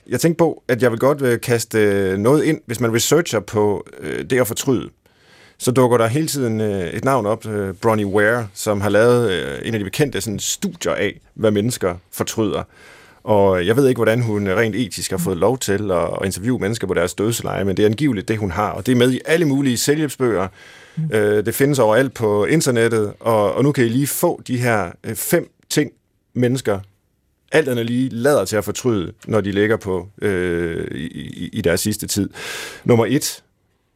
Jeg 0.06 0.20
tænkte 0.20 0.38
på, 0.38 0.62
at 0.68 0.82
jeg 0.82 0.90
vil 0.90 0.98
godt 0.98 1.22
øh, 1.22 1.40
kaste 1.40 1.78
øh, 1.78 2.18
noget 2.18 2.44
ind, 2.44 2.60
hvis 2.66 2.80
man 2.80 2.94
researcher 2.94 3.40
på 3.40 3.86
øh, 4.00 4.24
det 4.30 4.40
at 4.40 4.46
fortryde 4.46 4.90
så 5.60 5.70
dukker 5.70 5.98
der 5.98 6.06
hele 6.06 6.26
tiden 6.26 6.60
øh, 6.60 6.86
et 6.86 7.04
navn 7.04 7.26
op, 7.26 7.46
øh, 7.46 7.74
Bronnie 7.74 8.06
Ware, 8.06 8.48
som 8.54 8.80
har 8.80 8.88
lavet 8.88 9.30
øh, 9.30 9.58
en 9.64 9.74
af 9.74 9.80
de 9.80 9.84
bekendte 9.84 10.20
sådan, 10.20 10.38
studier 10.38 10.92
af, 10.92 11.20
hvad 11.34 11.50
mennesker 11.50 11.94
fortryder. 12.12 12.62
Og 13.24 13.66
jeg 13.66 13.76
ved 13.76 13.88
ikke, 13.88 13.98
hvordan 13.98 14.22
hun 14.22 14.48
rent 14.48 14.76
etisk 14.76 15.10
har 15.10 15.18
fået 15.18 15.36
lov 15.36 15.58
til 15.58 15.90
at, 15.90 16.04
at 16.20 16.24
interviewe 16.24 16.58
mennesker 16.58 16.86
på 16.86 16.94
deres 16.94 17.14
dødsleje, 17.14 17.64
men 17.64 17.76
det 17.76 17.82
er 17.82 17.86
angiveligt 17.86 18.28
det, 18.28 18.38
hun 18.38 18.50
har. 18.50 18.70
Og 18.70 18.86
det 18.86 18.92
er 18.92 18.96
med 18.96 19.12
i 19.12 19.20
alle 19.26 19.44
mulige 19.44 19.76
selvhjælpsbøger. 19.76 20.48
Mm. 20.96 21.10
Øh, 21.12 21.46
det 21.46 21.54
findes 21.54 21.78
overalt 21.78 22.14
på 22.14 22.44
internettet, 22.44 23.12
og, 23.20 23.54
og 23.54 23.62
nu 23.62 23.72
kan 23.72 23.84
I 23.84 23.88
lige 23.88 24.06
få 24.06 24.42
de 24.46 24.58
her 24.58 24.90
øh, 25.04 25.14
fem 25.14 25.50
ting, 25.70 25.92
mennesker 26.34 26.80
alt 27.52 27.68
andet 27.68 27.86
lige 27.86 28.08
lader 28.08 28.44
til 28.44 28.56
at 28.56 28.64
fortryde, 28.64 29.12
når 29.26 29.40
de 29.40 29.52
ligger 29.52 29.76
på 29.76 30.08
øh, 30.22 30.86
i, 30.94 31.50
i 31.52 31.60
deres 31.60 31.80
sidste 31.80 32.06
tid. 32.06 32.30
Nummer 32.84 33.06
et, 33.08 33.42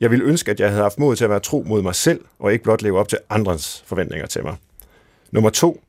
jeg 0.01 0.11
ville 0.11 0.25
ønske, 0.25 0.51
at 0.51 0.61
jeg 0.61 0.69
havde 0.69 0.83
haft 0.83 0.99
mod 0.99 1.17
til 1.17 1.25
at 1.25 1.31
være 1.31 1.41
tro 1.41 1.65
mod 1.67 1.83
mig 1.83 1.95
selv, 1.95 2.21
og 2.39 2.53
ikke 2.53 2.65
blot 2.65 2.83
leve 2.83 2.99
op 2.99 3.09
til 3.09 3.19
andres 3.31 3.85
forventninger 3.87 4.27
til 4.27 4.43
mig. 4.43 4.57
Nummer 5.31 5.51
to. 5.51 5.81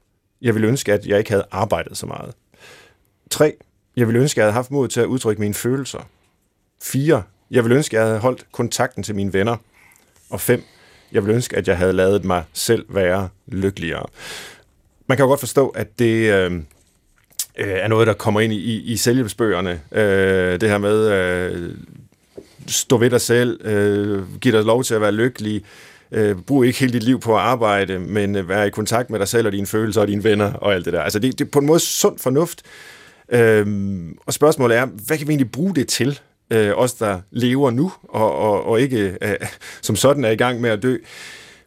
Jeg 0.42 0.54
ville 0.54 0.68
ønske, 0.68 0.94
at 0.94 1.06
jeg 1.06 1.18
ikke 1.18 1.30
havde 1.30 1.46
arbejdet 1.52 1.98
så 1.98 2.06
meget. 2.06 2.34
3. 3.32 3.54
Jeg 3.96 4.08
ville 4.08 4.22
ønske, 4.22 4.38
at 4.38 4.38
jeg 4.38 4.46
havde 4.46 4.54
haft 4.54 4.72
mod 4.72 4.88
til 4.88 5.00
at 5.00 5.06
udtrykke 5.06 5.42
mine 5.42 5.54
følelser. 5.54 6.10
4. 6.82 7.24
Jeg 7.52 7.64
ville 7.64 7.76
ønske, 7.76 7.98
at 7.98 8.00
jeg 8.00 8.08
havde 8.08 8.20
holdt 8.20 8.46
kontakten 8.52 9.04
til 9.04 9.16
mine 9.16 9.34
venner. 9.34 9.58
Og 10.30 10.42
5. 10.42 10.64
Jeg 11.12 11.24
ville 11.24 11.36
ønske, 11.36 11.58
at 11.58 11.68
jeg 11.68 11.78
havde 11.78 11.94
lavet 11.94 12.26
mig 12.26 12.44
selv 12.54 12.86
være 12.90 13.30
lykkeligere. 13.48 14.06
Man 15.08 15.18
kan 15.18 15.24
jo 15.24 15.28
godt 15.28 15.40
forstå, 15.40 15.70
at 15.70 16.00
det 16.00 16.34
øh, 16.34 16.52
øh 17.58 17.68
er 17.68 17.88
noget, 17.88 18.08
der 18.08 18.14
kommer 18.14 18.42
ind 18.42 18.54
i, 18.54 18.58
i, 18.58 18.82
i 18.82 18.98
selvhjælpsbøgerne. 18.98 19.82
Øh, 19.92 20.62
det 20.62 20.70
her 20.70 20.78
med, 20.78 21.12
øh, 21.12 21.78
stå 22.68 22.98
ved 22.98 23.10
dig 23.10 23.22
selv, 23.22 23.68
øh, 23.68 24.40
giv 24.40 24.52
dig 24.52 24.64
lov 24.64 24.84
til 24.84 24.94
at 24.94 25.02
være 25.02 25.12
lykkelig, 25.12 25.64
øh, 26.12 26.36
brug 26.36 26.66
ikke 26.66 26.80
hele 26.80 26.94
dit 26.94 27.04
liv 27.04 27.20
på 27.20 27.36
at 27.36 27.42
arbejde, 27.42 28.00
men 28.00 28.36
øh, 28.36 28.50
være 28.50 28.68
i 28.68 28.70
kontakt 28.70 29.10
med 29.10 29.20
dig 29.20 29.28
selv 29.28 29.48
og 29.48 29.54
dine 29.54 29.68
følelser 29.68 30.02
og 30.02 30.08
dine 30.08 30.24
venner 30.24 30.54
og 30.54 30.74
alt 30.74 30.86
det 30.86 30.94
der. 30.94 31.02
Altså 31.02 31.20
det, 31.20 31.40
det 31.40 31.46
er 31.46 31.52
på 31.52 31.60
en 31.60 31.66
måde 31.66 31.80
sund 31.80 32.20
fornuft. 32.20 32.62
Øh, 33.30 33.68
og 34.26 34.34
spørgsmålet 34.34 34.78
er, 34.78 34.86
hvad 34.86 35.18
kan 35.18 35.28
vi 35.28 35.32
egentlig 35.32 35.52
bruge 35.52 35.76
det 35.76 35.88
til? 35.88 36.20
Øh, 36.54 36.72
os, 36.76 36.94
der 36.94 37.22
lever 37.32 37.72
nu, 37.72 37.92
og, 38.04 38.36
og, 38.36 38.66
og 38.66 38.82
ikke 38.82 39.18
øh, 39.22 39.36
som 39.82 39.96
sådan 39.96 40.26
er 40.26 40.30
i 40.30 40.36
gang 40.36 40.62
med 40.62 40.70
at 40.70 40.84
dø. 40.84 40.98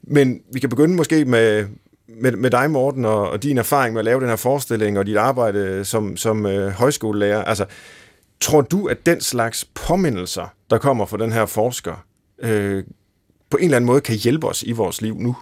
Men 0.02 0.40
vi 0.52 0.60
kan 0.60 0.68
begynde 0.68 0.94
måske 0.94 1.24
med, 1.24 1.66
med, 2.08 2.32
med 2.32 2.50
dig, 2.50 2.70
Morten, 2.70 3.04
og, 3.04 3.30
og 3.30 3.42
din 3.42 3.58
erfaring 3.58 3.92
med 3.92 4.00
at 4.00 4.04
lave 4.04 4.20
den 4.20 4.28
her 4.28 4.36
forestilling, 4.36 4.98
og 4.98 5.06
dit 5.06 5.16
arbejde 5.16 5.84
som, 5.84 6.16
som 6.16 6.46
øh, 6.46 6.70
højskolelærer. 6.70 7.44
Altså, 7.44 7.64
Tror 8.40 8.60
du, 8.60 8.86
at 8.86 9.06
den 9.06 9.20
slags 9.20 9.64
påmindelser, 9.74 10.46
der 10.70 10.78
kommer 10.78 11.06
fra 11.06 11.16
den 11.16 11.32
her 11.32 11.46
forsker, 11.46 12.04
øh, 12.38 12.84
på 13.50 13.56
en 13.56 13.64
eller 13.64 13.76
anden 13.76 13.86
måde 13.86 14.00
kan 14.00 14.16
hjælpe 14.16 14.48
os 14.48 14.62
i 14.62 14.72
vores 14.72 15.02
liv 15.02 15.16
nu? 15.18 15.36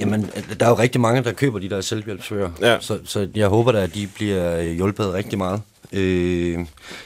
Jamen, 0.00 0.30
der 0.60 0.66
er 0.66 0.70
jo 0.70 0.78
rigtig 0.78 1.00
mange, 1.00 1.24
der 1.24 1.32
køber 1.32 1.58
de 1.58 1.70
der 1.70 1.80
selvhjælpsbøger, 1.80 2.50
ja. 2.60 2.80
så, 2.80 2.98
så 3.04 3.28
jeg 3.34 3.48
håber 3.48 3.72
da, 3.72 3.82
at 3.82 3.94
de 3.94 4.06
bliver 4.14 4.62
hjulpet 4.62 5.12
rigtig 5.14 5.38
meget. 5.38 5.62
Øh, 5.92 6.52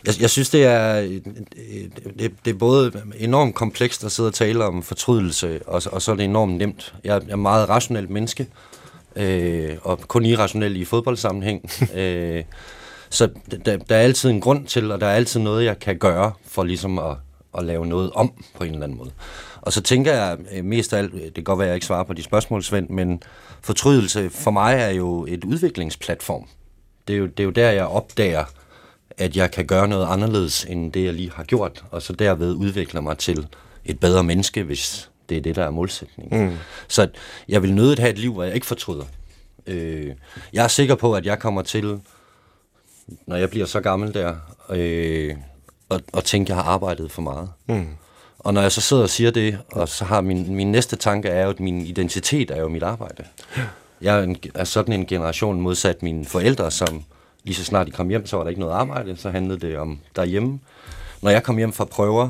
jeg, 0.07 0.20
jeg 0.20 0.31
synes, 0.31 0.51
det 0.51 0.64
er, 0.64 1.01
det, 2.18 2.33
det 2.44 2.51
er 2.51 2.59
både 2.59 2.92
enormt 3.18 3.55
komplekst 3.55 4.05
at 4.05 4.12
sidde 4.12 4.27
og 4.27 4.35
tale 4.35 4.64
om 4.64 4.83
fortrydelse, 4.83 5.61
og, 5.66 5.83
og 5.92 6.03
så 6.03 6.12
er 6.12 6.16
det 6.16 6.25
enormt 6.25 6.55
nemt. 6.55 6.94
Jeg, 7.05 7.22
jeg 7.27 7.33
er 7.33 7.37
meget 7.37 7.68
rationelt 7.68 8.11
menneske, 8.11 8.46
øh, 9.16 9.77
og 9.83 10.01
kun 10.01 10.25
irrationel 10.25 10.77
i 10.77 10.85
fodboldsammenhæng. 10.85 11.70
øh, 11.94 12.44
så 13.12 13.29
der, 13.66 13.77
der 13.77 13.96
er 13.96 14.01
altid 14.01 14.31
en 14.31 14.40
grund 14.40 14.66
til, 14.66 14.92
og 14.92 15.01
der 15.01 15.07
er 15.07 15.14
altid 15.14 15.40
noget, 15.40 15.64
jeg 15.64 15.79
kan 15.79 15.98
gøre 15.98 16.33
for 16.46 16.64
ligesom 16.64 16.98
at, 16.98 17.16
at 17.59 17.64
lave 17.64 17.87
noget 17.87 18.11
om 18.14 18.33
på 18.55 18.64
en 18.64 18.70
eller 18.70 18.85
anden 18.85 18.98
måde. 18.98 19.11
Og 19.61 19.72
så 19.72 19.81
tænker 19.81 20.12
jeg 20.12 20.38
øh, 20.53 20.64
mest 20.64 20.92
af 20.92 20.98
alt, 20.98 21.12
det 21.12 21.35
kan 21.35 21.44
godt 21.44 21.59
være, 21.59 21.66
at 21.66 21.68
jeg 21.68 21.75
ikke 21.75 21.87
svarer 21.87 22.05
på 22.05 22.12
de 22.12 22.22
spørgsmål, 22.22 22.62
Svend, 22.62 22.88
men 22.88 23.22
fortrydelse 23.61 24.31
for 24.31 24.51
mig 24.51 24.75
er 24.75 24.90
jo 24.90 25.27
et 25.29 25.44
udviklingsplatform. 25.44 26.48
Det 27.09 27.14
er 27.14 27.18
jo, 27.18 27.27
det 27.27 27.40
er 27.40 27.44
jo 27.44 27.51
der, 27.51 27.70
jeg 27.70 27.87
opdager, 27.87 28.44
at 29.11 29.37
jeg 29.37 29.51
kan 29.51 29.66
gøre 29.66 29.88
noget 29.88 30.07
anderledes, 30.07 30.64
end 30.64 30.92
det, 30.92 31.05
jeg 31.05 31.14
lige 31.14 31.33
har 31.35 31.44
gjort, 31.44 31.85
og 31.90 32.03
så 32.03 32.12
derved 32.12 32.55
udvikler 32.55 33.01
mig 33.01 33.18
til 33.18 33.46
et 33.85 34.01
bedre 34.01 34.25
menneske, 34.25 34.62
hvis 34.62 35.11
det 35.29 35.37
er 35.37 35.40
det, 35.40 35.57
der 35.57 35.64
er 35.64 35.70
målsætningen. 35.70 36.44
Mm. 36.44 36.57
Så 36.88 37.09
jeg 37.48 37.62
vil 37.62 37.75
nødigt 37.75 38.01
have 38.01 38.11
et 38.11 38.18
liv, 38.18 38.33
hvor 38.33 38.42
jeg 38.42 38.55
ikke 38.55 38.66
fortryder. 38.66 39.05
Øh, 39.66 40.11
jeg 40.53 40.64
er 40.64 40.68
sikker 40.68 40.94
på, 40.94 41.14
at 41.14 41.27
jeg 41.27 41.38
kommer 41.38 41.62
til, 41.62 42.01
når 43.27 43.37
jeg 43.37 43.51
bliver 43.51 43.67
så 43.67 43.81
gammel 43.81 44.15
der, 44.15 44.35
øh, 44.71 45.37
og, 45.88 46.01
og 46.12 46.25
tænke, 46.25 46.51
jeg 46.51 46.57
har 46.57 46.73
arbejdet 46.73 47.12
for 47.12 47.23
meget. 47.23 47.51
Mm. 47.67 47.87
Og 48.38 48.55
når 48.55 48.61
jeg 48.61 48.73
så 48.73 48.81
sidder 48.81 49.03
og 49.03 49.11
siger 49.11 49.31
det, 49.31 49.59
og 49.73 49.88
så 49.88 50.05
har 50.05 50.21
min, 50.21 50.55
min 50.55 50.73
næste 50.73 50.97
tanke 50.97 51.29
er 51.29 51.45
jo, 51.45 51.51
at 51.51 51.61
min 51.61 51.81
identitet 51.81 52.51
er 52.51 52.61
jo 52.61 52.69
mit 52.69 52.83
arbejde. 52.83 53.25
Jeg 54.01 54.19
er, 54.19 54.23
en, 54.23 54.37
er 54.55 54.65
sådan 54.65 54.95
en 54.95 55.07
generation 55.07 55.61
modsat 55.61 56.03
mine 56.03 56.25
forældre, 56.25 56.71
som 56.71 57.05
lige 57.45 57.55
så 57.55 57.65
snart 57.65 57.87
de 57.87 57.93
kom 57.93 58.09
hjem, 58.09 58.27
så 58.27 58.37
var 58.37 58.45
der 58.45 58.49
ikke 58.49 58.61
noget 58.61 58.75
arbejde, 58.75 59.17
så 59.17 59.31
handlede 59.31 59.67
det 59.67 59.79
om 59.79 60.01
derhjemme. 60.17 60.61
Når 61.23 61.31
jeg 61.31 61.43
kom 61.43 61.57
hjem 61.57 61.73
fra 61.73 61.85
prøver, 61.85 62.29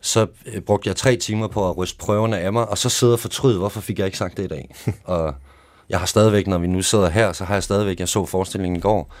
så 0.00 0.26
øh, 0.46 0.60
brugte 0.60 0.88
jeg 0.88 0.96
tre 0.96 1.16
timer 1.16 1.48
på 1.48 1.70
at 1.70 1.76
ryste 1.76 1.98
prøverne 1.98 2.38
af 2.38 2.52
mig, 2.52 2.68
og 2.68 2.78
så 2.78 2.88
sidder 2.88 3.12
og 3.12 3.20
fortryde, 3.20 3.58
hvorfor 3.58 3.80
fik 3.80 3.98
jeg 3.98 4.06
ikke 4.06 4.18
sagt 4.18 4.36
det 4.36 4.44
i 4.44 4.48
dag. 4.48 4.74
og 5.04 5.34
jeg 5.88 5.98
har 5.98 6.06
stadigvæk, 6.06 6.46
når 6.46 6.58
vi 6.58 6.66
nu 6.66 6.82
sidder 6.82 7.08
her, 7.08 7.32
så 7.32 7.44
har 7.44 7.54
jeg 7.54 7.62
stadigvæk, 7.62 8.00
jeg 8.00 8.08
så 8.08 8.26
forestillingen 8.26 8.76
i 8.76 8.80
går, 8.80 9.12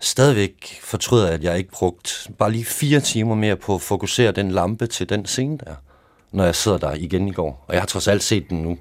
stadigvæk 0.00 0.78
fortryder, 0.82 1.30
at 1.30 1.42
jeg 1.42 1.58
ikke 1.58 1.70
brugt 1.70 2.30
bare 2.38 2.52
lige 2.52 2.64
fire 2.64 3.00
timer 3.00 3.34
mere 3.34 3.56
på 3.56 3.74
at 3.74 3.82
fokusere 3.82 4.32
den 4.32 4.50
lampe 4.50 4.86
til 4.86 5.08
den 5.08 5.26
scene 5.26 5.58
der, 5.58 5.74
når 6.32 6.44
jeg 6.44 6.54
sidder 6.54 6.78
der 6.78 6.94
igen 6.94 7.28
i 7.28 7.32
går. 7.32 7.64
Og 7.68 7.74
jeg 7.74 7.82
har 7.82 7.86
trods 7.86 8.08
alt 8.08 8.22
set 8.22 8.50
den 8.50 8.62
nu 8.62 8.78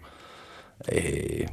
øh, 0.91 1.47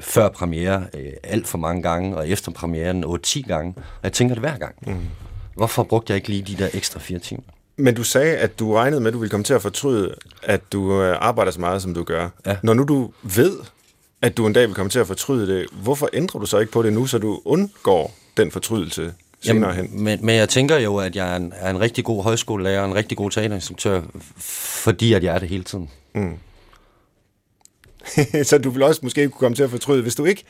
før 0.00 0.28
premiere 0.28 0.86
øh, 0.94 1.12
alt 1.22 1.46
for 1.46 1.58
mange 1.58 1.82
gange, 1.82 2.16
og 2.16 2.28
efter 2.28 2.52
premieren 2.52 3.04
8-10 3.04 3.40
gange. 3.40 3.74
Og 3.76 4.00
jeg 4.02 4.12
tænker 4.12 4.34
det 4.34 4.42
hver 4.42 4.58
gang. 4.58 4.74
Mm. 4.86 5.06
Hvorfor 5.54 5.82
brugte 5.82 6.10
jeg 6.10 6.16
ikke 6.16 6.28
lige 6.28 6.42
de 6.42 6.62
der 6.62 6.68
ekstra 6.74 7.00
fire 7.00 7.18
timer? 7.18 7.42
Men 7.76 7.94
du 7.94 8.02
sagde, 8.02 8.36
at 8.36 8.58
du 8.58 8.74
regnede 8.74 9.00
med, 9.00 9.08
at 9.08 9.14
du 9.14 9.18
ville 9.18 9.30
komme 9.30 9.44
til 9.44 9.54
at 9.54 9.62
fortryde, 9.62 10.14
at 10.42 10.72
du 10.72 11.02
øh, 11.02 11.16
arbejder 11.20 11.52
så 11.52 11.60
meget, 11.60 11.82
som 11.82 11.94
du 11.94 12.04
gør. 12.04 12.28
Ja. 12.46 12.56
Når 12.62 12.74
nu 12.74 12.84
du 12.84 13.12
ved, 13.22 13.56
at 14.22 14.36
du 14.36 14.46
en 14.46 14.52
dag 14.52 14.66
vil 14.66 14.74
komme 14.74 14.90
til 14.90 14.98
at 14.98 15.06
fortryde 15.06 15.54
det, 15.54 15.66
hvorfor 15.82 16.08
ændrer 16.12 16.40
du 16.40 16.46
så 16.46 16.58
ikke 16.58 16.72
på 16.72 16.82
det 16.82 16.92
nu, 16.92 17.06
så 17.06 17.18
du 17.18 17.40
undgår 17.44 18.14
den 18.36 18.50
fortrydelse 18.50 19.14
senere 19.40 19.70
Jamen, 19.74 19.90
hen? 19.90 20.04
Men, 20.04 20.26
men 20.26 20.36
jeg 20.36 20.48
tænker 20.48 20.78
jo, 20.78 20.96
at 20.96 21.16
jeg 21.16 21.32
er 21.32 21.36
en, 21.36 21.52
er 21.56 21.70
en 21.70 21.80
rigtig 21.80 22.04
god 22.04 22.22
højskolelærer, 22.22 22.84
en 22.84 22.94
rigtig 22.94 23.18
god 23.18 23.30
teaterinstruktør, 23.30 24.02
fordi 24.84 25.12
at 25.12 25.24
jeg 25.24 25.34
er 25.34 25.38
det 25.38 25.48
hele 25.48 25.64
tiden. 25.64 25.90
Mm. 26.14 26.34
så 28.48 28.58
du 28.58 28.70
vil 28.70 28.82
også 28.82 29.00
måske 29.02 29.28
kunne 29.28 29.38
komme 29.38 29.54
til 29.54 29.62
at 29.62 29.70
fortryde, 29.70 30.02
hvis 30.02 30.14
du 30.14 30.24
ikke 30.24 30.44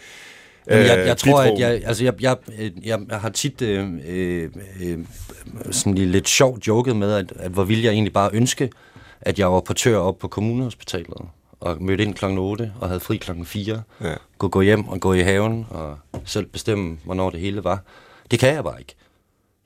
jeg, 0.66 0.98
jeg 0.98 1.10
øh, 1.10 1.16
tror, 1.16 1.40
at 1.40 1.58
jeg, 1.58 1.82
altså 1.84 2.04
jeg, 2.04 2.14
jeg, 2.20 2.36
jeg, 2.82 3.00
jeg 3.10 3.20
har 3.20 3.28
tit 3.28 3.62
øh, 3.62 3.88
øh, 4.06 4.50
øh, 4.80 4.98
sådan 5.70 5.94
lidt 5.94 6.28
sjovt 6.28 6.66
joket 6.66 6.96
med, 6.96 7.12
at, 7.12 7.32
at 7.36 7.50
hvor 7.50 7.64
ville 7.64 7.84
jeg 7.84 7.92
egentlig 7.92 8.12
bare 8.12 8.30
ønske, 8.32 8.70
at 9.20 9.38
jeg 9.38 9.52
var 9.52 9.60
portør 9.60 9.96
op 9.96 10.18
på 10.18 10.28
kommunehospitalet 10.28 11.16
og 11.60 11.82
mødte 11.82 12.04
ind 12.04 12.14
klokken 12.14 12.38
8 12.38 12.72
og 12.80 12.88
havde 12.88 13.00
fri 13.00 13.16
klokken 13.16 13.46
4. 13.46 13.82
Ja. 14.00 14.14
Kunne 14.38 14.50
gå 14.50 14.60
hjem 14.60 14.88
og 14.88 15.00
gå 15.00 15.12
i 15.12 15.20
haven 15.20 15.66
og 15.70 15.98
selv 16.24 16.46
bestemme, 16.46 16.98
hvornår 17.04 17.30
det 17.30 17.40
hele 17.40 17.64
var. 17.64 17.82
Det 18.30 18.38
kan 18.38 18.54
jeg 18.54 18.64
bare 18.64 18.78
ikke. 18.78 18.94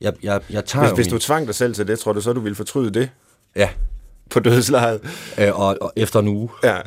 Jeg, 0.01 0.13
jeg, 0.23 0.41
jeg 0.51 0.65
tager 0.65 0.87
hvis, 0.87 0.97
hvis 0.97 1.13
du 1.13 1.19
tvang 1.19 1.47
dig 1.47 1.55
selv 1.55 1.75
til 1.75 1.87
det, 1.89 1.99
tror 1.99 2.13
du 2.13 2.21
så, 2.21 2.33
du 2.33 2.41
ville 2.41 2.57
fortryde 2.57 2.91
det? 2.91 3.11
Ja. 3.57 3.69
På 4.31 4.41
dødslejet? 4.41 5.01
Øh, 5.39 5.61
og, 5.61 5.79
og 5.81 5.93
efter 5.97 6.21
en 6.21 6.29
uge. 6.29 6.49
Ja. 6.63 6.79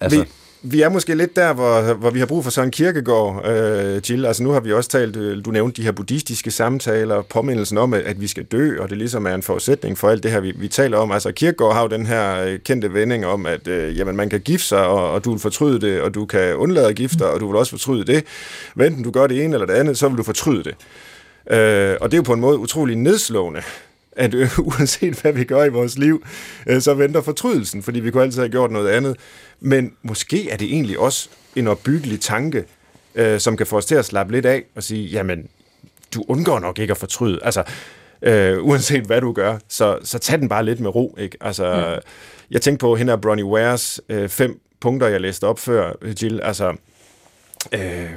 Altså 0.00 0.26
vi 0.62 0.82
er 0.82 0.88
måske 0.88 1.14
lidt 1.14 1.36
der, 1.36 1.52
hvor, 1.52 1.94
hvor 1.94 2.10
vi 2.10 2.18
har 2.18 2.26
brug 2.26 2.44
for 2.44 2.50
sådan 2.50 2.68
en 2.68 2.70
kirkegård, 2.70 3.46
øh, 3.48 4.10
Jill. 4.10 4.26
Altså 4.26 4.42
nu 4.42 4.50
har 4.50 4.60
vi 4.60 4.72
også 4.72 4.90
talt, 4.90 5.16
øh, 5.16 5.44
du 5.44 5.50
nævnte 5.50 5.76
de 5.76 5.82
her 5.82 5.92
buddhistiske 5.92 6.50
samtaler, 6.50 7.22
påmindelsen 7.22 7.78
om, 7.78 7.94
at, 7.94 8.20
vi 8.20 8.26
skal 8.26 8.44
dø, 8.44 8.80
og 8.80 8.90
det 8.90 8.98
ligesom 8.98 9.26
er 9.26 9.34
en 9.34 9.42
forudsætning 9.42 9.98
for 9.98 10.08
alt 10.08 10.22
det 10.22 10.30
her, 10.30 10.40
vi, 10.40 10.52
vi 10.58 10.68
taler 10.68 10.98
om. 10.98 11.12
Altså 11.12 11.32
kirkegård 11.32 11.74
har 11.74 11.82
jo 11.82 11.88
den 11.88 12.06
her 12.06 12.44
øh, 12.44 12.58
kendte 12.58 12.94
vending 12.94 13.26
om, 13.26 13.46
at 13.46 13.68
øh, 13.68 13.98
jamen, 13.98 14.16
man 14.16 14.28
kan 14.28 14.40
gifte 14.40 14.66
sig, 14.66 14.86
og, 14.86 15.10
og 15.10 15.24
du 15.24 15.30
vil 15.30 15.40
fortryde 15.40 15.80
det, 15.80 16.00
og 16.00 16.14
du 16.14 16.26
kan 16.26 16.56
undlade 16.56 16.86
at 16.86 16.96
gifte 16.96 17.18
dig, 17.18 17.30
og 17.30 17.40
du 17.40 17.46
vil 17.46 17.56
også 17.56 17.70
fortryde 17.70 18.04
det. 18.04 18.24
Enten 18.80 19.02
du 19.02 19.10
gør 19.10 19.26
det 19.26 19.44
ene 19.44 19.54
eller 19.54 19.66
det 19.66 19.74
andet, 19.74 19.98
så 19.98 20.08
vil 20.08 20.18
du 20.18 20.22
fortryde 20.22 20.64
det. 20.64 20.74
Øh, 21.50 21.96
og 22.00 22.10
det 22.10 22.14
er 22.14 22.18
jo 22.18 22.22
på 22.22 22.32
en 22.32 22.40
måde 22.40 22.58
utrolig 22.58 22.96
nedslående, 22.96 23.62
at 24.16 24.34
øh, 24.34 24.58
uanset 24.68 25.20
hvad 25.20 25.32
vi 25.32 25.44
gør 25.44 25.64
i 25.64 25.68
vores 25.68 25.98
liv, 25.98 26.24
øh, 26.66 26.80
så 26.80 26.94
venter 26.94 27.20
fortrydelsen, 27.20 27.82
fordi 27.82 28.00
vi 28.00 28.10
kunne 28.10 28.22
altid 28.22 28.40
have 28.40 28.50
gjort 28.50 28.70
noget 28.70 28.88
andet. 28.88 29.16
Men 29.60 29.92
måske 30.02 30.50
er 30.50 30.56
det 30.56 30.66
egentlig 30.66 30.98
også 30.98 31.28
en 31.56 31.66
opbyggelig 31.66 32.20
tanke, 32.20 32.64
øh, 33.14 33.40
som 33.40 33.56
kan 33.56 33.66
få 33.66 33.76
os 33.76 33.86
til 33.86 33.94
at 33.94 34.04
slappe 34.04 34.32
lidt 34.32 34.46
af 34.46 34.64
og 34.74 34.82
sige, 34.82 35.06
jamen, 35.06 35.48
du 36.14 36.24
undgår 36.28 36.58
nok 36.58 36.78
ikke 36.78 36.90
at 36.90 36.96
fortryde. 36.96 37.38
Altså, 37.42 37.62
øh, 38.22 38.64
uanset 38.64 39.04
hvad 39.04 39.20
du 39.20 39.32
gør, 39.32 39.58
så, 39.68 39.98
så 40.02 40.18
tag 40.18 40.38
den 40.38 40.48
bare 40.48 40.64
lidt 40.64 40.80
med 40.80 40.94
ro. 40.94 41.16
Ikke? 41.18 41.36
Altså, 41.40 41.66
ja. 41.66 41.96
Jeg 42.50 42.62
tænkte 42.62 42.80
på 42.80 42.96
hende 42.96 43.12
af 43.12 43.20
Bronnie 43.20 43.44
Wares 43.44 44.00
øh, 44.08 44.28
fem 44.28 44.60
punkter, 44.80 45.08
jeg 45.08 45.20
læste 45.20 45.44
op 45.44 45.58
før, 45.58 45.92
Jill. 46.22 46.40
Altså, 46.40 46.76
øh, 47.72 48.10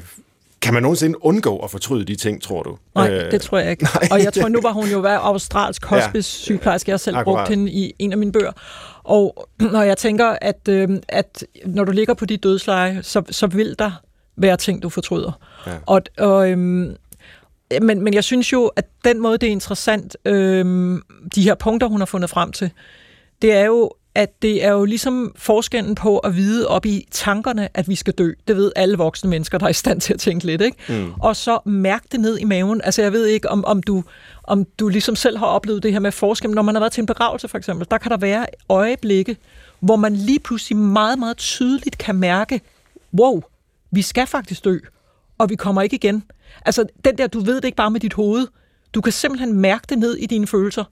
kan 0.62 0.74
man 0.74 0.84
nogensinde 0.84 1.26
undgå 1.26 1.58
at 1.58 1.72
fortryde 1.72 2.06
de 2.06 2.15
ting, 2.15 2.41
tror 2.41 2.63
du? 2.63 2.78
Nej, 2.95 3.12
øh, 3.12 3.32
det 3.32 3.41
tror 3.41 3.58
jeg 3.58 3.72
ikke. 3.72 3.84
Nej. 3.95 4.08
Og 4.12 4.24
jeg 4.24 4.34
tror, 4.34 4.48
nu 4.48 4.62
var 4.62 4.72
hun 4.72 4.89
jo 4.89 5.00
været 5.00 5.19
australsk 5.22 5.86
hospice-sygeplejerske. 5.86 6.89
Jeg 6.89 6.93
har 6.93 6.98
selv 6.98 7.17
Akkurat. 7.17 7.38
brugt 7.38 7.50
hende 7.50 7.72
i 7.72 7.93
en 8.00 8.12
af 8.12 8.17
mine 8.17 8.32
bøger. 8.32 8.52
Og 9.04 9.48
når 9.74 9.82
jeg 9.82 9.98
tænker, 9.98 10.36
at, 10.41 10.67
øh, 10.69 10.89
at 11.08 11.43
når 11.65 11.84
du 11.84 11.91
ligger 11.91 12.13
på 12.13 12.26
dit 12.26 12.43
dødsleje, 12.43 13.04
så, 13.04 13.24
så 13.30 13.48
vil 13.48 13.76
der 13.80 13.91
være 14.38 14.58
ting, 14.58 14.84
du 14.84 14.89
fortryder. 14.89 15.32
Ja. 15.67 15.72
Og, 15.86 16.02
og, 16.17 16.50
øhm, 16.50 16.95
men, 17.82 18.02
men 18.02 18.13
jeg 18.13 18.24
synes 18.24 18.54
jo, 18.54 18.65
at 18.65 18.86
den 19.04 19.19
måde, 19.19 19.38
det 19.38 19.48
er 19.48 19.52
interessant, 19.52 20.17
øhm, 20.26 21.02
de 21.36 21.43
her 21.43 21.56
punkter, 21.56 21.88
hun 21.88 22.02
har 22.02 22.06
fundet 22.06 22.30
frem 22.30 22.52
til, 22.52 22.72
det 23.41 23.54
er 23.54 23.65
jo, 23.65 23.91
at 24.19 24.41
det 24.41 24.63
er 24.63 24.71
jo 24.71 24.86
ligesom 24.86 25.34
forskellen 25.36 25.95
på 25.95 26.17
at 26.17 26.36
vide 26.36 26.67
op 26.67 26.86
i 26.86 27.08
tankerne, 27.12 27.69
at 27.73 27.88
vi 27.88 27.95
skal 27.95 28.13
dø. 28.13 28.32
Det 28.47 28.55
ved 28.55 28.71
alle 28.75 28.97
voksne 28.97 29.29
mennesker, 29.29 29.58
der 29.58 29.65
er 29.65 29.69
i 29.69 29.73
stand 29.73 30.01
til 30.01 30.13
at 30.13 30.19
tænke 30.19 30.45
lidt. 30.45 30.62
Ikke? 30.62 30.77
Mm. 30.89 31.13
Og 31.19 31.36
så 31.36 31.60
mærke 31.65 32.05
det 32.12 32.19
ned 32.19 32.38
i 32.38 32.43
maven. 32.43 32.82
Altså 32.84 33.01
jeg 33.01 33.12
ved 33.12 33.25
ikke, 33.25 33.49
om, 33.49 33.65
om, 33.65 33.84
du, 33.84 34.03
om 34.43 34.65
du 34.79 34.88
ligesom 34.88 35.15
selv 35.15 35.38
har 35.38 35.45
oplevet 35.45 35.84
det 35.84 35.91
her 35.91 35.99
med 35.99 36.12
forskel. 36.12 36.51
Når 36.51 36.62
man 36.62 36.75
har 36.75 36.79
været 36.79 36.91
til 36.91 37.01
en 37.01 37.05
begravelse 37.05 37.47
for 37.47 37.58
eksempel, 37.58 37.88
der 37.91 37.97
kan 37.97 38.12
der 38.12 38.17
være 38.17 38.45
øjeblikke, 38.69 39.38
hvor 39.79 39.95
man 39.95 40.15
lige 40.15 40.39
pludselig 40.39 40.77
meget, 40.77 41.19
meget 41.19 41.38
tydeligt 41.38 41.97
kan 41.97 42.15
mærke, 42.15 42.62
wow, 43.19 43.41
vi 43.91 44.01
skal 44.01 44.27
faktisk 44.27 44.65
dø, 44.65 44.77
og 45.38 45.49
vi 45.49 45.55
kommer 45.55 45.82
ikke 45.82 45.95
igen. 45.95 46.23
Altså 46.65 46.86
den 47.05 47.17
der, 47.17 47.27
du 47.27 47.39
ved 47.39 47.55
det 47.55 47.65
ikke 47.65 47.75
bare 47.75 47.91
med 47.91 47.99
dit 47.99 48.13
hoved. 48.13 48.47
Du 48.93 49.01
kan 49.01 49.13
simpelthen 49.13 49.53
mærke 49.53 49.86
det 49.89 49.97
ned 49.97 50.15
i 50.15 50.25
dine 50.25 50.47
følelser. 50.47 50.84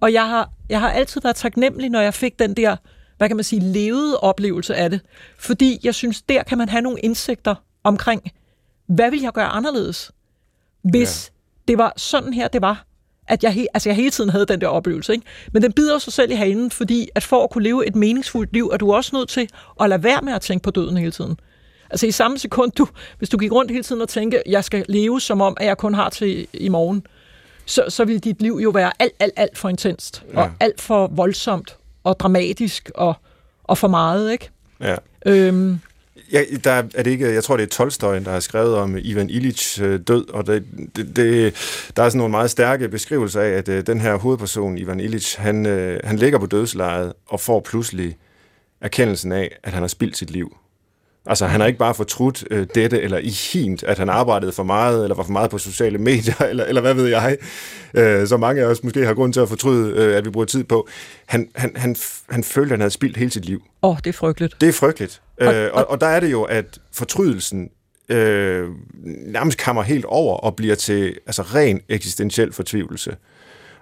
Og 0.00 0.12
jeg 0.12 0.28
har, 0.28 0.50
jeg 0.68 0.80
har 0.80 0.90
altid 0.90 1.20
været 1.20 1.36
taknemmelig, 1.36 1.90
når 1.90 2.00
jeg 2.00 2.14
fik 2.14 2.38
den 2.38 2.54
der, 2.54 2.76
hvad 3.18 3.28
kan 3.28 3.36
man 3.36 3.44
sige, 3.44 3.60
levede 3.60 4.20
oplevelse 4.20 4.74
af 4.74 4.90
det. 4.90 5.00
Fordi 5.38 5.80
jeg 5.84 5.94
synes, 5.94 6.22
der 6.22 6.42
kan 6.42 6.58
man 6.58 6.68
have 6.68 6.82
nogle 6.82 7.00
indsigter 7.00 7.54
omkring, 7.84 8.22
hvad 8.86 9.10
vil 9.10 9.20
jeg 9.20 9.32
gøre 9.32 9.46
anderledes, 9.46 10.12
hvis 10.82 11.32
ja. 11.32 11.72
det 11.72 11.78
var 11.78 11.92
sådan 11.96 12.32
her, 12.32 12.48
det 12.48 12.62
var. 12.62 12.86
At 13.28 13.44
jeg, 13.44 13.66
altså 13.74 13.88
jeg 13.88 13.96
hele 13.96 14.10
tiden 14.10 14.30
havde 14.30 14.46
den 14.46 14.60
der 14.60 14.66
oplevelse. 14.66 15.12
Ikke? 15.12 15.26
Men 15.52 15.62
den 15.62 15.72
bider 15.72 15.98
sig 15.98 16.12
selv 16.12 16.30
i 16.30 16.34
halen, 16.34 16.70
fordi 16.70 17.08
at 17.14 17.22
for 17.22 17.44
at 17.44 17.50
kunne 17.50 17.64
leve 17.64 17.86
et 17.86 17.96
meningsfuldt 17.96 18.52
liv, 18.52 18.70
er 18.72 18.76
du 18.76 18.92
også 18.92 19.16
nødt 19.16 19.28
til 19.28 19.48
at 19.80 19.88
lade 19.88 20.02
være 20.02 20.22
med 20.22 20.32
at 20.32 20.40
tænke 20.40 20.62
på 20.62 20.70
døden 20.70 20.96
hele 20.96 21.10
tiden. 21.10 21.36
Altså 21.90 22.06
i 22.06 22.10
samme 22.10 22.38
sekund, 22.38 22.72
du, 22.72 22.86
hvis 23.18 23.28
du 23.28 23.38
gik 23.38 23.52
rundt 23.52 23.70
hele 23.70 23.82
tiden 23.82 24.02
og 24.02 24.08
tænkte, 24.08 24.42
jeg 24.46 24.64
skal 24.64 24.84
leve 24.88 25.20
som 25.20 25.40
om, 25.40 25.56
at 25.60 25.66
jeg 25.66 25.78
kun 25.78 25.94
har 25.94 26.10
til 26.10 26.46
i 26.54 26.68
morgen, 26.68 27.06
så, 27.66 27.84
så 27.88 28.04
vil 28.04 28.18
dit 28.18 28.42
liv 28.42 28.60
jo 28.62 28.70
være 28.70 28.92
alt, 28.98 29.12
alt, 29.18 29.32
alt 29.36 29.58
for 29.58 29.68
intenst, 29.68 30.24
ja. 30.32 30.40
og 30.40 30.50
alt 30.60 30.80
for 30.80 31.06
voldsomt, 31.06 31.76
og 32.04 32.20
dramatisk, 32.20 32.90
og, 32.94 33.14
og 33.64 33.78
for 33.78 33.88
meget, 33.88 34.32
ikke? 34.32 34.50
Ja. 34.80 34.96
Øhm, 35.26 35.80
Ja, 36.32 36.42
der 36.64 36.70
er 36.70 37.02
det 37.02 37.06
ikke, 37.06 37.32
jeg 37.32 37.44
tror, 37.44 37.56
det 37.56 37.64
er 37.64 37.68
Tolstoy, 37.68 38.14
der 38.24 38.30
har 38.30 38.40
skrevet 38.40 38.74
om 38.74 38.96
Ivan 38.98 39.30
Illich 39.30 39.82
øh, 39.82 40.00
død, 40.00 40.28
og 40.28 40.46
det, 40.46 40.64
det, 40.96 41.16
det, 41.16 41.54
der 41.96 42.02
er 42.02 42.08
sådan 42.08 42.18
nogle 42.18 42.30
meget 42.30 42.50
stærke 42.50 42.88
beskrivelser 42.88 43.40
af, 43.40 43.48
at 43.48 43.68
øh, 43.68 43.86
den 43.86 44.00
her 44.00 44.14
hovedperson, 44.16 44.78
Ivan 44.78 45.00
Illich, 45.00 45.40
han, 45.40 45.66
øh, 45.66 46.00
han 46.04 46.16
ligger 46.16 46.38
på 46.38 46.46
dødslejet 46.46 47.12
og 47.26 47.40
får 47.40 47.60
pludselig 47.60 48.16
erkendelsen 48.80 49.32
af, 49.32 49.58
at 49.62 49.72
han 49.72 49.82
har 49.82 49.88
spildt 49.88 50.16
sit 50.16 50.30
liv. 50.30 50.56
Altså, 51.26 51.46
han 51.46 51.60
har 51.60 51.66
ikke 51.66 51.78
bare 51.78 51.94
fortrudt 51.94 52.44
øh, 52.50 52.66
dette 52.74 53.02
eller 53.02 53.18
i 53.18 53.28
hint, 53.28 53.82
at 53.82 53.98
han 53.98 54.08
arbejdede 54.08 54.52
for 54.52 54.62
meget, 54.62 55.02
eller 55.02 55.16
var 55.16 55.22
for 55.22 55.32
meget 55.32 55.50
på 55.50 55.58
sociale 55.58 55.98
medier, 55.98 56.34
eller, 56.50 56.64
eller 56.64 56.80
hvad 56.80 56.94
ved 56.94 57.06
jeg, 57.06 57.36
øh, 57.94 58.26
så 58.26 58.36
mange 58.36 58.62
af 58.62 58.66
os 58.66 58.84
måske 58.84 59.06
har 59.06 59.14
grund 59.14 59.32
til 59.32 59.40
at 59.40 59.48
fortryde, 59.48 59.92
øh, 59.96 60.16
at 60.16 60.24
vi 60.24 60.30
bruger 60.30 60.46
tid 60.46 60.64
på. 60.64 60.88
Han, 61.26 61.48
han, 61.54 61.72
han, 61.76 61.96
han 62.30 62.44
følte, 62.44 62.68
at 62.68 62.70
han 62.70 62.80
havde 62.80 62.90
spildt 62.90 63.16
hele 63.16 63.30
sit 63.30 63.44
liv. 63.44 63.62
Åh, 63.82 63.90
oh, 63.90 63.96
det 63.96 64.06
er 64.06 64.12
frygteligt. 64.12 64.60
Det 64.60 64.68
er 64.68 64.72
frygteligt. 64.72 65.22
Og, 65.40 65.54
øh, 65.54 65.70
og, 65.72 65.90
og 65.90 66.00
der 66.00 66.06
er 66.06 66.20
det 66.20 66.30
jo, 66.30 66.42
at 66.42 66.78
fortrydelsen 66.92 67.70
øh, 68.08 68.68
nærmest 69.26 69.58
kammer 69.58 69.82
helt 69.82 70.04
over 70.04 70.36
og 70.36 70.56
bliver 70.56 70.74
til 70.74 71.18
altså, 71.26 71.42
ren 71.42 71.80
eksistentiel 71.88 72.52
fortvivlelse. 72.52 73.16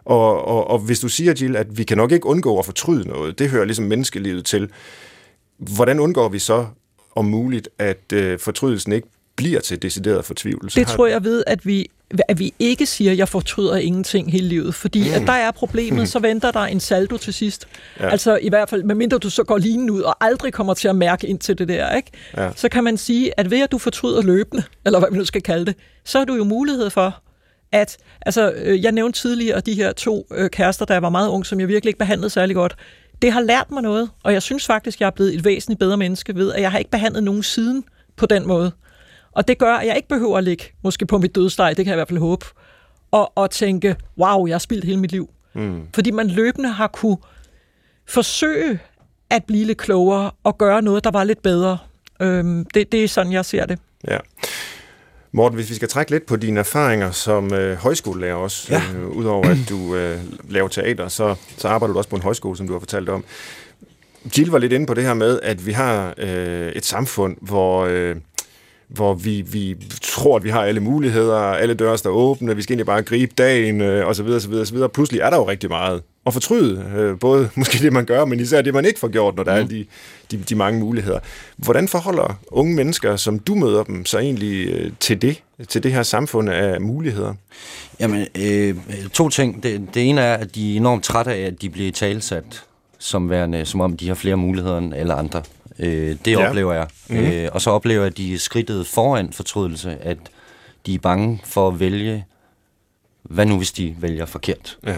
Og, 0.04 0.44
og, 0.44 0.70
og 0.70 0.78
hvis 0.78 1.00
du 1.00 1.08
siger, 1.08 1.34
Jill, 1.40 1.56
at 1.56 1.78
vi 1.78 1.84
kan 1.84 1.96
nok 1.96 2.12
ikke 2.12 2.26
undgå 2.26 2.58
at 2.58 2.64
fortryde 2.64 3.08
noget, 3.08 3.38
det 3.38 3.50
hører 3.50 3.64
ligesom 3.64 3.84
menneskelivet 3.84 4.44
til, 4.44 4.70
hvordan 5.58 6.00
undgår 6.00 6.28
vi 6.28 6.38
så 6.38 6.66
om 7.16 7.24
muligt, 7.24 7.68
at 7.78 8.12
øh, 8.12 8.38
fortrydelsen 8.38 8.92
ikke 8.92 9.08
bliver 9.36 9.60
til 9.60 9.82
decideret 9.82 10.24
fortvivlelse? 10.24 10.80
Det 10.80 10.88
tror 10.88 11.06
jeg 11.06 11.24
ved, 11.24 11.44
at 11.46 11.66
vi 11.66 11.90
at 12.28 12.38
vi 12.38 12.54
ikke 12.58 12.86
siger, 12.86 13.12
at 13.12 13.18
jeg 13.18 13.28
fortryder 13.28 13.76
ingenting 13.76 14.32
hele 14.32 14.48
livet, 14.48 14.74
fordi 14.74 15.08
mm. 15.08 15.14
at 15.14 15.22
der 15.26 15.32
er 15.32 15.50
problemet, 15.50 16.08
så 16.08 16.18
venter 16.18 16.50
der 16.50 16.60
en 16.60 16.80
saldo 16.80 17.16
til 17.16 17.34
sidst. 17.34 17.68
Ja. 18.00 18.08
Altså 18.08 18.38
i 18.42 18.48
hvert 18.48 18.70
fald, 18.70 18.82
medmindre 18.82 19.18
du 19.18 19.30
så 19.30 19.44
går 19.44 19.58
lige 19.58 19.92
ud 19.92 20.00
og 20.00 20.24
aldrig 20.24 20.52
kommer 20.52 20.74
til 20.74 20.88
at 20.88 20.96
mærke 20.96 21.26
ind 21.26 21.38
til 21.38 21.58
det 21.58 21.68
der, 21.68 21.96
ikke? 21.96 22.10
Ja. 22.36 22.50
så 22.56 22.68
kan 22.68 22.84
man 22.84 22.96
sige, 22.96 23.40
at 23.40 23.50
ved 23.50 23.62
at 23.62 23.72
du 23.72 23.78
fortryder 23.78 24.22
løbende, 24.22 24.62
eller 24.86 24.98
hvad 24.98 25.08
vi 25.10 25.18
nu 25.18 25.24
skal 25.24 25.42
kalde 25.42 25.66
det, 25.66 25.74
så 26.04 26.18
har 26.18 26.24
du 26.24 26.34
jo 26.34 26.44
mulighed 26.44 26.90
for, 26.90 27.22
at, 27.72 27.96
altså 28.26 28.52
øh, 28.56 28.82
jeg 28.82 28.92
nævnte 28.92 29.20
tidligere 29.20 29.60
de 29.60 29.74
her 29.74 29.92
to 29.92 30.26
øh, 30.30 30.50
kærester, 30.50 30.84
der 30.84 31.00
var 31.00 31.08
meget 31.08 31.28
ung, 31.28 31.46
som 31.46 31.60
jeg 31.60 31.68
virkelig 31.68 31.88
ikke 31.88 31.98
behandlede 31.98 32.30
særlig 32.30 32.56
godt. 32.56 32.76
Det 33.24 33.32
har 33.32 33.40
lært 33.40 33.70
mig 33.70 33.82
noget, 33.82 34.10
og 34.22 34.32
jeg 34.32 34.42
synes 34.42 34.66
faktisk, 34.66 35.00
jeg 35.00 35.06
er 35.06 35.10
blevet 35.10 35.34
et 35.34 35.44
væsentligt 35.44 35.78
bedre 35.78 35.96
menneske 35.96 36.34
ved, 36.34 36.52
at 36.52 36.62
jeg 36.62 36.70
har 36.70 36.78
ikke 36.78 36.90
behandlet 36.90 37.22
nogen 37.22 37.42
siden 37.42 37.84
på 38.16 38.26
den 38.26 38.46
måde. 38.46 38.72
Og 39.32 39.48
det 39.48 39.58
gør, 39.58 39.74
at 39.74 39.86
jeg 39.86 39.96
ikke 39.96 40.08
behøver 40.08 40.38
at 40.38 40.44
ligge 40.44 40.64
måske 40.82 41.06
på 41.06 41.18
mit 41.18 41.34
dødsteg, 41.34 41.76
det 41.76 41.84
kan 41.84 41.86
jeg 41.86 41.94
i 41.94 41.98
hvert 41.98 42.08
fald 42.08 42.18
håbe, 42.18 42.46
og, 43.10 43.32
og 43.34 43.50
tænke, 43.50 43.96
wow, 44.18 44.46
jeg 44.46 44.54
har 44.54 44.58
spildt 44.58 44.84
hele 44.84 45.00
mit 45.00 45.12
liv. 45.12 45.30
Mm. 45.54 45.82
Fordi 45.94 46.10
man 46.10 46.28
løbende 46.28 46.68
har 46.68 46.86
kunne 46.86 47.16
forsøge 48.08 48.78
at 49.30 49.44
blive 49.44 49.64
lidt 49.64 49.78
klogere 49.78 50.30
og 50.44 50.58
gøre 50.58 50.82
noget, 50.82 51.04
der 51.04 51.10
var 51.10 51.24
lidt 51.24 51.42
bedre. 51.42 51.78
Øhm, 52.20 52.64
det, 52.64 52.92
det 52.92 53.04
er 53.04 53.08
sådan, 53.08 53.32
jeg 53.32 53.44
ser 53.44 53.66
det. 53.66 53.78
Ja. 54.08 54.18
Morten, 55.36 55.56
hvis 55.56 55.70
vi 55.70 55.74
skal 55.74 55.88
trække 55.88 56.10
lidt 56.10 56.26
på 56.26 56.36
dine 56.36 56.60
erfaringer 56.60 57.10
som 57.10 57.54
øh, 57.54 57.76
højskolelærer 57.76 58.34
også, 58.34 58.66
ja. 58.70 58.82
øh, 58.96 59.08
udover 59.08 59.48
at 59.48 59.58
du 59.68 59.94
øh, 59.94 60.18
laver 60.48 60.68
teater, 60.68 61.08
så, 61.08 61.34
så 61.56 61.68
arbejder 61.68 61.92
du 61.92 61.98
også 61.98 62.10
på 62.10 62.16
en 62.16 62.22
højskole, 62.22 62.56
som 62.56 62.66
du 62.66 62.72
har 62.72 62.80
fortalt 62.80 63.08
om. 63.08 63.24
Jill 64.38 64.50
var 64.50 64.58
lidt 64.58 64.72
inde 64.72 64.86
på 64.86 64.94
det 64.94 65.04
her 65.04 65.14
med, 65.14 65.40
at 65.42 65.66
vi 65.66 65.72
har 65.72 66.14
øh, 66.18 66.68
et 66.68 66.84
samfund, 66.84 67.36
hvor... 67.40 67.84
Øh, 67.84 68.16
hvor 68.88 69.14
vi, 69.14 69.42
vi 69.42 69.76
tror, 70.02 70.36
at 70.36 70.44
vi 70.44 70.50
har 70.50 70.62
alle 70.62 70.80
muligheder, 70.80 71.38
alle 71.38 71.74
døre 71.74 71.98
står 71.98 72.10
åbne, 72.10 72.56
vi 72.56 72.62
skal 72.62 72.74
egentlig 72.74 72.86
bare 72.86 73.02
gribe 73.02 73.32
dagen, 73.38 73.80
øh, 73.80 74.06
og 74.06 74.16
så 74.16 74.22
videre, 74.22 74.40
så 74.40 74.48
videre, 74.48 74.66
så 74.66 74.72
videre. 74.72 74.88
Pludselig 74.88 75.20
er 75.20 75.30
der 75.30 75.36
jo 75.36 75.48
rigtig 75.48 75.70
meget 75.70 76.02
at 76.26 76.32
fortryde, 76.32 76.92
øh, 76.96 77.18
både 77.18 77.50
måske 77.54 77.78
det, 77.78 77.92
man 77.92 78.04
gør, 78.04 78.24
men 78.24 78.40
især 78.40 78.62
det, 78.62 78.74
man 78.74 78.84
ikke 78.84 79.00
får 79.00 79.08
gjort, 79.08 79.36
når 79.36 79.44
der 79.44 79.54
mm. 79.54 79.62
er 79.62 79.68
de, 79.68 79.86
de, 80.30 80.36
de 80.36 80.54
mange 80.54 80.80
muligheder. 80.80 81.18
Hvordan 81.56 81.88
forholder 81.88 82.38
unge 82.46 82.74
mennesker, 82.74 83.16
som 83.16 83.38
du 83.38 83.54
møder 83.54 83.84
dem, 83.84 84.06
så 84.06 84.18
egentlig 84.18 84.68
øh, 84.68 84.92
til 85.00 85.22
det, 85.22 85.42
til 85.68 85.82
det 85.82 85.92
her 85.92 86.02
samfund 86.02 86.50
af 86.50 86.80
muligheder? 86.80 87.34
Jamen, 88.00 88.26
øh, 88.38 88.76
to 89.12 89.28
ting. 89.28 89.62
Det, 89.62 89.88
det 89.94 90.08
ene 90.08 90.20
er, 90.20 90.34
at 90.34 90.54
de 90.54 90.72
er 90.72 90.76
enormt 90.76 91.04
trætte 91.04 91.32
af, 91.32 91.40
at 91.40 91.62
de 91.62 91.70
bliver 91.70 91.92
talsat 91.92 92.64
som 92.98 93.30
værende, 93.30 93.64
som 93.64 93.80
om 93.80 93.96
de 93.96 94.08
har 94.08 94.14
flere 94.14 94.36
muligheder 94.36 94.78
end 94.78 94.94
alle 94.94 95.14
andre. 95.14 95.42
Øh, 95.78 96.16
det 96.24 96.30
ja. 96.32 96.48
oplever 96.48 96.72
jeg. 96.72 96.86
Mm-hmm. 97.08 97.26
Øh, 97.26 97.48
og 97.52 97.60
så 97.60 97.70
oplever 97.70 98.00
jeg, 98.00 98.06
at 98.06 98.16
de 98.16 98.34
er 98.34 98.38
skridtet 98.38 98.86
foran 98.86 99.32
fortrydelse, 99.32 99.96
at 100.00 100.18
de 100.86 100.94
er 100.94 100.98
bange 100.98 101.40
for 101.44 101.68
at 101.68 101.80
vælge, 101.80 102.24
hvad 103.22 103.46
nu 103.46 103.56
hvis 103.56 103.72
de 103.72 103.96
vælger 103.98 104.26
forkert. 104.26 104.78
Ja. 104.86 104.96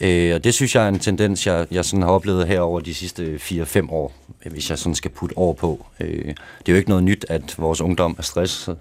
Øh, 0.00 0.34
og 0.34 0.44
det 0.44 0.54
synes 0.54 0.74
jeg 0.74 0.84
er 0.84 0.88
en 0.88 0.98
tendens, 0.98 1.46
jeg, 1.46 1.66
jeg 1.70 1.84
sådan 1.84 2.02
har 2.02 2.10
oplevet 2.10 2.46
her 2.46 2.60
over 2.60 2.80
de 2.80 2.94
sidste 2.94 3.40
4-5 3.42 3.90
år, 3.90 4.14
hvis 4.50 4.70
jeg 4.70 4.78
sådan 4.78 4.94
skal 4.94 5.10
putte 5.10 5.38
over 5.38 5.54
på. 5.54 5.86
Øh, 6.00 6.24
det 6.24 6.68
er 6.68 6.72
jo 6.72 6.76
ikke 6.76 6.88
noget 6.88 7.04
nyt, 7.04 7.26
at 7.28 7.54
vores 7.58 7.80
ungdom 7.80 8.14
er 8.18 8.22
stresset. 8.22 8.78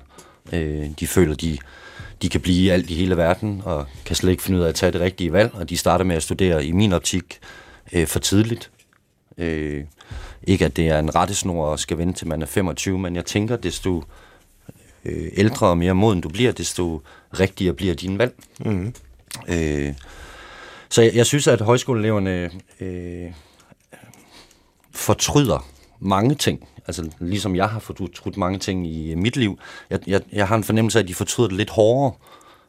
Øh, 0.53 0.89
de 0.99 1.07
føler, 1.07 1.36
de, 1.36 1.57
de 2.22 2.30
kan 2.30 2.41
blive 2.41 2.74
alt 2.74 2.89
i 2.89 2.93
hele 2.93 3.18
verden, 3.18 3.61
og 3.66 3.86
kan 4.05 4.16
slet 4.16 4.32
ikke 4.32 4.43
finde 4.43 4.59
ud 4.59 4.63
af 4.63 4.70
at 4.70 4.76
tage 4.76 4.91
det 4.91 5.01
rigtige 5.01 5.34
valg, 5.34 5.53
og 5.53 5.70
de 5.70 5.78
starter 5.78 6.05
med 6.05 6.16
at 6.16 6.24
studere 6.24 6.66
i 6.66 6.72
min 6.72 6.93
optik 6.93 7.39
øh, 7.93 8.07
for 8.07 8.20
tidligt. 8.20 8.72
Øh, 9.38 9.84
ikke 10.47 10.66
at 10.66 10.76
det 10.76 10.88
er 10.88 10.99
en 10.99 11.16
rettesnor 11.16 11.66
og 11.66 11.80
skal 11.80 11.97
vente 11.97 12.20
til 12.20 12.28
man 12.28 12.41
er 12.41 12.45
25, 12.45 12.99
men 12.99 13.16
jeg 13.16 13.26
tænker, 13.26 13.55
desto 13.55 14.03
øh, 15.05 15.28
ældre 15.34 15.68
og 15.68 15.78
mere 15.78 15.95
moden 15.95 16.22
du 16.22 16.30
bliver, 16.30 16.51
desto 16.51 17.01
rigtigere 17.39 17.74
bliver 17.74 17.93
din 17.93 18.18
valg. 18.18 18.34
Mm. 18.59 18.93
Øh, 19.47 19.93
så 20.96 21.02
jeg, 21.02 21.16
jeg 21.16 21.26
synes, 21.26 21.48
at 21.48 21.62
højskoleeleverne 21.62 22.50
øh, 22.80 23.32
fortryder 24.91 25.68
mange 26.00 26.36
ting. 26.36 26.68
Altså 26.88 27.10
ligesom 27.20 27.56
jeg 27.56 27.70
har 27.70 27.80
fortrudt 27.80 28.38
mange 28.38 28.60
ting 28.60 28.88
i 28.88 29.16
mit 29.16 29.38
liv. 29.38 29.60
Jeg, 29.89 30.00
jeg, 30.08 30.22
jeg 30.32 30.48
har 30.48 30.56
en 30.56 30.64
fornemmelse 30.64 31.00
af, 31.00 31.04
at 31.04 31.08
de 31.08 31.14
fortryder 31.14 31.50
det 31.50 31.58
lidt 31.58 31.70
hårdere 31.70 32.14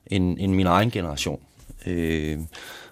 end, 0.06 0.36
end 0.40 0.54
min 0.54 0.66
egen 0.66 0.90
generation. 0.90 1.40
Øh, 1.86 2.38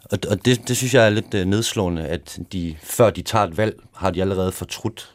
og, 0.04 0.18
og 0.30 0.44
det, 0.44 0.68
det 0.68 0.76
synes 0.76 0.94
jeg 0.94 1.06
er 1.06 1.10
lidt 1.10 1.34
øh, 1.34 1.44
nedslående, 1.46 2.06
at 2.06 2.38
de, 2.52 2.76
før 2.82 3.10
de 3.10 3.22
tager 3.22 3.44
et 3.44 3.56
valg, 3.56 3.80
har 3.94 4.10
de 4.10 4.20
allerede 4.20 4.52
fortrudt 4.52 5.14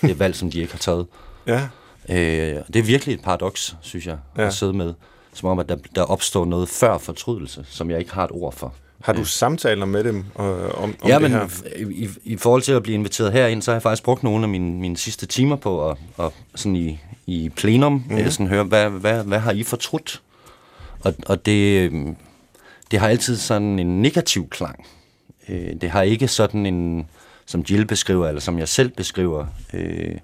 det 0.00 0.18
valg, 0.18 0.34
som 0.34 0.50
de 0.50 0.60
ikke 0.60 0.72
har 0.72 0.78
taget. 0.78 1.06
Ja. 1.46 1.68
Øh, 2.08 2.62
det 2.66 2.76
er 2.76 2.82
virkelig 2.82 3.14
et 3.14 3.22
paradoks, 3.22 3.76
synes 3.80 4.06
jeg, 4.06 4.18
ja. 4.36 4.46
at 4.46 4.54
sidde 4.54 4.72
med. 4.72 4.94
Som 5.32 5.48
om, 5.48 5.58
at 5.58 5.68
der, 5.68 5.76
der 5.94 6.02
opstår 6.02 6.44
noget 6.44 6.68
før 6.68 6.98
fortrydelse, 6.98 7.64
som 7.68 7.90
jeg 7.90 7.98
ikke 7.98 8.12
har 8.12 8.24
et 8.24 8.30
ord 8.30 8.52
for. 8.52 8.74
Har 9.00 9.12
du 9.12 9.24
samtaler 9.24 9.86
med 9.86 10.04
dem 10.04 10.24
øh, 10.40 10.44
om, 10.44 10.94
om 11.00 11.08
ja, 11.08 11.18
det 11.18 11.30
men 11.30 11.50
I, 11.92 12.08
I 12.24 12.36
forhold 12.36 12.62
til 12.62 12.72
at 12.72 12.82
blive 12.82 12.94
inviteret 12.94 13.32
herind, 13.32 13.62
så 13.62 13.70
har 13.70 13.74
jeg 13.74 13.82
faktisk 13.82 14.02
brugt 14.02 14.22
nogle 14.22 14.42
af 14.42 14.48
mine, 14.48 14.70
mine 14.72 14.96
sidste 14.96 15.26
timer 15.26 15.56
på 15.56 15.90
at, 15.90 15.96
at 16.18 16.30
sådan 16.54 16.76
i, 16.76 17.00
i 17.26 17.48
plenum 17.56 18.04
mm. 18.10 18.30
sådan 18.30 18.46
høre, 18.46 18.64
hvad, 18.64 18.90
hvad, 18.90 19.24
hvad 19.24 19.38
har 19.38 19.52
I 19.52 19.62
fortrudt? 19.62 20.22
Og, 21.00 21.14
og 21.26 21.46
det, 21.46 21.80
øhm, 21.80 22.16
det 22.90 22.98
har 22.98 23.08
altid 23.08 23.36
sådan 23.36 23.78
en 23.78 24.02
negativ 24.02 24.48
klang. 24.48 24.86
Øh, 25.48 25.80
det 25.80 25.90
har 25.90 26.02
ikke 26.02 26.28
sådan 26.28 26.66
en, 26.66 27.06
som 27.46 27.64
Jill 27.70 27.86
beskriver, 27.86 28.28
eller 28.28 28.40
som 28.40 28.58
jeg 28.58 28.68
selv 28.68 28.88
beskriver, 28.88 29.46
øh, 29.72 30.16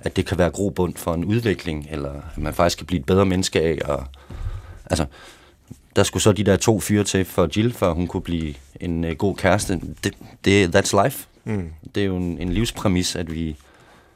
at 0.00 0.16
det 0.16 0.26
kan 0.26 0.38
være 0.38 0.50
grobund 0.50 0.94
for 0.96 1.14
en 1.14 1.24
udvikling, 1.24 1.86
eller 1.90 2.12
at 2.12 2.38
man 2.38 2.54
faktisk 2.54 2.78
kan 2.78 2.86
blive 2.86 3.00
et 3.00 3.06
bedre 3.06 3.26
menneske 3.26 3.60
af. 3.60 3.78
Og, 3.84 4.04
altså, 4.90 5.06
der 5.98 6.04
skulle 6.04 6.22
så 6.22 6.32
de 6.32 6.44
der 6.44 6.56
to 6.56 6.80
fyre 6.80 7.04
til 7.04 7.24
for 7.24 7.48
Jill, 7.56 7.72
for 7.72 7.92
hun 7.92 8.06
kunne 8.06 8.22
blive 8.22 8.54
en 8.80 9.04
uh, 9.04 9.10
god 9.10 9.36
kæreste. 9.36 9.80
Det, 10.04 10.14
det, 10.44 10.76
that's 10.76 11.04
life. 11.04 11.26
Mm. 11.44 11.70
Det 11.94 12.00
er 12.00 12.06
jo 12.06 12.16
en, 12.16 12.38
en 12.38 12.52
livspræmis, 12.52 13.16
at 13.16 13.34
vi, 13.34 13.56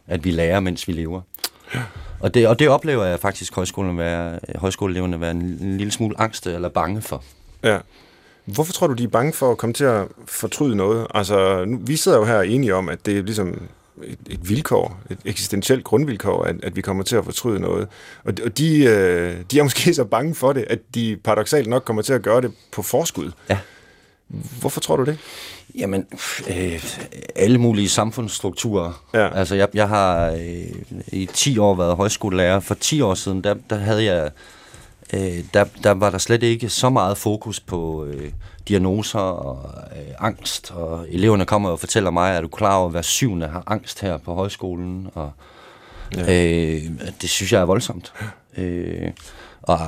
at 0.07 0.25
vi 0.25 0.31
lærer, 0.31 0.61
mens 0.61 0.89
vi 0.89 0.93
lever. 0.93 1.21
Ja. 1.75 1.81
Og 2.21 2.35
det, 2.35 2.49
og 2.49 2.59
det 2.59 2.69
oplever 2.69 3.05
jeg 3.05 3.21
faktisk 3.21 3.55
højskolen 3.55 3.99
være, 3.99 4.39
højskoleeleverne 4.55 5.21
være 5.21 5.31
en, 5.31 5.43
en 5.43 5.79
lille 5.79 5.91
smule 5.91 6.21
angst 6.21 6.47
eller 6.47 6.69
bange 6.69 7.03
for. 7.03 7.25
Ja. 7.65 7.79
Hvorfor 8.45 8.73
tror 8.73 8.87
du, 8.87 8.95
de 8.95 9.05
er 9.05 9.09
bange 9.09 9.33
for 9.33 9.51
at 9.51 9.59
komme 9.59 9.75
til 9.75 9.85
at 9.85 10.07
fortryde 10.27 10.77
noget? 10.77 11.07
Altså, 11.15 11.65
nu, 11.65 11.79
vi 11.87 11.97
sidder 11.97 12.19
jo 12.19 12.25
her 12.25 12.41
enige 12.41 12.75
om, 12.75 12.89
at 12.89 13.07
det 13.07 13.19
er 13.19 13.23
ligesom 13.23 13.61
et, 14.05 14.19
et 14.31 14.49
vilkår, 14.49 15.01
et 15.11 15.19
eksistentielt 15.25 15.85
grundvilkår, 15.85 16.43
at, 16.43 16.57
at 16.63 16.77
vi 16.77 16.81
kommer 16.81 17.03
til 17.05 17.17
at 17.17 17.25
fortryde 17.25 17.61
noget. 17.61 17.89
Og, 18.25 18.35
og 18.45 18.59
de, 18.59 18.85
øh, 18.85 19.37
de 19.51 19.59
er 19.59 19.63
måske 19.63 19.95
så 19.95 20.05
bange 20.05 20.35
for 20.35 20.53
det, 20.53 20.65
at 20.71 20.79
de 20.95 21.17
paradoxalt 21.25 21.69
nok 21.69 21.83
kommer 21.85 22.03
til 22.03 22.13
at 22.13 22.23
gøre 22.23 22.41
det 22.41 22.53
på 22.73 22.83
forskud. 22.83 23.31
Ja. 23.51 23.59
Hvorfor 24.61 24.81
tror 24.81 24.97
du 24.97 25.05
det? 25.05 25.19
Jamen, 25.79 26.07
øh, 26.49 26.85
alle 27.37 27.59
mulige 27.59 27.89
samfundsstrukturer. 27.89 29.05
Ja. 29.15 29.39
Altså, 29.39 29.55
jeg, 29.55 29.69
jeg 29.75 29.89
har 29.89 30.31
øh, 30.31 30.67
i 31.07 31.29
10 31.33 31.59
år 31.59 31.75
været 31.75 31.97
højskolelærer. 31.97 32.61
For 32.61 32.75
10 32.75 33.01
år 33.01 33.15
siden, 33.15 33.45
der, 33.45 33.55
der 33.71 33.77
havde 33.77 34.05
jeg 34.05 34.31
øh, 35.13 35.45
der, 35.55 35.65
der 35.83 35.91
var 35.91 36.11
der 36.11 36.19
slet 36.19 36.43
ikke 36.43 36.69
så 36.69 36.91
meget 36.91 37.19
fokus 37.19 37.61
på 37.61 38.05
øh, 38.05 38.33
diagnoser 38.69 39.19
og 39.19 39.71
øh, 39.97 40.15
angst, 40.19 40.71
og 40.71 41.07
eleverne 41.09 41.47
kommer 41.47 41.69
og 41.71 41.81
fortæller 41.81 42.11
mig, 42.11 42.37
at 42.37 42.43
du 42.43 42.49
klar 42.49 42.77
over, 42.77 42.87
at 42.87 42.93
hver 42.93 43.03
syvende 43.03 43.47
har 43.49 43.63
angst 43.67 44.01
her 44.01 44.19
på 44.19 44.35
højskolen, 44.35 45.09
og 45.15 45.33
ja. 46.17 46.21
øh, 46.21 46.83
det 47.21 47.31
synes 47.31 47.53
jeg 47.53 47.61
er 47.61 47.65
voldsomt. 47.65 48.13
Øh, 48.57 49.11
og 49.63 49.79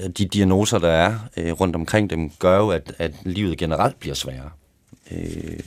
øh, 0.00 0.08
de 0.08 0.24
diagnoser, 0.24 0.78
der 0.78 0.88
er 0.90 1.18
øh, 1.36 1.52
rundt 1.52 1.76
omkring 1.76 2.10
dem, 2.10 2.30
gør 2.30 2.58
jo, 2.58 2.70
at, 2.70 2.92
at 2.98 3.12
livet 3.22 3.58
generelt 3.58 4.00
bliver 4.00 4.14
sværere. 4.14 4.50
Øh, 5.10 5.60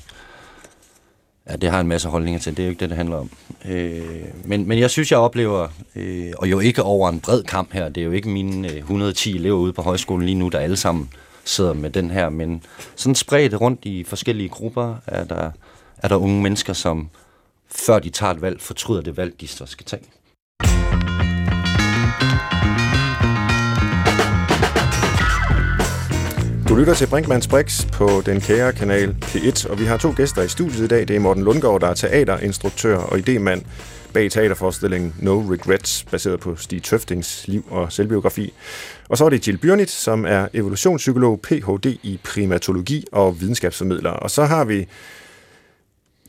Ja, 1.50 1.56
det 1.56 1.70
har 1.70 1.80
en 1.80 1.88
masse 1.88 2.10
holdninger 2.10 2.40
til. 2.40 2.58
Det 2.58 2.64
er 2.64 2.68
jo 2.68 2.70
ikke 2.70 2.80
det, 2.80 2.90
det 2.90 2.98
handler 2.98 3.18
om. 3.18 3.30
Øh, 3.66 4.26
men, 4.46 4.68
men 4.68 4.80
jeg 4.80 4.90
synes, 4.90 5.12
jeg 5.12 5.20
oplever, 5.20 5.68
øh, 5.96 6.34
og 6.38 6.52
jo 6.52 6.60
ikke 6.60 6.84
over 6.84 7.10
en 7.10 7.20
bred 7.20 7.44
kamp 7.44 7.74
her, 7.74 7.90
det 7.90 8.02
er 8.02 8.06
jo 8.06 8.12
ikke 8.12 8.30
mine 8.30 8.72
øh, 8.72 8.78
110 8.78 9.36
elever 9.36 9.58
ude 9.58 9.74
på 9.74 9.82
højskolen 9.82 10.26
lige 10.26 10.36
nu, 10.36 10.50
der 10.50 10.60
alle 10.60 10.78
sammen 10.78 11.10
sidder 11.46 11.74
med 11.74 11.90
den 11.90 12.12
her, 12.12 12.30
men 12.30 12.64
sådan 12.96 13.16
spredt 13.16 13.62
rundt 13.62 13.86
i 13.86 14.04
forskellige 14.04 14.50
grupper 14.50 14.96
er 15.08 15.24
der, 15.24 15.52
er 15.98 16.08
der 16.08 16.16
unge 16.16 16.42
mennesker, 16.42 16.74
som 16.74 17.10
før 17.72 18.00
de 18.00 18.10
tager 18.10 18.34
et 18.34 18.42
valg, 18.42 18.62
fortryder 18.62 19.02
det 19.02 19.18
valg, 19.18 19.42
de 19.42 19.48
så 19.48 19.66
skal 19.66 19.86
tage. 19.86 20.04
Du 26.70 26.76
lytter 26.76 26.94
til 26.94 27.08
Brinkmanns 27.08 27.48
Brix 27.48 27.86
på 27.94 28.22
den 28.26 28.42
kære 28.42 28.74
kanal 28.74 29.16
P1, 29.26 29.70
og 29.70 29.80
vi 29.80 29.86
har 29.86 29.98
to 29.98 30.14
gæster 30.18 30.42
i 30.42 30.48
studiet 30.48 30.84
i 30.84 30.88
dag. 30.88 31.08
Det 31.08 31.16
er 31.16 31.20
Morten 31.20 31.44
Lundgaard, 31.44 31.82
der 31.82 31.88
er 31.88 31.94
teaterinstruktør 31.94 32.98
og 32.98 33.20
idemand 33.20 33.62
bag 34.14 34.32
teaterforestillingen 34.32 35.16
No 35.20 35.42
Regrets, 35.52 36.06
baseret 36.12 36.40
på 36.40 36.56
Stig 36.56 36.84
Tøftings 36.84 37.48
liv 37.48 37.66
og 37.70 37.92
selvbiografi. 37.92 38.54
Og 39.10 39.18
så 39.18 39.26
er 39.26 39.30
det 39.30 39.48
Jill 39.48 39.58
Byrnit, 39.58 39.90
som 39.90 40.26
er 40.26 40.48
evolutionspsykolog, 40.54 41.42
Ph.D. 41.42 41.86
i 42.04 42.20
primatologi 42.24 43.06
og 43.12 43.42
videnskabsformidler. 43.42 44.12
Og 44.12 44.32
så 44.32 44.46
har 44.46 44.66
vi 44.66 44.88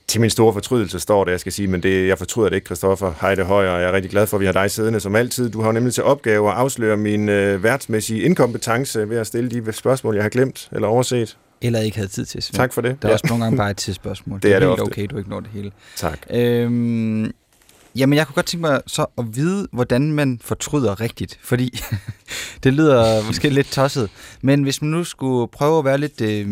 til 0.09 0.21
min 0.21 0.31
store 0.31 0.53
fortrydelse 0.53 1.01
står 1.01 1.25
det, 1.25 1.33
jeg 1.33 1.41
skal 1.41 1.53
sige, 1.53 1.69
men 1.69 1.83
det, 1.83 2.09
jeg 2.09 2.19
fortryder 2.19 2.49
det 2.49 2.57
ikke, 2.57 2.67
Christoffer 2.67 3.13
Heide 3.21 3.45
Højer, 3.45 3.79
jeg 3.79 3.89
er 3.89 3.93
rigtig 3.93 4.11
glad 4.11 4.27
for, 4.27 4.37
at 4.37 4.41
vi 4.41 4.47
har 4.47 4.53
dig 4.53 4.71
siddende 4.71 5.01
som 5.01 5.17
altid. 5.17 5.51
Du 5.51 5.61
har 5.61 5.69
jo 5.69 5.73
nemlig 5.73 5.95
til 5.95 6.05
opgave 6.05 6.51
at 6.51 6.57
afsløre 6.57 6.97
min 6.97 7.29
øh, 7.29 7.63
værtsmæssige 7.63 8.23
inkompetence 8.23 9.09
ved 9.09 9.17
at 9.17 9.27
stille 9.27 9.51
de 9.51 9.73
spørgsmål, 9.73 10.15
jeg 10.15 10.25
har 10.25 10.29
glemt 10.29 10.69
eller 10.73 10.89
overset. 10.89 11.37
Eller 11.61 11.81
ikke 11.81 11.97
havde 11.97 12.09
tid 12.09 12.25
til, 12.25 12.43
Svend. 12.43 12.57
Tak 12.57 12.73
for 12.73 12.81
det. 12.81 13.03
Der 13.03 13.09
er 13.09 13.11
ja. 13.11 13.15
også 13.15 13.27
nogle 13.29 13.45
gange 13.45 13.57
bare 13.57 13.71
et 13.71 13.77
tidsspørgsmål. 13.87 14.41
Det 14.43 14.53
er 14.55 14.59
det 14.59 14.69
helt 14.69 14.81
ofte. 14.81 14.93
okay, 14.93 15.07
du 15.11 15.19
ikke 15.19 15.31
når 15.31 15.41
det 15.41 15.51
hele. 15.53 15.71
Tak. 15.97 16.19
Øhm, 16.31 17.33
jamen, 17.97 18.17
jeg 18.17 18.27
kunne 18.27 18.35
godt 18.35 18.47
tænke 18.47 18.61
mig 18.67 18.81
så 18.87 19.07
at 19.19 19.25
vide, 19.37 19.69
hvordan 19.73 20.13
man 20.13 20.41
fortryder 20.43 21.01
rigtigt, 21.01 21.39
fordi 21.43 21.81
det 22.65 22.75
lyder 22.75 23.27
måske 23.27 23.49
lidt 23.51 23.71
tosset, 23.73 24.11
men 24.43 24.63
hvis 24.63 24.83
man 24.83 24.91
nu 24.91 25.05
skulle 25.05 25.49
prøve 25.49 25.79
at 25.79 25.85
være 25.85 25.99
lidt, 25.99 26.21
øh, 26.21 26.47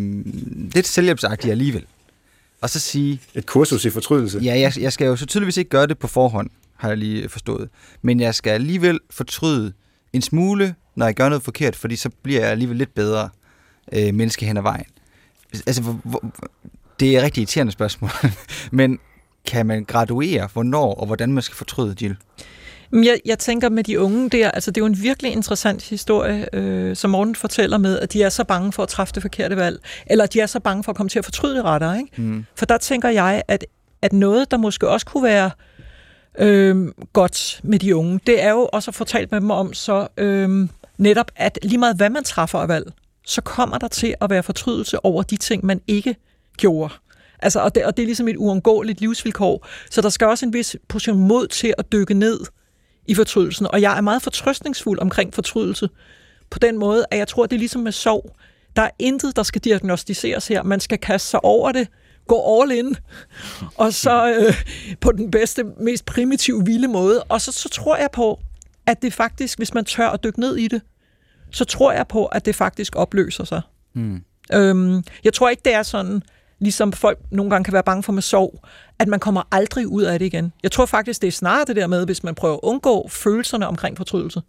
lidt 0.75 0.87
selvhjælpsagtig 0.87 1.51
alligevel, 1.51 1.85
og 2.61 2.71
så 2.71 2.81
sige, 2.81 3.21
Et 3.35 3.47
kursus 3.47 3.85
i 3.85 3.91
fortrydelse. 3.91 4.39
ja, 4.39 4.59
jeg, 4.61 4.73
jeg 4.81 4.93
skal 4.93 5.07
jo 5.07 5.17
så 5.17 5.27
tydeligvis 5.27 5.57
ikke 5.57 5.71
gøre 5.71 5.87
det 5.87 5.99
på 5.99 6.07
forhånd, 6.07 6.51
har 6.77 6.89
jeg 6.89 6.99
lige 6.99 7.29
forstået, 7.29 7.69
men 8.03 8.21
jeg 8.21 8.35
skal 8.35 8.51
alligevel 8.51 9.01
fortryde 9.11 9.73
en 10.13 10.23
smule, 10.23 10.75
når 10.95 11.07
jeg 11.07 11.15
gør 11.15 11.29
noget 11.29 11.43
forkert, 11.43 11.77
fordi 11.77 11.97
så 11.97 12.11
bliver 12.23 12.41
jeg 12.41 12.51
alligevel 12.51 12.77
lidt 12.77 12.95
bedre 12.95 13.29
øh, 13.93 14.15
menneske 14.15 14.47
hen 14.47 14.57
ad 14.57 14.63
vejen. 14.63 14.87
Altså, 15.67 15.83
hvor, 15.83 16.01
hvor, 16.05 16.25
det 17.01 17.15
er 17.15 17.19
et 17.19 17.25
rigtig 17.25 17.41
irriterende 17.41 17.73
spørgsmål, 17.73 18.11
men 18.71 18.99
kan 19.47 19.67
man 19.67 19.85
graduere, 19.85 20.49
hvornår 20.53 20.95
og 20.95 21.07
hvordan 21.07 21.33
man 21.33 21.43
skal 21.43 21.57
fortryde, 21.57 21.97
Jill? 22.03 22.17
Jeg, 23.05 23.21
jeg 23.25 23.39
tænker 23.39 23.69
med 23.69 23.85
de 23.85 24.01
unge 24.01 24.31
der, 24.31 24.51
altså 24.51 24.71
det 24.71 24.81
er 24.81 24.83
jo 24.83 24.87
en 24.87 25.03
virkelig 25.03 25.33
interessant 25.33 25.83
historie, 25.83 26.49
øh, 26.53 26.97
som 26.97 27.11
Morten 27.11 27.35
fortæller 27.35 27.79
med, 27.79 27.99
at 27.99 28.13
de 28.13 28.23
er 28.23 28.29
så 28.29 28.45
bange 28.45 28.73
for 28.73 28.83
at 28.83 28.89
træffe 28.89 29.15
det 29.15 29.23
forkerte 29.23 29.57
valg, 29.57 29.81
eller 30.07 30.27
de 30.27 30.41
er 30.41 30.47
så 30.47 30.61
bange 30.61 30.85
for 30.85 30.93
at 30.93 30.97
komme 30.97 31.11
til 31.11 31.19
at 31.19 31.25
fortryde 31.25 31.63
retter, 31.63 31.95
ikke? 31.95 32.23
Mm. 32.23 32.47
For 32.55 32.67
der 32.67 32.79
tænker 32.79 33.09
jeg, 33.09 33.43
at, 33.49 33.67
at 34.03 34.13
noget, 34.13 34.51
der 34.51 34.57
måske 34.57 34.89
også 34.89 35.07
kunne 35.07 35.23
være 35.23 35.51
øh, 36.39 36.89
godt 37.13 37.61
med 37.63 37.79
de 37.79 37.97
unge, 37.97 38.21
det 38.27 38.43
er 38.43 38.51
jo 38.51 38.69
også 38.73 38.91
at 38.91 38.95
få 38.95 39.05
talt 39.05 39.33
med 39.33 39.41
dem 39.41 39.51
om 39.51 39.75
så 39.75 40.09
øh, 40.17 40.69
netop, 40.99 41.31
at 41.37 41.59
lige 41.63 41.79
meget 41.79 41.97
hvad 41.97 42.11
man 42.11 42.25
træffer 42.25 42.59
af 42.59 42.69
valg, 42.69 42.93
så 43.27 43.41
kommer 43.41 43.79
der 43.79 43.89
til 43.89 44.15
at 44.21 44.31
være 44.31 44.43
fortrydelse 44.43 45.05
over 45.05 45.23
de 45.23 45.37
ting, 45.37 45.67
man 45.67 45.81
ikke 45.87 46.17
gjorde. 46.57 46.95
Altså, 47.39 47.61
og, 47.61 47.75
det, 47.75 47.85
og 47.85 47.97
det 47.97 48.03
er 48.03 48.07
ligesom 48.07 48.29
et 48.29 48.37
uundgåeligt 48.37 49.01
livsvilkår. 49.01 49.67
Så 49.91 50.01
der 50.01 50.09
skal 50.09 50.27
også 50.27 50.47
en 50.47 50.53
vis 50.53 50.77
portion 50.89 51.19
mod 51.19 51.47
til 51.47 51.75
at 51.79 51.93
dykke 51.93 52.15
ned 52.15 52.41
i 53.09 53.15
fortrydelsen. 53.15 53.67
Og 53.67 53.81
jeg 53.81 53.97
er 53.97 54.01
meget 54.01 54.23
fortrøstningsfuld 54.23 54.99
omkring 54.99 55.35
fortrydelse. 55.35 55.89
På 56.51 56.59
den 56.59 56.79
måde, 56.79 57.05
at 57.11 57.19
jeg 57.19 57.29
tror, 57.29 57.47
det 57.47 57.57
er 57.57 57.59
ligesom 57.59 57.83
med 57.83 57.93
sorg. 57.93 58.37
Der 58.77 58.83
er 58.83 58.91
intet, 58.99 59.37
der 59.37 59.43
skal 59.43 59.61
diagnostiseres 59.61 60.49
her. 60.49 60.63
Man 60.63 60.81
skal 60.81 60.99
kaste 60.99 61.29
sig 61.29 61.45
over 61.45 61.73
det, 61.73 61.89
gå 62.27 62.63
all 62.63 62.73
in, 62.73 62.97
og 63.77 63.93
så 63.93 64.35
øh, 64.35 64.55
på 65.01 65.13
den 65.13 65.31
bedste, 65.31 65.65
mest 65.81 66.05
primitive, 66.05 66.65
vilde 66.65 66.89
måde. 66.89 67.23
Og 67.23 67.41
så, 67.41 67.53
så 67.53 67.69
tror 67.69 67.97
jeg 67.97 68.09
på, 68.13 68.41
at 68.87 69.03
det 69.03 69.13
faktisk, 69.13 69.59
hvis 69.59 69.75
man 69.75 69.85
tør 69.85 70.09
at 70.09 70.25
dykke 70.25 70.41
ned 70.41 70.57
i 70.57 70.69
det, 70.69 70.83
så 71.51 71.65
tror 71.65 71.93
jeg 71.93 72.09
på, 72.09 72.27
at 72.27 72.47
det 72.47 72.55
faktisk 72.55 72.97
opløser 72.97 73.45
sig. 73.45 73.61
Mm. 73.95 74.23
Øhm, 74.53 75.05
jeg 75.25 75.33
tror 75.35 75.49
ikke, 75.49 75.63
det 75.65 75.75
er 75.75 75.83
sådan, 75.83 76.23
ligesom 76.59 76.93
folk 76.93 77.19
nogle 77.31 77.51
gange 77.51 77.65
kan 77.65 77.73
være 77.73 77.83
bange 77.83 78.03
for 78.03 78.13
med 78.13 78.23
sorg, 78.23 78.63
at 78.99 79.09
man 79.09 79.21
kommer 79.21 79.43
aldrig 79.53 79.89
ud 79.89 80.03
af 80.03 80.19
det 80.19 80.27
igen. 80.27 80.53
Jeg 80.63 80.73
tror 80.73 80.87
faktisk, 80.87 81.23
det 81.23 81.29
er 81.29 81.33
snarere 81.33 81.65
det 81.65 81.77
der 81.77 81.87
med, 81.87 82.07
hvis 82.07 82.23
man 82.23 82.35
prøver 82.35 82.55
at 82.55 82.61
undgå 82.63 83.09
følelserne 83.09 83.67
omkring 83.67 83.97
fortrydelse, 83.97 84.43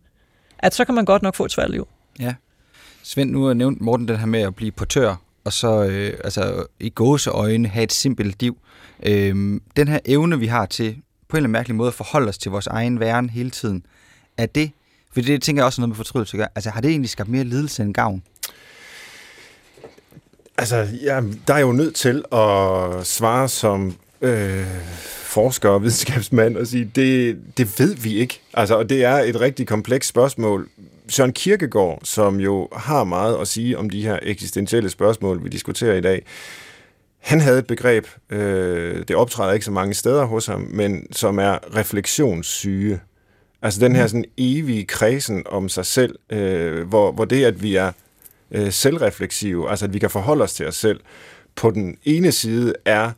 at 0.60 0.76
så 0.76 0.86
kan 0.86 0.96
man 0.96 1.06
godt 1.06 1.22
nok 1.22 1.36
få 1.36 1.46
et 1.46 1.52
svært 1.52 1.72
liv. 1.72 1.88
Ja. 2.20 2.34
Svend, 3.04 3.32
nu 3.32 3.44
har 3.44 3.54
nævnt 3.54 3.82
Morten 3.82 4.08
den 4.08 4.18
her 4.18 4.26
med 4.26 4.42
at 4.42 4.56
blive 4.56 4.72
portør, 4.72 5.16
og 5.44 5.54
så 5.54 5.84
øh, 5.84 6.14
altså, 6.24 6.66
i 6.80 6.90
gåseøjne 6.90 7.68
have 7.68 7.84
et 7.84 7.94
simpelt 7.94 8.42
liv. 8.42 8.58
Øh, 9.04 9.60
den 9.76 9.88
her 9.88 10.00
evne, 10.06 10.40
vi 10.40 10.48
har 10.48 10.66
til 10.66 10.96
på 11.28 11.38
en 11.38 11.38
eller 11.38 11.46
anden 11.46 11.52
mærkelig 11.52 11.76
måde 11.76 11.88
at 11.88 11.94
forholde 11.94 12.30
os 12.30 12.38
til 12.38 12.52
vores 12.52 12.68
egen 12.68 13.00
væren 13.00 13.30
hele 13.30 13.50
tiden, 13.50 13.86
er 14.38 14.46
det, 14.46 14.72
for 15.14 15.22
det 15.22 15.42
tænker 15.42 15.62
jeg 15.62 15.66
også 15.66 15.82
er 15.82 15.84
noget 15.84 15.90
med 15.90 15.96
fortrydelse, 15.96 16.38
at 16.38 16.40
gøre. 16.40 16.48
altså 16.56 16.70
har 16.70 16.82
det 16.82 16.92
egentlig 16.92 17.10
skabt 17.10 17.30
mere 17.30 17.44
lidelse 17.44 17.84
end 17.84 17.94
gavn? 17.94 18.24
Altså, 20.58 20.88
ja, 21.04 21.22
der 21.48 21.54
er 21.54 21.60
jo 21.60 21.72
nødt 21.72 21.96
til 21.96 22.24
at 22.32 23.08
svare 23.08 23.50
som 23.50 23.96
øh, 24.22 24.66
forsker 25.22 25.70
og 25.70 25.82
videnskabsmand 25.82 26.58
og 26.58 26.68
sige, 26.68 26.92
det, 26.96 27.38
det 27.58 27.80
ved 27.80 27.96
vi 27.96 28.16
ikke. 28.16 28.42
Altså, 28.54 28.76
og 28.76 28.90
det 28.90 29.04
er 29.04 29.16
et 29.16 29.42
rigtig 29.42 29.68
komplekst 29.68 30.10
spørgsmål. 30.10 30.70
Søren 31.10 31.34
Kierkegaard, 31.34 32.00
som 32.04 32.40
jo 32.40 32.70
har 32.74 33.04
meget 33.04 33.38
at 33.38 33.48
sige 33.48 33.78
om 33.78 33.90
de 33.90 34.02
her 34.02 34.20
eksistentielle 34.22 34.90
spørgsmål, 34.90 35.44
vi 35.44 35.50
diskuterer 35.50 35.96
i 35.96 36.02
dag, 36.02 36.26
han 37.20 37.42
havde 37.42 37.60
et 37.60 37.68
begreb, 37.68 38.08
øh, 38.30 39.04
det 39.08 39.16
optræder 39.16 39.54
ikke 39.54 39.66
så 39.66 39.72
mange 39.72 39.94
steder 39.94 40.26
hos 40.26 40.46
ham, 40.46 40.68
men 40.70 41.08
som 41.12 41.40
er 41.40 41.76
refleksionssyge. 41.76 43.00
Altså 43.62 43.80
den 43.80 43.96
her 43.96 44.08
sådan 44.08 44.26
evige 44.38 44.86
kredsen 44.86 45.44
om 45.46 45.70
sig 45.70 45.86
selv, 45.86 46.16
øh, 46.30 46.88
hvor, 46.88 47.12
hvor 47.12 47.26
det, 47.26 47.46
at 47.46 47.64
vi 47.64 47.76
er 47.76 47.92
øh, 48.52 48.72
selvrefleksive, 48.72 49.70
altså 49.70 49.86
at 49.86 49.94
vi 49.94 50.00
kan 50.00 50.10
forholde 50.10 50.44
os 50.44 50.54
til 50.54 50.68
os 50.68 50.76
selv, 50.76 51.00
på 51.56 51.72
den 51.72 51.98
ene 52.06 52.32
side 52.32 52.74
er 52.86 53.12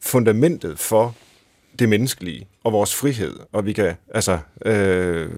fundamentet 0.00 0.78
for 0.78 1.14
det 1.78 1.88
menneskelige 1.88 2.46
og 2.64 2.72
vores 2.72 2.94
frihed, 2.94 3.34
og 3.52 3.66
vi 3.66 3.72
kan 3.72 3.94
altså 4.14 4.38
øh, 4.64 5.28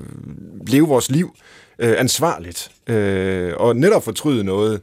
leve 0.66 0.88
vores 0.88 1.10
liv 1.10 1.36
øh, 1.78 1.94
ansvarligt 1.98 2.70
øh, 2.86 3.52
og 3.56 3.76
netop 3.76 4.04
fortryde 4.04 4.44
noget, 4.44 4.80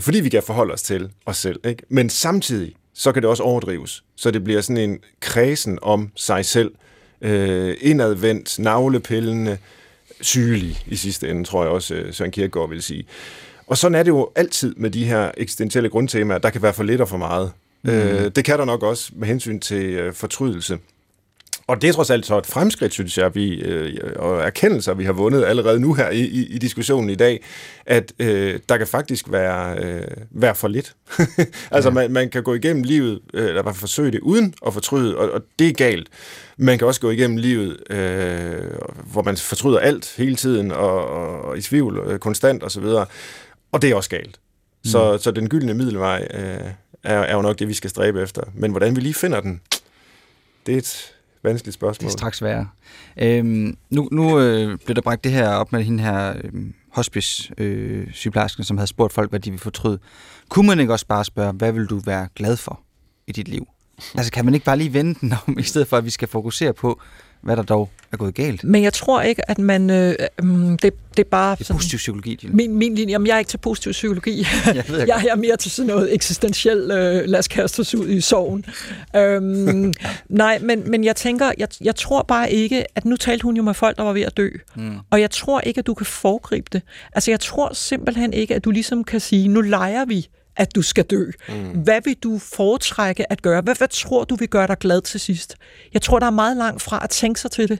fordi 0.00 0.20
vi 0.20 0.28
kan 0.28 0.42
forholde 0.42 0.72
os 0.72 0.82
til 0.82 1.10
os 1.26 1.36
selv. 1.36 1.60
Ikke? 1.64 1.82
Men 1.88 2.10
samtidig 2.10 2.74
så 2.94 3.12
kan 3.12 3.22
det 3.22 3.30
også 3.30 3.42
overdrives, 3.42 4.04
så 4.16 4.30
det 4.30 4.44
bliver 4.44 4.60
sådan 4.60 4.90
en 4.90 4.98
kredsen 5.20 5.78
om 5.82 6.10
sig 6.16 6.44
selv, 6.44 6.72
øh, 7.20 7.76
indadvendt, 7.80 8.58
navlepillende, 8.58 9.58
sygelig 10.20 10.84
i 10.86 10.96
sidste 10.96 11.30
ende, 11.30 11.44
tror 11.44 11.62
jeg 11.62 11.72
også 11.72 11.94
øh, 11.94 12.14
Søren 12.14 12.30
Kierkegaard 12.30 12.68
vil 12.68 12.82
sige. 12.82 13.04
Og 13.70 13.78
sådan 13.78 13.94
er 13.94 14.02
det 14.02 14.10
jo 14.10 14.30
altid 14.36 14.74
med 14.76 14.90
de 14.90 15.04
her 15.04 15.30
eksistentielle 15.36 15.88
grundtemaer. 15.88 16.38
Der 16.38 16.50
kan 16.50 16.62
være 16.62 16.72
for 16.72 16.82
lidt 16.82 17.00
og 17.00 17.08
for 17.08 17.16
meget. 17.16 17.52
Mm. 17.82 17.90
Øh, 17.90 18.30
det 18.36 18.44
kan 18.44 18.58
der 18.58 18.64
nok 18.64 18.82
også 18.82 19.12
med 19.16 19.28
hensyn 19.28 19.60
til 19.60 19.84
øh, 19.84 20.12
fortrydelse. 20.14 20.78
Og 21.66 21.82
det 21.82 21.88
er 21.88 21.92
trods 21.92 22.10
alt 22.10 22.26
så 22.26 22.38
et 22.38 22.46
fremskridt, 22.46 22.92
synes 22.92 23.18
jeg, 23.18 23.34
vi, 23.34 23.60
øh, 23.60 24.12
og 24.16 24.42
erkendelser, 24.42 24.94
vi 24.94 25.04
har 25.04 25.12
vundet 25.12 25.44
allerede 25.44 25.80
nu 25.80 25.94
her 25.94 26.10
i, 26.10 26.20
i, 26.20 26.46
i 26.46 26.58
diskussionen 26.58 27.10
i 27.10 27.14
dag, 27.14 27.44
at 27.86 28.12
øh, 28.18 28.58
der 28.68 28.76
kan 28.76 28.86
faktisk 28.86 29.32
være, 29.32 29.78
øh, 29.78 30.06
være 30.30 30.54
for 30.54 30.68
lidt. 30.68 30.94
altså 31.70 31.88
ja. 31.88 31.94
man, 31.94 32.10
man 32.10 32.30
kan 32.30 32.42
gå 32.42 32.54
igennem 32.54 32.82
livet, 32.82 33.20
øh, 33.34 33.48
eller 33.48 33.62
fald 33.62 33.74
forsøge 33.74 34.10
det 34.10 34.20
uden 34.20 34.54
at 34.66 34.72
fortryde, 34.72 35.16
og, 35.16 35.30
og 35.30 35.42
det 35.58 35.68
er 35.68 35.72
galt. 35.72 36.08
Man 36.56 36.78
kan 36.78 36.86
også 36.86 37.00
gå 37.00 37.10
igennem 37.10 37.36
livet, 37.36 37.90
øh, 37.90 38.70
hvor 39.12 39.22
man 39.22 39.36
fortryder 39.36 39.78
alt 39.78 40.14
hele 40.16 40.36
tiden, 40.36 40.72
og, 40.72 41.08
og, 41.08 41.42
og 41.42 41.58
i 41.58 41.62
tvivl 41.62 41.98
øh, 42.06 42.18
konstant 42.18 42.64
osv., 42.64 42.84
og 43.72 43.82
det 43.82 43.90
er 43.90 43.94
også 43.94 44.10
galt. 44.10 44.40
Så, 44.84 45.12
mm. 45.12 45.18
så 45.18 45.30
den 45.30 45.48
gyldne 45.48 45.74
middelvej 45.74 46.28
øh, 46.34 46.40
er, 47.02 47.18
er 47.18 47.34
jo 47.34 47.42
nok 47.42 47.58
det, 47.58 47.68
vi 47.68 47.74
skal 47.74 47.90
stræbe 47.90 48.22
efter. 48.22 48.42
Men 48.54 48.70
hvordan 48.70 48.96
vi 48.96 49.00
lige 49.00 49.14
finder 49.14 49.40
den, 49.40 49.60
det 50.66 50.74
er 50.74 50.78
et 50.78 51.14
vanskeligt 51.42 51.74
spørgsmål. 51.74 52.08
Det 52.08 52.14
er 52.14 52.18
straks 52.18 52.42
værre. 52.42 52.68
Øhm, 53.16 53.76
nu 53.90 54.08
nu 54.12 54.40
øh, 54.40 54.78
blev 54.84 54.94
der 54.94 55.02
bragt 55.02 55.24
det 55.24 55.32
her 55.32 55.48
op 55.48 55.72
med 55.72 55.82
hende 55.82 56.02
her 56.02 56.34
øh, 56.44 56.52
hospice-sygeplejersken, 56.92 58.64
som 58.64 58.76
havde 58.76 58.86
spurgt 58.86 59.12
folk, 59.12 59.30
hvad 59.30 59.40
de 59.40 59.50
ville 59.50 59.62
fortryde. 59.62 59.98
Kunne 60.48 60.66
man 60.66 60.80
ikke 60.80 60.92
også 60.92 61.06
bare 61.06 61.24
spørge, 61.24 61.52
hvad 61.52 61.72
vil 61.72 61.86
du 61.86 61.98
være 61.98 62.28
glad 62.34 62.56
for 62.56 62.80
i 63.26 63.32
dit 63.32 63.48
liv? 63.48 63.66
Altså 64.14 64.32
kan 64.32 64.44
man 64.44 64.54
ikke 64.54 64.66
bare 64.66 64.76
lige 64.76 64.92
vende 64.92 65.20
den 65.20 65.34
om, 65.46 65.58
i 65.58 65.62
stedet 65.62 65.88
for 65.88 65.96
at 65.96 66.04
vi 66.04 66.10
skal 66.10 66.28
fokusere 66.28 66.72
på, 66.72 67.00
hvad 67.40 67.56
der 67.56 67.62
dog 67.62 67.90
er 68.12 68.16
gået 68.16 68.34
galt? 68.34 68.64
Men 68.64 68.82
jeg 68.82 68.92
tror 68.92 69.22
ikke, 69.22 69.50
at 69.50 69.58
man... 69.58 69.90
Øh, 69.90 70.14
øh, 70.42 70.46
det, 70.82 70.82
det 70.82 71.18
er 71.18 71.24
bare... 71.30 71.56
Det 71.58 71.70
er 71.70 71.74
positiv 71.74 71.96
psykologi, 71.96 72.38
Jill. 72.42 72.56
Min, 72.56 72.74
min 72.74 72.94
linje, 72.94 73.12
jamen 73.12 73.26
jeg 73.26 73.34
er 73.34 73.38
ikke 73.38 73.48
til 73.48 73.58
positiv 73.58 73.92
psykologi. 73.92 74.38
Jeg 74.74 74.84
ved 74.88 74.98
jeg 74.98 75.08
jeg 75.08 75.26
er 75.30 75.36
mere 75.36 75.56
til 75.56 75.70
sådan 75.70 75.86
noget 75.86 76.14
eksistentiel, 76.14 76.90
øh, 76.90 77.24
lad 77.28 77.38
os 77.38 77.48
kaste 77.48 77.80
os 77.80 77.94
ud 77.94 78.08
i 78.08 78.20
sorgen. 78.20 78.64
øhm, 79.16 79.92
nej, 80.28 80.58
men, 80.58 80.90
men 80.90 81.04
jeg 81.04 81.16
tænker, 81.16 81.52
jeg, 81.58 81.68
jeg 81.80 81.96
tror 81.96 82.22
bare 82.22 82.52
ikke, 82.52 82.84
at 82.96 83.04
nu 83.04 83.16
talte 83.16 83.42
hun 83.42 83.56
jo 83.56 83.62
med 83.62 83.74
folk, 83.74 83.96
der 83.96 84.02
var 84.02 84.12
ved 84.12 84.22
at 84.22 84.36
dø. 84.36 84.48
Mm. 84.76 84.98
Og 85.10 85.20
jeg 85.20 85.30
tror 85.30 85.60
ikke, 85.60 85.78
at 85.78 85.86
du 85.86 85.94
kan 85.94 86.06
foregribe 86.06 86.68
det. 86.72 86.82
Altså 87.12 87.30
jeg 87.30 87.40
tror 87.40 87.74
simpelthen 87.74 88.32
ikke, 88.32 88.54
at 88.54 88.64
du 88.64 88.70
ligesom 88.70 89.04
kan 89.04 89.20
sige, 89.20 89.48
nu 89.48 89.60
leger 89.60 90.04
vi, 90.04 90.28
at 90.56 90.74
du 90.74 90.82
skal 90.82 91.04
dø. 91.04 91.30
Mm. 91.48 91.54
Hvad 91.54 92.00
vil 92.04 92.16
du 92.22 92.38
foretrække 92.38 93.32
at 93.32 93.42
gøre? 93.42 93.60
Hvad, 93.60 93.74
hvad 93.74 93.88
tror 93.88 94.24
du 94.24 94.34
vil 94.34 94.48
gøre 94.48 94.66
dig 94.66 94.78
glad 94.78 95.00
til 95.02 95.20
sidst? 95.20 95.56
Jeg 95.94 96.02
tror, 96.02 96.18
der 96.18 96.26
er 96.26 96.30
meget 96.30 96.56
langt 96.56 96.82
fra 96.82 97.00
at 97.02 97.10
tænke 97.10 97.40
sig 97.40 97.50
til 97.50 97.68
det, 97.68 97.78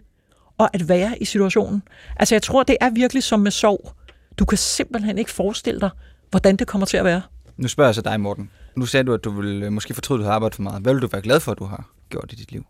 og 0.61 0.70
at 0.72 0.88
være 0.88 1.18
i 1.20 1.24
situationen. 1.24 1.82
Altså 2.16 2.34
jeg 2.34 2.42
tror, 2.42 2.62
det 2.62 2.76
er 2.80 2.90
virkelig 2.90 3.22
som 3.22 3.40
med 3.40 3.50
sorg. 3.50 3.92
Du 4.38 4.44
kan 4.44 4.58
simpelthen 4.58 5.18
ikke 5.18 5.30
forestille 5.30 5.80
dig, 5.80 5.90
hvordan 6.30 6.56
det 6.56 6.66
kommer 6.66 6.86
til 6.86 6.96
at 6.96 7.04
være. 7.04 7.22
Nu 7.56 7.68
spørger 7.68 7.88
jeg 7.88 7.94
så 7.94 8.02
dig, 8.02 8.20
Morten. 8.20 8.50
Nu 8.76 8.86
sagde 8.86 9.04
du, 9.04 9.14
at 9.14 9.24
du 9.24 9.30
vil 9.30 9.62
øh, 9.62 9.72
måske 9.72 9.94
fortryde, 9.94 10.18
at 10.18 10.20
du 10.20 10.24
har 10.24 10.34
arbejdet 10.34 10.56
for 10.56 10.62
meget. 10.62 10.82
Hvad 10.82 10.92
vil 10.92 11.02
du 11.02 11.06
være 11.06 11.22
glad 11.22 11.40
for, 11.40 11.52
at 11.52 11.58
du 11.58 11.64
har 11.64 11.88
gjort 12.11 12.32
i 12.32 12.36
dit 12.36 12.52
liv? 12.52 12.64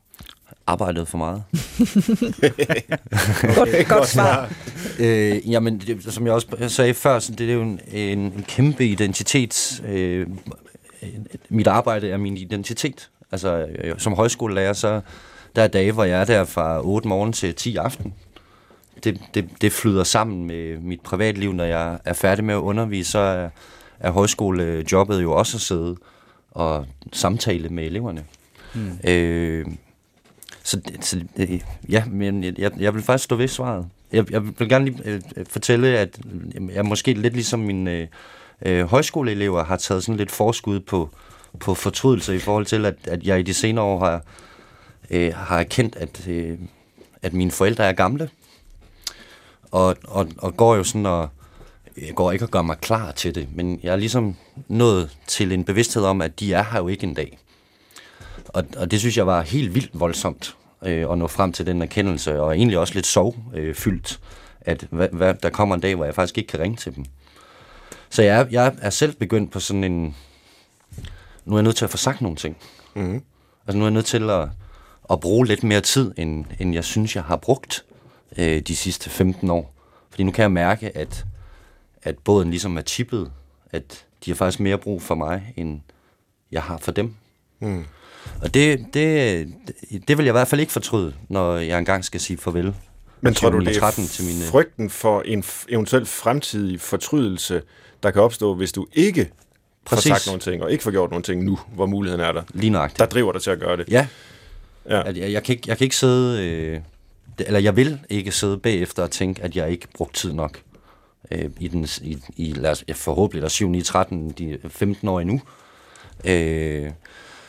Arbejdet 0.66 1.08
for 1.08 1.18
meget. 1.18 1.42
Godt, 3.56 3.88
godt 3.88 4.08
svar. 4.08 4.52
øh, 4.98 5.50
jamen, 5.50 5.78
det, 5.78 6.12
som 6.12 6.26
jeg 6.26 6.34
også 6.34 6.68
sagde 6.68 6.94
før, 6.94 7.18
så 7.18 7.32
det 7.32 7.50
er 7.50 7.54
jo 7.54 7.62
en, 7.62 7.80
en, 7.92 8.18
en 8.18 8.44
kæmpe 8.48 8.86
identitet. 8.86 9.82
Øh, 9.86 10.26
mit 11.48 11.66
arbejde 11.66 12.10
er 12.10 12.16
min 12.16 12.36
identitet. 12.36 13.10
Altså, 13.32 13.66
øh, 13.78 13.94
som 13.98 14.14
højskolelærer, 14.14 14.72
så 14.72 15.00
der 15.56 15.62
er 15.62 15.68
dage, 15.68 15.92
hvor 15.92 16.04
jeg 16.04 16.20
er 16.20 16.24
der 16.24 16.44
fra 16.44 16.86
8 16.86 17.08
morgen 17.08 17.32
til 17.32 17.54
10 17.54 17.76
aften. 17.76 18.14
Det, 19.04 19.20
det, 19.34 19.48
det 19.60 19.72
flyder 19.72 20.04
sammen 20.04 20.46
med 20.46 20.78
mit 20.78 21.00
privatliv, 21.00 21.52
når 21.52 21.64
jeg 21.64 21.98
er 22.04 22.12
færdig 22.12 22.44
med 22.44 22.54
at 22.54 22.58
undervise, 22.58 23.10
så 23.10 23.18
er, 23.18 23.48
er 24.00 24.10
højskolejobbet 24.10 25.22
jo 25.22 25.32
også 25.32 25.56
at 25.56 25.60
sidde 25.60 25.96
og 26.50 26.86
samtale 27.12 27.68
med 27.68 27.84
eleverne. 27.84 28.24
Hmm. 28.74 28.98
Øh, 29.04 29.66
så, 30.62 30.80
så 31.00 31.20
øh, 31.36 31.60
ja, 31.88 32.04
men 32.04 32.44
jeg, 32.44 32.70
jeg 32.80 32.94
vil 32.94 33.02
faktisk 33.02 33.24
stå 33.24 33.36
ved 33.36 33.48
svaret. 33.48 33.86
Jeg, 34.12 34.30
jeg 34.30 34.58
vil 34.58 34.68
gerne 34.68 34.84
lige 34.84 35.02
øh, 35.04 35.20
fortælle, 35.48 35.98
at 35.98 36.18
jeg 36.72 36.84
måske 36.84 37.12
lidt 37.12 37.34
ligesom 37.34 37.60
mine 37.60 37.90
øh, 37.90 38.06
øh, 38.66 38.84
højskoleelever 38.84 39.64
har 39.64 39.76
taget 39.76 40.04
sådan 40.04 40.16
lidt 40.16 40.30
forskud 40.30 40.80
på, 40.80 41.10
på 41.60 41.74
fortrydelse 41.74 42.36
i 42.36 42.38
forhold 42.38 42.66
til, 42.66 42.86
at, 42.86 42.94
at 43.04 43.22
jeg 43.22 43.40
i 43.40 43.42
de 43.42 43.54
senere 43.54 43.84
år 43.84 44.04
har, 44.04 44.22
øh, 45.10 45.34
har 45.34 45.58
erkendt, 45.58 45.96
at, 45.96 46.28
øh, 46.28 46.58
at 47.22 47.32
mine 47.32 47.50
forældre 47.50 47.84
er 47.84 47.92
gamle. 47.92 48.30
Og, 49.70 49.96
og, 50.04 50.28
og 50.38 50.56
går 50.56 50.76
jo 50.76 50.84
sådan 50.84 51.06
og 51.06 51.28
jeg 52.00 52.14
går 52.14 52.32
ikke 52.32 52.44
og 52.44 52.50
gør 52.50 52.62
mig 52.62 52.78
klar 52.78 53.12
til 53.12 53.34
det, 53.34 53.48
men 53.54 53.80
jeg 53.82 53.92
er 53.92 53.96
ligesom 53.96 54.36
nået 54.68 55.18
til 55.26 55.52
en 55.52 55.64
bevidsthed 55.64 56.04
om, 56.04 56.22
at 56.22 56.40
de 56.40 56.52
er 56.52 56.62
her 56.62 56.78
jo 56.78 56.88
ikke 56.88 57.04
en 57.06 57.14
dag. 57.14 57.38
Og, 58.48 58.64
og 58.76 58.90
det 58.90 58.98
synes 58.98 59.16
jeg 59.16 59.26
var 59.26 59.42
helt 59.42 59.74
vildt 59.74 60.00
voldsomt 60.00 60.56
øh, 60.82 61.12
at 61.12 61.18
nå 61.18 61.26
frem 61.26 61.52
til 61.52 61.66
den 61.66 61.82
erkendelse, 61.82 62.42
og 62.42 62.56
egentlig 62.56 62.78
også 62.78 62.94
lidt 62.94 63.06
sovfyldt, 63.06 64.12
øh, 64.12 64.72
at 64.72 64.86
hvad, 64.90 65.08
hvad, 65.12 65.34
der 65.34 65.50
kommer 65.50 65.74
en 65.74 65.80
dag, 65.80 65.94
hvor 65.94 66.04
jeg 66.04 66.14
faktisk 66.14 66.38
ikke 66.38 66.48
kan 66.48 66.60
ringe 66.60 66.76
til 66.76 66.96
dem. 66.96 67.04
Så 68.10 68.22
jeg, 68.22 68.48
jeg 68.50 68.74
er 68.80 68.90
selv 68.90 69.14
begyndt 69.14 69.52
på 69.52 69.60
sådan 69.60 69.84
en... 69.84 70.16
Nu 71.44 71.54
er 71.54 71.58
jeg 71.58 71.62
nødt 71.62 71.76
til 71.76 71.84
at 71.84 71.90
få 71.90 71.96
sagt 71.96 72.20
nogle 72.20 72.36
ting. 72.36 72.56
Mm. 72.94 73.22
Altså 73.66 73.78
nu 73.78 73.84
er 73.84 73.88
jeg 73.88 73.94
nødt 73.94 74.06
til 74.06 74.30
at, 74.30 74.48
at 75.10 75.20
bruge 75.20 75.46
lidt 75.46 75.64
mere 75.64 75.80
tid, 75.80 76.12
end, 76.16 76.44
end 76.58 76.74
jeg 76.74 76.84
synes, 76.84 77.16
jeg 77.16 77.24
har 77.24 77.36
brugt 77.36 77.84
øh, 78.38 78.60
de 78.60 78.76
sidste 78.76 79.10
15 79.10 79.50
år. 79.50 79.74
Fordi 80.10 80.22
nu 80.22 80.30
kan 80.30 80.42
jeg 80.42 80.52
mærke, 80.52 80.96
at, 80.96 81.24
at 82.02 82.18
båden 82.18 82.50
ligesom 82.50 82.76
er 82.76 82.82
chippet, 82.82 83.30
at 83.70 84.04
de 84.24 84.30
har 84.30 84.36
faktisk 84.36 84.60
mere 84.60 84.78
brug 84.78 85.02
for 85.02 85.14
mig, 85.14 85.54
end 85.56 85.80
jeg 86.52 86.62
har 86.62 86.78
for 86.78 86.92
dem. 86.92 87.14
Mm. 87.60 87.84
Og 88.42 88.54
det, 88.54 88.86
det, 88.94 89.46
det 90.08 90.18
vil 90.18 90.24
jeg 90.24 90.30
i 90.30 90.38
hvert 90.38 90.48
fald 90.48 90.60
ikke 90.60 90.72
fortryde, 90.72 91.14
når 91.28 91.56
jeg 91.56 91.78
engang 91.78 92.04
skal 92.04 92.20
sige 92.20 92.36
farvel. 92.36 92.74
Men 93.20 93.34
tror 93.34 93.50
du, 93.50 93.58
det 93.58 93.76
er 93.76 93.90
til 93.90 94.24
mine... 94.24 94.44
frygten 94.44 94.90
for 94.90 95.22
en 95.22 95.44
eventuel 95.68 96.06
fremtidig 96.06 96.80
fortrydelse, 96.80 97.62
der 98.02 98.10
kan 98.10 98.22
opstå, 98.22 98.54
hvis 98.54 98.72
du 98.72 98.86
ikke 98.92 99.30
Præcis. 99.84 100.10
får 100.10 100.14
sagt 100.14 100.26
nogle 100.26 100.40
ting, 100.40 100.62
og 100.62 100.72
ikke 100.72 100.84
får 100.84 100.90
gjort 100.90 101.10
nogle 101.10 101.22
ting 101.22 101.44
nu, 101.44 101.58
hvor 101.74 101.86
muligheden 101.86 102.24
er 102.24 102.32
der? 102.32 102.42
Lige 102.54 102.70
nøjagtigt. 102.70 102.98
Der 102.98 103.06
driver 103.06 103.32
dig 103.32 103.42
til 103.42 103.50
at 103.50 103.60
gøre 103.60 103.76
det. 103.76 103.88
Ja 103.88 104.06
ja. 104.90 105.08
At 105.08 105.16
jeg, 105.16 105.32
jeg, 105.32 105.42
kan 105.42 105.54
ikke, 105.54 105.64
jeg 105.68 105.78
kan 105.78 105.84
ikke 105.84 105.96
sidde... 105.96 106.46
Øh, 106.46 106.80
eller 107.38 107.60
jeg 107.60 107.76
vil 107.76 108.00
ikke 108.08 108.32
sidde 108.32 108.58
bagefter 108.58 109.02
og 109.02 109.10
tænke, 109.10 109.42
at 109.42 109.56
jeg 109.56 109.70
ikke 109.70 109.88
brugt 109.94 110.14
tid 110.14 110.32
nok 110.32 110.60
øh, 111.30 111.50
i 111.60 111.68
den, 111.68 111.86
i, 112.02 112.18
i 112.36 112.52
lad 112.52 112.70
os, 112.70 112.84
forhåbentlig 112.94 113.42
der 113.42 113.48
7, 113.48 113.68
9, 113.68 113.82
13, 113.82 114.30
de 114.30 114.58
15 114.68 115.08
år 115.08 115.20
endnu. 115.20 115.40
Øh, 116.24 116.90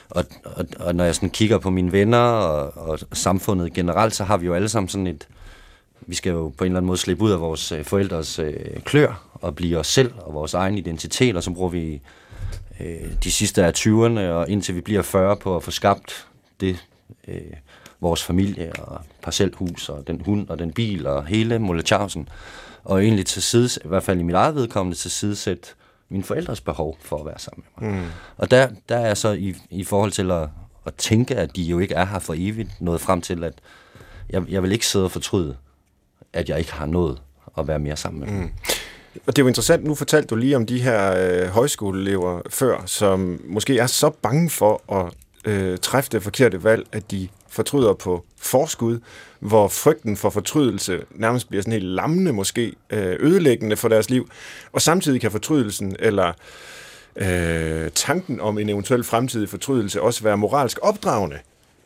og, 0.10 0.26
og, 0.46 0.66
og 0.80 0.96
når 0.96 1.04
jeg 1.04 1.16
sådan 1.16 1.30
kigger 1.30 1.58
på 1.58 1.70
mine 1.70 1.92
venner 1.92 2.18
og, 2.18 2.90
og 2.90 3.00
samfundet 3.14 3.74
generelt, 3.74 4.16
så 4.16 4.24
har 4.24 4.38
vi 4.38 4.46
jo 4.46 4.54
alle 4.54 4.70
sammen 4.70 4.90
sådan 4.90 5.08
et, 5.08 5.28
vi 6.02 6.16
skal 6.16 6.32
jo 6.32 6.54
på 6.58 6.64
en 6.64 6.72
eller 6.72 6.78
anden 6.78 6.88
måde 6.88 6.98
slippe 6.98 7.24
ud 7.24 7.32
af 7.32 7.42
vores 7.42 7.72
øh, 7.72 7.84
forældres 7.86 8.40
øh, 8.40 8.82
klør 8.86 9.28
og 9.34 9.56
blive 9.56 9.78
os 9.78 9.88
selv 9.88 10.12
og 10.18 10.34
vores 10.34 10.54
egen 10.54 10.78
identitet, 10.78 11.36
og 11.36 11.44
så 11.44 11.52
bruger 11.52 11.70
vi 11.70 12.02
øh, 12.80 13.14
de 13.24 13.32
sidste 13.32 13.66
af 13.66 13.72
20'erne 13.78 14.20
og 14.20 14.50
indtil 14.50 14.76
vi 14.76 14.82
bliver 14.82 15.02
40 15.02 15.38
på 15.38 15.56
at 15.56 15.64
få 15.64 15.72
skabt 15.72 16.28
det, 16.60 16.86
øh, 17.28 17.42
vores 18.00 18.24
familie 18.24 18.72
og 18.80 19.02
parcelhus 19.22 19.90
og 19.90 20.08
den 20.08 20.22
hund 20.26 20.50
og 20.50 20.60
den 20.60 20.74
bil 20.74 21.08
og 21.08 21.26
hele 21.26 21.60
Molletjavsen. 21.60 22.30
Og 22.84 23.04
egentlig 23.04 23.26
til 23.26 23.42
side, 23.42 23.70
i 23.86 23.88
hvert 23.88 24.04
fald 24.04 24.20
i 24.20 24.24
mit 24.24 24.36
eget 24.36 24.56
vedkommende, 24.56 24.98
til 24.98 25.12
side 25.12 25.36
sætte 25.36 25.68
mine 26.10 26.24
forældres 26.24 26.62
behov 26.62 26.98
for 27.02 27.18
at 27.18 27.26
være 27.26 27.40
sammen 27.40 27.64
med 27.80 27.90
mig. 27.90 28.00
Mm. 28.00 28.08
Og 28.38 28.52
der, 28.52 28.70
der 28.90 28.98
er 28.98 29.14
så 29.14 29.32
i, 29.32 29.56
i 29.70 29.84
forhold 29.84 30.12
til 30.12 30.32
at, 30.32 30.50
at 30.86 30.96
tænke, 30.96 31.36
at 31.36 31.56
de 31.56 31.64
jo 31.64 31.80
ikke 31.80 31.96
er 31.96 32.06
her 32.06 32.20
for 32.20 32.36
evigt, 32.38 32.82
nået 32.82 33.02
frem 33.02 33.22
til, 33.22 33.44
at 33.44 33.54
jeg, 34.30 34.44
jeg 34.50 34.64
vil 34.64 34.72
ikke 34.72 34.88
sidde 34.88 35.06
og 35.06 35.12
fortryde, 35.12 35.58
at 36.34 36.50
jeg 36.50 36.60
ikke 36.60 36.74
har 36.74 36.86
nået 36.86 37.22
at 37.58 37.68
være 37.68 37.80
mere 37.80 37.96
sammen 37.96 38.20
med 38.20 38.28
dem. 38.28 38.38
Mm. 38.38 38.52
Og 39.28 39.36
det 39.36 39.40
er 39.42 39.44
jo 39.44 39.48
interessant, 39.48 39.84
nu 39.84 39.96
fortalte 39.96 40.28
du 40.28 40.36
lige 40.36 40.56
om 40.56 40.66
de 40.66 40.82
her 40.82 41.14
øh, 41.18 41.48
højskoleelever 41.48 42.42
før, 42.50 42.86
som 42.86 43.42
måske 43.46 43.78
er 43.78 43.88
så 43.88 44.10
bange 44.10 44.50
for 44.50 44.94
at 44.94 45.14
øh, 45.46 45.78
træffe 45.78 46.10
det 46.12 46.24
forkerte 46.24 46.64
valg, 46.64 46.88
at 46.92 47.12
de 47.12 47.28
fortryder 47.50 47.94
på 47.94 48.26
forskud, 48.38 49.00
hvor 49.40 49.68
frygten 49.68 50.18
for 50.18 50.30
fortrydelse 50.30 51.02
nærmest 51.12 51.50
bliver 51.50 51.62
sådan 51.62 51.74
helt 51.74 51.86
lammende, 51.86 52.34
måske 52.34 52.74
øh, 52.90 53.16
ødelæggende 53.20 53.76
for 53.76 53.88
deres 53.88 54.10
liv, 54.10 54.30
og 54.72 54.82
samtidig 54.82 55.22
kan 55.22 55.32
fortrydelsen 55.32 55.96
eller 56.00 56.34
øh, 57.16 57.92
tanken 57.96 58.40
om 58.40 58.58
en 58.58 58.70
eventuel 58.70 59.04
fremtidig 59.04 59.50
fortrydelse 59.50 60.02
også 60.02 60.24
være 60.24 60.38
moralsk 60.38 60.80
opdragende, 60.82 61.40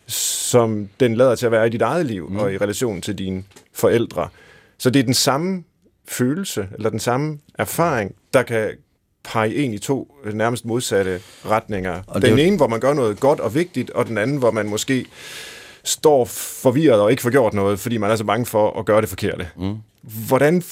som 0.07 0.89
den 0.99 1.15
lader 1.15 1.35
til 1.35 1.45
at 1.45 1.51
være 1.51 1.67
i 1.67 1.69
dit 1.69 1.81
eget 1.81 2.05
liv 2.05 2.29
mm. 2.29 2.37
og 2.37 2.53
i 2.53 2.57
relation 2.57 3.01
til 3.01 3.17
dine 3.17 3.43
forældre. 3.73 4.29
Så 4.77 4.89
det 4.89 4.99
er 4.99 5.03
den 5.03 5.13
samme 5.13 5.63
følelse, 6.07 6.67
eller 6.75 6.89
den 6.89 6.99
samme 6.99 7.39
erfaring, 7.59 8.15
der 8.33 8.43
kan 8.43 8.71
pege 9.25 9.53
ind 9.53 9.73
i 9.73 9.77
to 9.77 10.15
nærmest 10.33 10.65
modsatte 10.65 11.19
retninger. 11.45 12.01
Og 12.07 12.21
den 12.21 12.39
ene, 12.39 12.57
hvor 12.57 12.67
man 12.67 12.79
gør 12.79 12.93
noget 12.93 13.19
godt 13.19 13.39
og 13.39 13.55
vigtigt, 13.55 13.89
og 13.89 14.07
den 14.07 14.17
anden, 14.17 14.37
hvor 14.37 14.51
man 14.51 14.69
måske 14.69 15.05
står 15.83 16.25
forvirret 16.61 17.01
og 17.01 17.11
ikke 17.11 17.21
får 17.21 17.29
gjort 17.29 17.53
noget, 17.53 17.79
fordi 17.79 17.97
man 17.97 18.11
er 18.11 18.15
så 18.15 18.23
bange 18.23 18.45
for 18.45 18.79
at 18.79 18.85
gøre 18.85 19.01
det 19.01 19.09
forkerte. 19.09 19.47
Mm. 19.57 19.75
Hvordan 20.27 20.63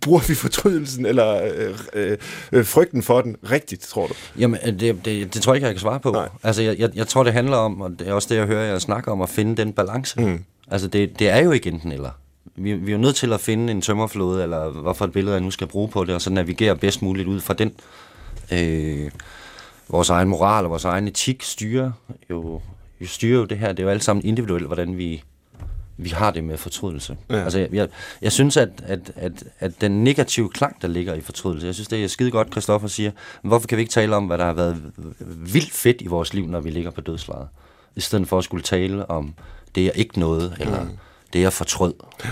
bruger 0.00 0.20
vi 0.28 0.34
fortrydelsen 0.34 1.06
eller 1.06 1.50
øh, 1.94 2.16
øh, 2.52 2.64
frygten 2.64 3.02
for 3.02 3.20
den 3.20 3.36
rigtigt, 3.50 3.82
tror 3.82 4.06
du? 4.06 4.14
Jamen, 4.38 4.60
øh, 4.66 4.80
det, 4.80 5.04
det, 5.04 5.34
det 5.34 5.42
tror 5.42 5.52
jeg 5.52 5.56
ikke, 5.56 5.66
jeg 5.66 5.74
kan 5.74 5.80
svare 5.80 6.00
på. 6.00 6.10
Nej. 6.10 6.28
Altså, 6.42 6.62
jeg, 6.62 6.78
jeg, 6.78 6.90
jeg 6.94 7.06
tror, 7.06 7.24
det 7.24 7.32
handler 7.32 7.56
om, 7.56 7.80
og 7.80 7.90
det 7.98 8.08
er 8.08 8.12
også 8.12 8.28
det, 8.30 8.36
jeg 8.36 8.46
hører 8.46 8.64
jer 8.64 8.78
snakke 8.78 9.10
om, 9.10 9.22
at 9.22 9.28
finde 9.28 9.56
den 9.56 9.72
balance. 9.72 10.20
Mm. 10.20 10.44
Altså, 10.70 10.88
det, 10.88 11.18
det 11.18 11.28
er 11.28 11.38
jo 11.38 11.50
ikke 11.50 11.68
enten 11.68 11.92
eller. 11.92 12.10
Vi, 12.56 12.72
vi 12.72 12.90
er 12.92 12.96
jo 12.96 13.02
nødt 13.02 13.16
til 13.16 13.32
at 13.32 13.40
finde 13.40 13.72
en 13.72 13.80
tømmerflåde, 13.80 14.42
eller 14.42 14.70
hvorfor 14.70 15.04
et 15.04 15.12
billede, 15.12 15.34
jeg 15.34 15.42
nu 15.42 15.50
skal 15.50 15.66
bruge 15.66 15.88
på 15.88 16.04
det, 16.04 16.14
og 16.14 16.22
så 16.22 16.30
navigere 16.30 16.76
bedst 16.76 17.02
muligt 17.02 17.28
ud 17.28 17.40
fra 17.40 17.54
den. 17.54 17.72
Øh, 18.52 19.10
vores 19.88 20.10
egen 20.10 20.28
moral 20.28 20.64
og 20.64 20.70
vores 20.70 20.84
egen 20.84 21.08
etik 21.08 21.42
styrer 21.42 21.92
jo 22.30 22.60
vi 22.98 23.06
styrer 23.06 23.38
jo 23.38 23.44
det 23.44 23.58
her, 23.58 23.68
det 23.68 23.78
er 23.78 23.84
jo 23.84 23.90
alt 23.90 24.04
sammen 24.04 24.24
individuelt, 24.24 24.66
hvordan 24.66 24.98
vi, 24.98 25.22
vi 25.96 26.08
har 26.08 26.30
det 26.30 26.44
med 26.44 26.56
fortrydelse. 26.56 27.16
Ja. 27.30 27.36
Altså, 27.36 27.58
jeg, 27.58 27.68
jeg, 27.72 27.88
jeg 28.22 28.32
synes, 28.32 28.56
at, 28.56 28.68
at, 28.82 29.12
at, 29.16 29.44
at 29.58 29.80
den 29.80 30.04
negative 30.04 30.48
klang, 30.48 30.82
der 30.82 30.88
ligger 30.88 31.14
i 31.14 31.20
fortrydelse, 31.20 31.66
jeg 31.66 31.74
synes, 31.74 31.88
det 31.88 32.04
er 32.04 32.08
skide 32.08 32.30
godt, 32.30 32.50
Christoffer 32.50 32.88
siger, 32.88 33.10
men 33.42 33.48
hvorfor 33.48 33.66
kan 33.66 33.78
vi 33.78 33.82
ikke 33.82 33.92
tale 33.92 34.16
om, 34.16 34.26
hvad 34.26 34.38
der 34.38 34.44
har 34.44 34.52
været 34.52 34.92
vildt 35.36 35.72
fedt 35.72 36.00
i 36.00 36.06
vores 36.06 36.34
liv, 36.34 36.46
når 36.46 36.60
vi 36.60 36.70
ligger 36.70 36.90
på 36.90 37.00
dødslejet? 37.00 37.48
I 37.96 38.00
stedet 38.00 38.28
for 38.28 38.38
at 38.38 38.44
skulle 38.44 38.62
tale 38.62 39.10
om 39.10 39.34
det, 39.74 39.84
jeg 39.84 39.92
ikke 39.94 40.20
nåede, 40.20 40.56
eller 40.60 40.82
mm. 40.82 40.90
Det, 41.32 41.40
jeg 41.40 41.52
fortrød. 41.52 41.94
Øh, 42.24 42.30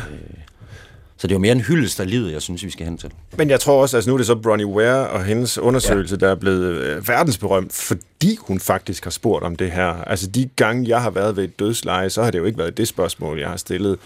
så 1.18 1.26
det 1.26 1.32
er 1.32 1.36
jo 1.36 1.40
mere 1.40 1.53
en 1.53 1.61
hyldest 1.61 2.01
af 2.01 2.11
livet, 2.11 2.32
jeg 2.32 2.42
synes, 2.42 2.64
vi 2.64 2.70
skal 2.70 2.86
hen 2.86 2.99
til. 2.99 3.11
Men 3.38 3.51
jeg 3.51 3.61
tror 3.61 3.82
også, 3.82 3.97
altså 3.97 4.11
nu 4.11 4.14
er 4.14 4.18
det 4.18 4.26
så 4.26 4.34
Bronnie 4.34 4.66
Ware 4.66 5.09
og 5.09 5.24
hendes 5.24 5.59
undersøgelse, 5.59 6.18
ja. 6.20 6.26
der 6.26 6.32
er 6.32 6.36
blevet 6.36 6.74
øh, 6.74 7.09
verdensberømt, 7.09 7.72
fordi 7.72 8.38
hun 8.40 8.61
faktisk 8.61 9.05
har 9.05 9.11
spurgt 9.11 9.44
om 9.44 9.57
det 9.57 9.70
her. 9.70 9.86
Altså 9.86 10.26
de 10.26 10.49
gange, 10.57 10.88
jeg 10.88 11.03
har 11.03 11.11
været 11.11 11.36
ved 11.36 11.44
et 11.44 11.59
dødsleje, 11.59 12.11
så 12.11 12.22
har 12.22 12.30
det 12.30 12.38
jo 12.38 12.44
ikke 12.44 12.59
været 12.59 12.76
det 12.76 12.88
spørgsmål, 12.88 13.38
jeg 13.38 13.49
har 13.49 13.57
stillet 13.57 13.99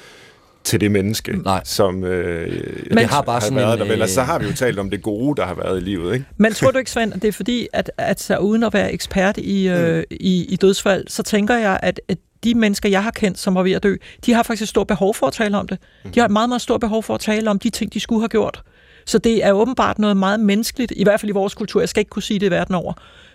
til 0.65 0.81
det 0.81 0.91
menneske, 0.91 1.37
Nej. 1.37 1.61
som 1.65 2.05
øh, 2.05 2.49
Men, 2.89 2.99
det 2.99 3.07
har 3.07 3.23
bare 3.23 3.35
har 3.35 3.41
sådan 3.41 3.57
været 3.57 3.73
en, 3.73 3.81
der. 3.81 3.87
Vel, 3.87 4.03
altså, 4.03 4.15
så 4.15 4.23
har 4.23 4.39
vi 4.39 4.47
jo 4.47 4.53
talt 4.53 4.79
om 4.79 4.91
det 4.91 5.03
gode, 5.03 5.37
der 5.37 5.47
har 5.47 5.55
været 5.55 5.81
i 5.81 5.85
livet. 5.85 6.15
Ikke? 6.15 6.27
Men 6.37 6.53
tror 6.53 6.71
du 6.71 6.79
ikke, 6.79 6.91
Svend, 6.91 7.15
at 7.15 7.23
det 7.23 7.29
er 7.29 7.33
fordi, 7.33 7.69
at, 7.73 7.91
at 7.99 8.21
så 8.21 8.39
uden 8.39 8.63
at 8.63 8.75
være 8.75 8.93
ekspert 8.93 9.37
i, 9.39 9.69
øh, 9.69 9.97
mm. 9.97 10.05
i, 10.11 10.45
i 10.45 10.57
dødsfald, 10.57 11.09
så 11.09 11.23
tænker 11.23 11.57
jeg, 11.57 11.81
at, 11.83 12.01
at 12.09 12.19
de 12.45 12.55
mennesker, 12.55 12.89
jeg 12.89 13.05
har 13.05 13.11
kendt, 13.11 13.39
som 13.39 13.55
var 13.55 13.63
ved 13.63 13.73
at 13.73 13.83
dø, 13.83 13.97
de 14.27 14.33
har 14.33 14.43
faktisk 14.43 14.63
et 14.63 14.69
stort 14.69 14.87
behov 14.87 15.15
for 15.15 15.27
at 15.27 15.33
tale 15.33 15.59
om 15.59 15.69
det. 15.69 15.79
De 16.15 16.21
har 16.21 16.25
et 16.25 16.33
meget, 16.33 16.49
meget 16.49 16.63
stort 16.63 16.81
behov 16.81 17.03
for 17.03 17.15
at 17.15 17.21
tale 17.21 17.51
om 17.51 17.59
de 17.59 17.71
ting, 17.71 17.93
de 17.93 18.01
skulle 18.01 18.21
have 18.21 18.29
gjort. 18.29 18.63
Så 19.07 19.19
det 19.19 19.45
er 19.45 19.53
åbenbart 19.53 19.99
noget 19.99 20.17
meget 20.17 20.41
menneskeligt, 20.41 20.93
i 20.97 21.03
hvert 21.03 21.21
fald 21.21 21.31
i 21.31 21.33
vores 21.33 21.55
kultur. 21.55 21.81
Jeg 21.81 21.89
skal 21.89 22.01
ikke 22.01 22.11
kunne 22.11 22.23
sige 22.23 22.41
det 22.41 22.47
i 22.47 22.51
verden 22.51 22.75
over. 22.75 22.93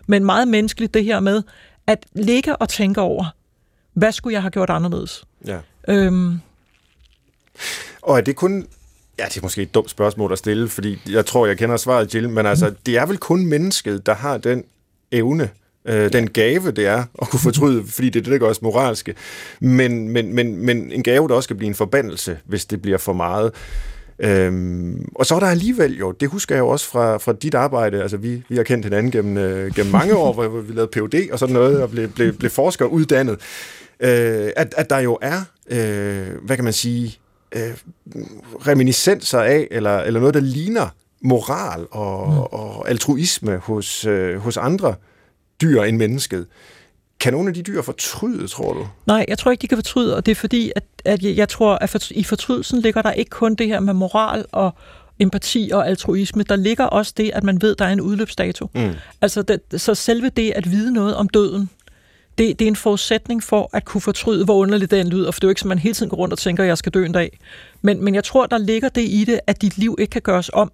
Men 0.08 0.26
meget 0.26 0.47
menneskeligt 0.47 0.93
det 0.93 1.03
her 1.03 1.20
med 1.20 1.43
at 1.88 2.06
ligge 2.14 2.56
og 2.56 2.70
tænke 2.70 3.01
over, 3.01 3.26
hvad 3.93 4.12
skulle 4.12 4.34
jeg 4.34 4.41
have 4.41 4.51
gjort 4.51 4.70
anderledes? 4.70 5.24
Ja. 5.47 5.58
Øhm. 5.88 6.39
Og 8.01 8.18
er 8.18 8.22
det 8.22 8.36
kun 8.36 8.68
Ja, 9.20 9.26
det 9.26 9.38
er 9.38 9.41
måske 9.41 9.62
et 9.62 9.74
dumt 9.74 9.89
spørgsmål 9.89 10.32
at 10.32 10.38
stille, 10.38 10.70
fordi 10.70 11.01
jeg 11.10 11.26
tror, 11.26 11.45
jeg 11.45 11.58
kender 11.58 11.78
svaret, 11.78 12.16
Jill, 12.16 12.30
men 12.30 12.45
altså, 12.45 12.74
det 12.86 12.97
er 12.97 13.06
vel 13.06 13.18
kun 13.18 13.45
mennesket, 13.45 14.06
der 14.06 14.14
har 14.14 14.38
den 14.38 14.64
evne 15.12 15.49
øh, 15.88 16.13
den 16.13 16.29
gave, 16.29 16.71
det 16.71 16.88
er 16.88 17.03
at 17.21 17.29
kunne 17.29 17.39
fortryde, 17.39 17.83
fordi 17.95 18.09
det 18.09 18.19
er 18.19 18.23
det, 18.23 18.31
der 18.31 18.38
gør 18.38 18.49
os 18.49 18.61
moralske. 18.61 19.15
Men, 19.59 20.09
men, 20.09 20.33
men, 20.33 20.65
men 20.65 20.91
en 20.91 21.03
gave, 21.03 21.27
der 21.27 21.36
også 21.36 21.49
kan 21.49 21.57
blive 21.57 21.67
en 21.67 21.75
forbandelse, 21.75 22.38
hvis 22.45 22.65
det 22.65 22.81
bliver 22.81 22.97
for 22.97 23.13
meget. 23.13 23.51
Øhm, 24.19 25.09
og 25.15 25.25
så 25.25 25.36
er 25.36 25.39
der 25.39 25.47
alligevel 25.47 25.97
jo, 25.97 26.11
det 26.11 26.29
husker 26.29 26.55
jeg 26.55 26.61
jo 26.61 26.67
også 26.67 26.88
fra, 26.88 27.17
fra 27.17 27.33
dit 27.33 27.53
arbejde, 27.53 28.01
altså 28.01 28.17
vi, 28.17 28.43
vi 28.49 28.55
har 28.55 28.63
kendt 28.63 28.86
hinanden 28.86 29.11
gennem, 29.11 29.38
øh, 29.38 29.73
gennem 29.75 29.91
mange 29.91 30.15
år, 30.15 30.33
hvor 30.33 30.47
vi 30.47 30.73
lavede 30.73 30.91
PhD 30.91 31.31
og 31.31 31.39
sådan 31.39 31.53
noget, 31.53 31.81
og 31.81 31.89
blev, 31.89 32.09
blev, 32.09 32.33
blev 32.33 32.51
forskere 32.51 32.91
uddannet, 32.91 33.39
øh, 33.99 34.49
at, 34.55 34.73
at 34.77 34.89
der 34.89 34.99
jo 34.99 35.17
er, 35.21 35.41
øh, 35.69 36.27
hvad 36.45 36.55
kan 36.55 36.63
man 36.63 36.73
sige, 36.73 37.17
øh, 37.55 37.73
reminiscenser 38.67 39.39
af, 39.39 39.67
eller, 39.71 39.99
eller 39.99 40.19
noget, 40.19 40.33
der 40.33 40.41
ligner 40.41 40.88
moral 41.21 41.88
og, 41.91 42.29
mm. 42.29 42.38
og 42.38 42.89
altruisme 42.89 43.57
hos, 43.57 44.05
øh, 44.05 44.38
hos 44.38 44.57
andre 44.57 44.95
dyr 45.62 45.82
end 45.82 45.97
mennesket. 45.97 46.47
Kan 47.20 47.34
nogle 47.34 47.47
af 47.47 47.53
de 47.53 47.62
dyr 47.62 47.82
fortryde, 47.82 48.47
tror 48.47 48.74
du? 48.74 48.88
Nej, 49.08 49.26
jeg 49.28 49.38
tror 49.38 49.51
ikke, 49.51 49.62
de 49.62 49.68
kan 49.68 49.78
fortryde, 49.78 50.16
og 50.16 50.26
det 50.26 50.32
er 50.32 50.36
fordi, 50.36 50.72
at, 50.76 50.84
at 51.06 51.24
jeg 51.24 51.49
tror, 51.49 51.76
at 51.76 51.89
for, 51.89 51.99
i 52.12 52.24
fortrydelsen 52.24 52.82
ligger 52.82 53.01
der 53.01 53.12
ikke 53.12 53.30
kun 53.30 53.56
det 53.56 53.68
her 53.68 53.80
med 53.80 53.93
moral 53.93 54.45
og 54.51 54.72
empati 55.20 55.70
og 55.74 55.88
altruisme. 55.88 56.43
Der 56.43 56.56
ligger 56.56 56.84
også 56.84 57.14
det, 57.18 57.32
at 57.34 57.43
man 57.43 57.62
ved, 57.62 57.76
der 57.76 57.86
er 57.86 57.93
en 57.93 58.01
udløbsdato. 58.01 58.70
Mm. 58.76 58.91
Altså, 59.22 59.41
det, 59.41 59.82
så 59.82 59.95
selve 59.95 60.30
det 60.30 60.51
at 60.51 60.72
vide 60.72 60.93
noget 60.93 61.16
om 61.16 61.30
døden, 61.30 61.70
det, 62.38 62.60
det 62.60 62.66
er 62.66 62.70
en 62.70 62.76
forudsætning 62.76 63.43
for 63.43 63.70
at 63.74 63.86
kunne 63.86 64.01
fortryde, 64.01 64.45
hvor 64.45 64.56
underligt 64.56 64.91
den 64.91 65.08
lyder, 65.08 65.32
for 65.32 65.39
det 65.39 65.43
er 65.43 65.47
jo 65.47 65.49
ikke, 65.49 65.62
som 65.62 65.68
man 65.68 65.80
hele 65.80 65.93
tiden 65.93 66.10
går 66.10 66.18
rundt 66.18 66.32
og 66.32 66.39
tænker, 66.39 66.64
at 66.64 66.68
jeg 66.68 66.78
skal 66.78 66.91
dø 66.91 67.06
en 67.06 67.12
dag. 67.12 67.39
Men, 67.82 68.03
men 68.03 68.16
jeg 68.16 68.24
tror, 68.24 68.45
der 68.45 68.58
ligger 68.58 68.89
det 68.89 69.01
i 69.01 69.24
det, 69.24 69.39
at 69.47 69.62
dit 69.62 69.78
liv 69.78 69.95
ikke 69.99 70.12
kan 70.12 70.22
gøres 70.22 70.49
om. 70.53 70.72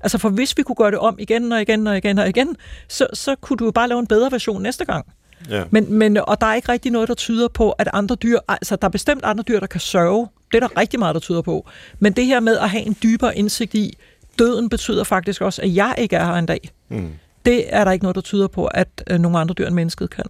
Altså, 0.00 0.18
for 0.18 0.28
hvis 0.28 0.56
vi 0.56 0.62
kunne 0.62 0.76
gøre 0.76 0.90
det 0.90 0.98
om 0.98 1.16
igen 1.18 1.52
og 1.52 1.62
igen 1.62 1.86
og 1.86 1.96
igen 1.96 2.18
og 2.18 2.28
igen, 2.28 2.56
så, 2.88 3.06
så 3.12 3.34
kunne 3.40 3.56
du 3.56 3.64
jo 3.64 3.70
bare 3.70 3.88
lave 3.88 3.98
en 3.98 4.06
bedre 4.06 4.32
version 4.32 4.62
næste 4.62 4.84
gang. 4.84 5.06
Ja. 5.50 5.64
Men, 5.70 5.92
men, 5.92 6.16
og 6.16 6.40
der 6.40 6.46
er 6.46 6.54
ikke 6.54 6.72
rigtig 6.72 6.92
noget, 6.92 7.08
der 7.08 7.14
tyder 7.14 7.48
på, 7.48 7.70
at 7.70 7.88
andre 7.92 8.14
dyr, 8.14 8.38
altså 8.48 8.76
der 8.76 8.88
er 8.88 8.90
bestemt 8.90 9.24
andre 9.24 9.44
dyr, 9.48 9.60
der 9.60 9.66
kan 9.66 9.80
sørge. 9.80 10.28
Det 10.52 10.62
er 10.62 10.68
der 10.68 10.80
rigtig 10.80 10.98
meget, 10.98 11.14
der 11.14 11.20
tyder 11.20 11.42
på. 11.42 11.68
Men 11.98 12.12
det 12.12 12.26
her 12.26 12.40
med 12.40 12.58
at 12.58 12.70
have 12.70 12.82
en 12.82 12.96
dybere 13.02 13.38
indsigt 13.38 13.74
i, 13.74 13.98
døden 14.38 14.68
betyder 14.68 15.04
faktisk 15.04 15.40
også, 15.40 15.62
at 15.62 15.74
jeg 15.74 15.94
ikke 15.98 16.16
er 16.16 16.24
her 16.24 16.34
en 16.34 16.46
dag. 16.46 16.70
Mm. 16.88 17.12
Det 17.44 17.74
er 17.74 17.84
der 17.84 17.92
ikke 17.92 18.04
noget, 18.04 18.14
der 18.14 18.20
tyder 18.20 18.48
på, 18.48 18.66
at 18.66 18.88
øh, 19.10 19.18
nogle 19.18 19.38
andre 19.38 19.54
dyr 19.58 19.66
end 19.66 19.74
mennesket 19.74 20.10
kan. 20.10 20.24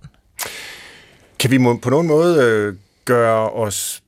Kan 1.38 1.50
vi 1.50 1.58
på 1.82 1.90
nogen 1.90 2.06
måde 2.06 2.44
øh, 2.44 2.74
gøre 3.04 3.50
os 3.50 4.02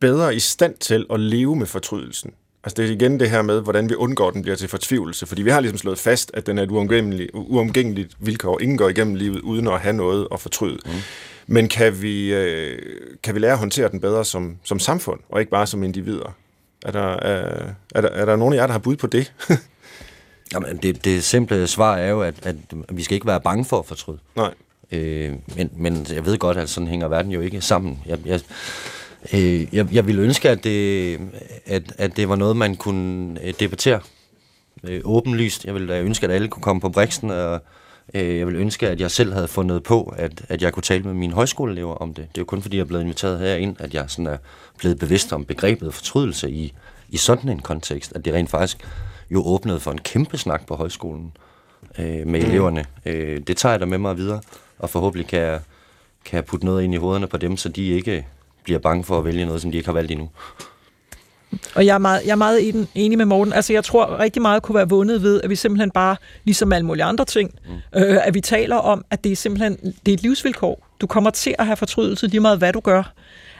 bedre 0.00 0.34
i 0.34 0.40
stand 0.40 0.74
til 0.74 1.06
at 1.10 1.20
leve 1.20 1.56
med 1.56 1.66
fortrydelsen? 1.66 2.30
Altså 2.68 2.82
det 2.82 2.88
er 2.90 2.94
igen 2.94 3.20
det 3.20 3.30
her 3.30 3.42
med, 3.42 3.60
hvordan 3.60 3.88
vi 3.88 3.94
undgår, 3.94 4.28
at 4.28 4.34
den 4.34 4.42
bliver 4.42 4.56
til 4.56 4.68
fortvivlelse. 4.68 5.26
Fordi 5.26 5.42
vi 5.42 5.50
har 5.50 5.60
ligesom 5.60 5.78
slået 5.78 5.98
fast, 5.98 6.30
at 6.34 6.46
den 6.46 6.58
er 6.58 6.62
et 6.62 6.70
uomgængeligt, 6.70 7.30
uomgængeligt 7.34 8.16
vilkår. 8.18 8.60
Ingen 8.60 8.78
går 8.78 8.88
igennem 8.88 9.14
livet 9.14 9.40
uden 9.40 9.68
at 9.68 9.80
have 9.80 9.92
noget 9.92 10.28
at 10.32 10.40
fortryde. 10.40 10.78
Mm. 10.84 10.90
Men 11.46 11.68
kan 11.68 12.02
vi, 12.02 12.34
øh, 12.34 12.78
kan 13.22 13.34
vi 13.34 13.40
lære 13.40 13.52
at 13.52 13.58
håndtere 13.58 13.88
den 13.88 14.00
bedre 14.00 14.24
som, 14.24 14.56
som 14.64 14.78
samfund, 14.78 15.20
og 15.28 15.40
ikke 15.40 15.50
bare 15.50 15.66
som 15.66 15.82
individer? 15.82 16.36
Er 16.86 16.90
der, 16.90 17.16
er, 17.16 17.68
er, 17.94 18.00
der, 18.00 18.08
er 18.08 18.24
der 18.24 18.36
nogen 18.36 18.54
af 18.54 18.58
jer, 18.58 18.66
der 18.66 18.72
har 18.72 18.78
bud 18.78 18.96
på 18.96 19.06
det? 19.06 19.32
Jamen, 20.54 20.76
det, 20.76 21.04
det 21.04 21.24
simple 21.24 21.66
svar 21.66 21.96
er 21.96 22.10
jo, 22.10 22.22
at, 22.22 22.46
at 22.46 22.56
vi 22.92 23.02
skal 23.02 23.14
ikke 23.14 23.26
være 23.26 23.40
bange 23.40 23.64
for 23.64 23.78
at 23.78 23.86
fortryde. 23.86 24.18
Nej. 24.36 24.54
Øh, 24.92 25.32
men, 25.56 25.70
men 25.76 26.06
jeg 26.14 26.26
ved 26.26 26.38
godt, 26.38 26.56
at 26.56 26.68
sådan 26.68 26.88
hænger 26.88 27.08
verden 27.08 27.32
jo 27.32 27.40
ikke 27.40 27.60
sammen. 27.60 28.02
Jeg, 28.06 28.18
jeg, 28.24 28.40
øh, 29.34 29.74
jeg, 29.74 29.94
jeg 29.94 30.06
ville 30.06 30.22
ønske, 30.22 30.50
at 30.50 30.64
det, 30.64 31.20
at, 31.66 31.82
at 31.98 32.16
det 32.16 32.28
var 32.28 32.36
noget, 32.36 32.56
man 32.56 32.76
kunne 32.76 33.38
øh, 33.44 33.54
debattere 33.60 34.00
øh, 34.84 35.00
åbenlyst. 35.04 35.64
Jeg 35.64 35.74
ville 35.74 35.98
ønske, 35.98 36.26
at 36.26 36.32
alle 36.32 36.48
kunne 36.48 36.62
komme 36.62 36.80
på 36.80 36.88
briksen, 36.88 37.30
og 37.30 37.62
øh, 38.14 38.38
jeg 38.38 38.46
ville 38.46 38.60
ønske, 38.60 38.88
at 38.88 39.00
jeg 39.00 39.10
selv 39.10 39.32
havde 39.32 39.48
fundet 39.48 39.82
på, 39.82 40.14
at, 40.16 40.42
at 40.48 40.62
jeg 40.62 40.72
kunne 40.72 40.82
tale 40.82 41.02
med 41.02 41.14
mine 41.14 41.32
højskoleelever 41.32 41.94
om 41.94 42.14
det. 42.14 42.28
Det 42.28 42.38
er 42.38 42.42
jo 42.42 42.44
kun 42.44 42.62
fordi, 42.62 42.76
jeg 42.76 42.82
er 42.82 42.86
blevet 42.86 43.02
inviteret 43.02 43.38
herind, 43.38 43.76
at 43.78 43.94
jeg 43.94 44.04
sådan 44.08 44.26
er 44.26 44.38
blevet 44.78 44.98
bevidst 44.98 45.32
om 45.32 45.44
begrebet 45.44 45.94
fortrydelse 45.94 46.50
i, 46.50 46.72
i 47.08 47.16
sådan 47.16 47.50
en 47.50 47.58
kontekst, 47.58 48.12
at 48.14 48.24
det 48.24 48.34
rent 48.34 48.50
faktisk 48.50 48.88
jo 49.30 49.42
åbnede 49.46 49.80
for 49.80 49.90
en 49.90 49.98
kæmpe 49.98 50.38
snak 50.38 50.66
på 50.66 50.74
højskolen 50.74 51.32
øh, 51.98 52.26
med 52.26 52.40
mm. 52.40 52.46
eleverne. 52.46 52.84
Øh, 53.06 53.40
det 53.40 53.56
tager 53.56 53.72
jeg 53.72 53.80
da 53.80 53.84
med 53.84 53.98
mig 53.98 54.16
videre, 54.16 54.40
og 54.78 54.90
forhåbentlig 54.90 55.26
kan 55.26 55.40
jeg, 55.40 55.60
kan 56.24 56.36
jeg 56.36 56.44
putte 56.44 56.66
noget 56.66 56.82
ind 56.82 56.94
i 56.94 56.96
hovederne 56.96 57.26
på 57.26 57.36
dem, 57.36 57.56
så 57.56 57.68
de 57.68 57.88
ikke 57.88 58.26
bliver 58.68 58.80
bange 58.80 59.04
for 59.04 59.18
at 59.18 59.24
vælge 59.24 59.46
noget, 59.46 59.62
som 59.62 59.70
de 59.70 59.76
ikke 59.76 59.88
har 59.88 59.94
valgt 59.94 60.10
endnu. 60.10 60.30
Og 61.74 61.86
jeg 61.86 61.94
er 61.94 61.98
meget, 61.98 62.22
jeg 62.24 62.30
er 62.30 62.36
meget 62.36 62.86
enig 62.94 63.18
med 63.18 63.26
Morten. 63.26 63.52
Altså, 63.52 63.72
jeg 63.72 63.84
tror 63.84 64.18
rigtig 64.18 64.42
meget 64.42 64.62
kunne 64.62 64.76
være 64.76 64.88
vundet 64.88 65.22
ved, 65.22 65.40
at 65.42 65.50
vi 65.50 65.56
simpelthen 65.56 65.90
bare, 65.90 66.16
ligesom 66.44 66.72
alle 66.72 66.86
mulige 66.86 67.04
andre 67.04 67.24
ting, 67.24 67.54
mm. 67.68 68.00
øh, 68.00 68.26
at 68.26 68.34
vi 68.34 68.40
taler 68.40 68.76
om, 68.76 69.04
at 69.10 69.24
det 69.24 69.32
er 69.32 69.36
simpelthen 69.36 69.76
det 69.76 70.12
er 70.12 70.16
et 70.16 70.22
livsvilkår. 70.22 70.86
Du 71.00 71.06
kommer 71.06 71.30
til 71.30 71.54
at 71.58 71.66
have 71.66 71.76
fortrydelse 71.76 72.26
lige 72.26 72.40
meget, 72.40 72.58
hvad 72.58 72.72
du 72.72 72.80
gør. 72.80 73.12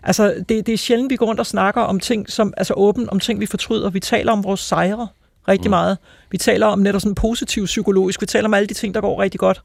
Altså, 0.03 0.35
det, 0.49 0.67
det 0.67 0.75
er 0.75 0.79
sjældent, 0.79 1.11
vi 1.11 1.17
går 1.17 1.27
rundt 1.27 1.41
og 1.41 1.47
snakker 1.47 1.81
om 1.81 2.01
ting, 2.01 2.31
som, 2.31 2.55
altså 2.57 2.75
åben 2.75 3.11
om 3.11 3.21
ting, 3.21 3.41
vi 3.41 3.47
fortryder. 3.47 3.91
Vi 3.91 4.01
taler 4.01 4.33
om 4.33 4.45
vores 4.45 4.61
sejre 4.61 5.09
rigtig 5.49 5.69
mm. 5.69 5.71
meget. 5.71 5.99
Vi 6.31 6.39
taler 6.39 6.67
om 6.67 6.79
netop 6.79 7.01
sådan 7.01 7.15
positiv 7.15 7.65
psykologisk. 7.65 8.21
Vi 8.21 8.27
taler 8.27 8.49
om 8.49 8.55
alle 8.55 8.67
de 8.67 8.75
ting, 8.75 8.95
der 8.95 9.01
går 9.01 9.23
rigtig 9.23 9.41
godt. 9.41 9.63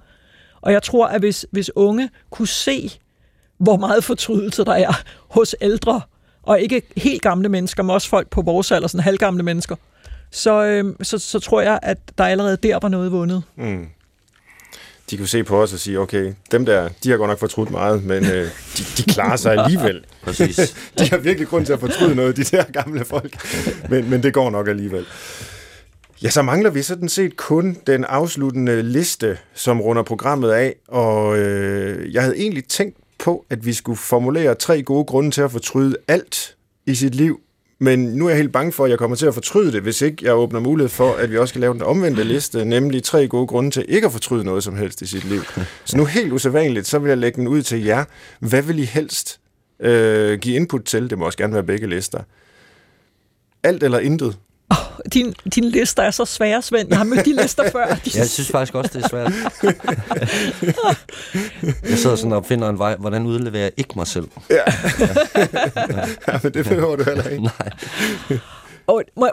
Og 0.62 0.72
jeg 0.72 0.84
tror, 0.84 1.08
at 1.08 1.20
hvis, 1.22 1.46
hvis 1.52 1.72
unge 1.76 2.10
kunne 2.30 2.48
se, 2.48 2.91
hvor 3.64 3.78
meget 3.78 4.03
fortrydelse 4.03 4.66
der 4.66 4.74
er 4.74 5.01
hos 5.30 5.55
ældre, 5.61 6.01
og 6.43 6.61
ikke 6.61 6.82
helt 6.97 7.22
gamle 7.22 7.49
mennesker, 7.49 7.84
men 7.84 7.89
også 7.89 8.09
folk 8.09 8.30
på 8.30 8.41
vores 8.41 8.72
alder, 8.72 8.88
sådan 8.88 9.03
halvgamle 9.03 9.43
mennesker, 9.43 9.76
så, 10.32 10.64
øh, 10.64 10.95
så, 11.01 11.18
så 11.18 11.39
tror 11.39 11.61
jeg, 11.61 11.80
at 11.82 11.97
der 12.18 12.24
allerede 12.24 12.57
der 12.57 12.80
var 12.82 12.89
noget 12.89 13.11
vundet. 13.11 13.43
Mm. 13.55 13.86
De 15.09 15.18
kunne 15.18 15.28
se 15.28 15.43
på 15.43 15.61
os 15.61 15.74
og 15.74 15.80
sige, 15.80 15.99
okay, 15.99 16.34
dem 16.51 16.66
der, 16.66 16.89
de 17.03 17.09
har 17.09 17.18
godt 17.18 17.30
nok 17.30 17.39
fortrudt 17.39 17.72
meget, 17.72 18.03
men 18.03 18.26
øh, 18.26 18.49
de, 18.78 18.84
de 18.97 19.03
klarer 19.03 19.36
sig 19.36 19.57
alligevel. 19.57 20.05
Præcis. 20.24 20.76
de 20.99 21.09
har 21.09 21.18
virkelig 21.18 21.47
grund 21.47 21.66
til 21.66 21.74
at 21.74 21.80
fortryde 21.80 22.16
noget, 22.16 22.38
de 22.38 22.43
der 22.43 22.64
gamle 22.64 23.05
folk, 23.05 23.38
men, 23.89 24.09
men 24.09 24.24
det 24.24 24.34
går 24.34 24.49
nok 24.49 24.68
alligevel. 24.68 25.05
Ja, 26.24 26.30
så 26.30 26.41
mangler 26.41 26.70
vi 26.70 26.82
sådan 26.82 27.09
set 27.09 27.38
kun 27.38 27.78
den 27.88 28.03
afsluttende 28.03 28.82
liste, 28.82 29.38
som 29.53 29.82
runder 29.82 30.03
programmet 30.03 30.51
af, 30.51 30.76
og 30.88 31.38
øh, 31.38 32.14
jeg 32.14 32.22
havde 32.22 32.38
egentlig 32.38 32.66
tænkt 32.66 32.97
på, 33.24 33.45
at 33.49 33.65
vi 33.65 33.74
skulle 33.74 33.97
formulere 33.97 34.55
tre 34.55 34.84
gode 34.84 35.05
grunde 35.05 35.32
til 35.32 35.41
at 35.41 35.51
fortryde 35.51 35.95
alt 36.07 36.55
i 36.86 36.95
sit 36.95 37.15
liv, 37.15 37.39
men 37.80 37.99
nu 37.99 38.26
er 38.26 38.30
jeg 38.30 38.38
helt 38.38 38.51
bange 38.51 38.71
for, 38.71 38.86
at 38.86 38.89
jeg 38.89 38.99
kommer 38.99 39.17
til 39.17 39.26
at 39.26 39.34
fortryde 39.34 39.71
det, 39.71 39.82
hvis 39.82 40.01
ikke 40.01 40.26
jeg 40.26 40.36
åbner 40.36 40.59
mulighed 40.59 40.89
for, 40.89 41.13
at 41.13 41.32
vi 41.32 41.38
også 41.38 41.51
skal 41.51 41.61
lave 41.61 41.74
den 41.74 41.82
omvendte 41.82 42.24
liste, 42.24 42.65
nemlig 42.65 43.03
tre 43.03 43.28
gode 43.28 43.47
grunde 43.47 43.71
til 43.71 43.86
ikke 43.88 44.05
at 44.05 44.11
fortryde 44.11 44.43
noget 44.43 44.63
som 44.63 44.76
helst 44.78 45.01
i 45.01 45.07
sit 45.07 45.24
liv. 45.24 45.41
Så 45.86 45.97
nu 45.97 46.05
helt 46.05 46.34
usædvanligt, 46.34 46.88
så 46.88 46.99
vil 46.99 47.09
jeg 47.09 47.17
lægge 47.17 47.36
den 47.36 47.47
ud 47.47 47.61
til 47.61 47.84
jer. 47.84 48.05
Hvad 48.39 48.61
vil 48.61 48.80
I 48.80 48.86
helst 48.86 49.39
øh, 49.80 50.39
give 50.39 50.55
input 50.55 50.84
til? 50.84 51.09
Det 51.09 51.17
må 51.17 51.26
også 51.26 51.38
gerne 51.38 51.53
være 51.53 51.63
begge 51.63 51.88
lister. 51.88 52.19
Alt 53.63 53.84
eller 53.84 53.99
intet? 53.99 54.38
Oh, 54.74 54.99
din, 55.13 55.34
din 55.55 55.63
lister 55.63 56.03
er 56.03 56.11
så 56.11 56.26
svære, 56.26 56.61
Svend. 56.61 56.89
Jeg 56.89 56.97
har 56.97 57.03
mødt 57.03 57.26
de 57.26 57.41
lister 57.41 57.71
før. 57.71 57.86
De... 57.88 58.11
Jeg 58.19 58.30
synes 58.30 58.51
faktisk 58.51 58.76
også, 58.76 58.91
det 58.93 59.03
er 59.03 59.07
svært. 59.07 59.34
jeg 61.89 61.97
sidder 61.97 62.15
sådan 62.15 62.34
og 62.34 62.45
finder 62.45 62.69
en 62.69 62.80
vej, 62.80 62.95
hvordan 62.95 63.26
udleverer 63.26 63.63
jeg 63.63 63.71
ikke 63.78 63.93
mig 63.95 64.07
selv? 64.07 64.28
Ja, 64.49 64.55
ja 66.28 66.39
men 66.43 66.53
det 66.53 66.65
behøver 66.65 66.95
du 66.95 67.03
heller 67.03 67.28
ikke. 67.28 67.43
Nej. 67.43 67.69
Og 68.88 69.03
må, 69.17 69.30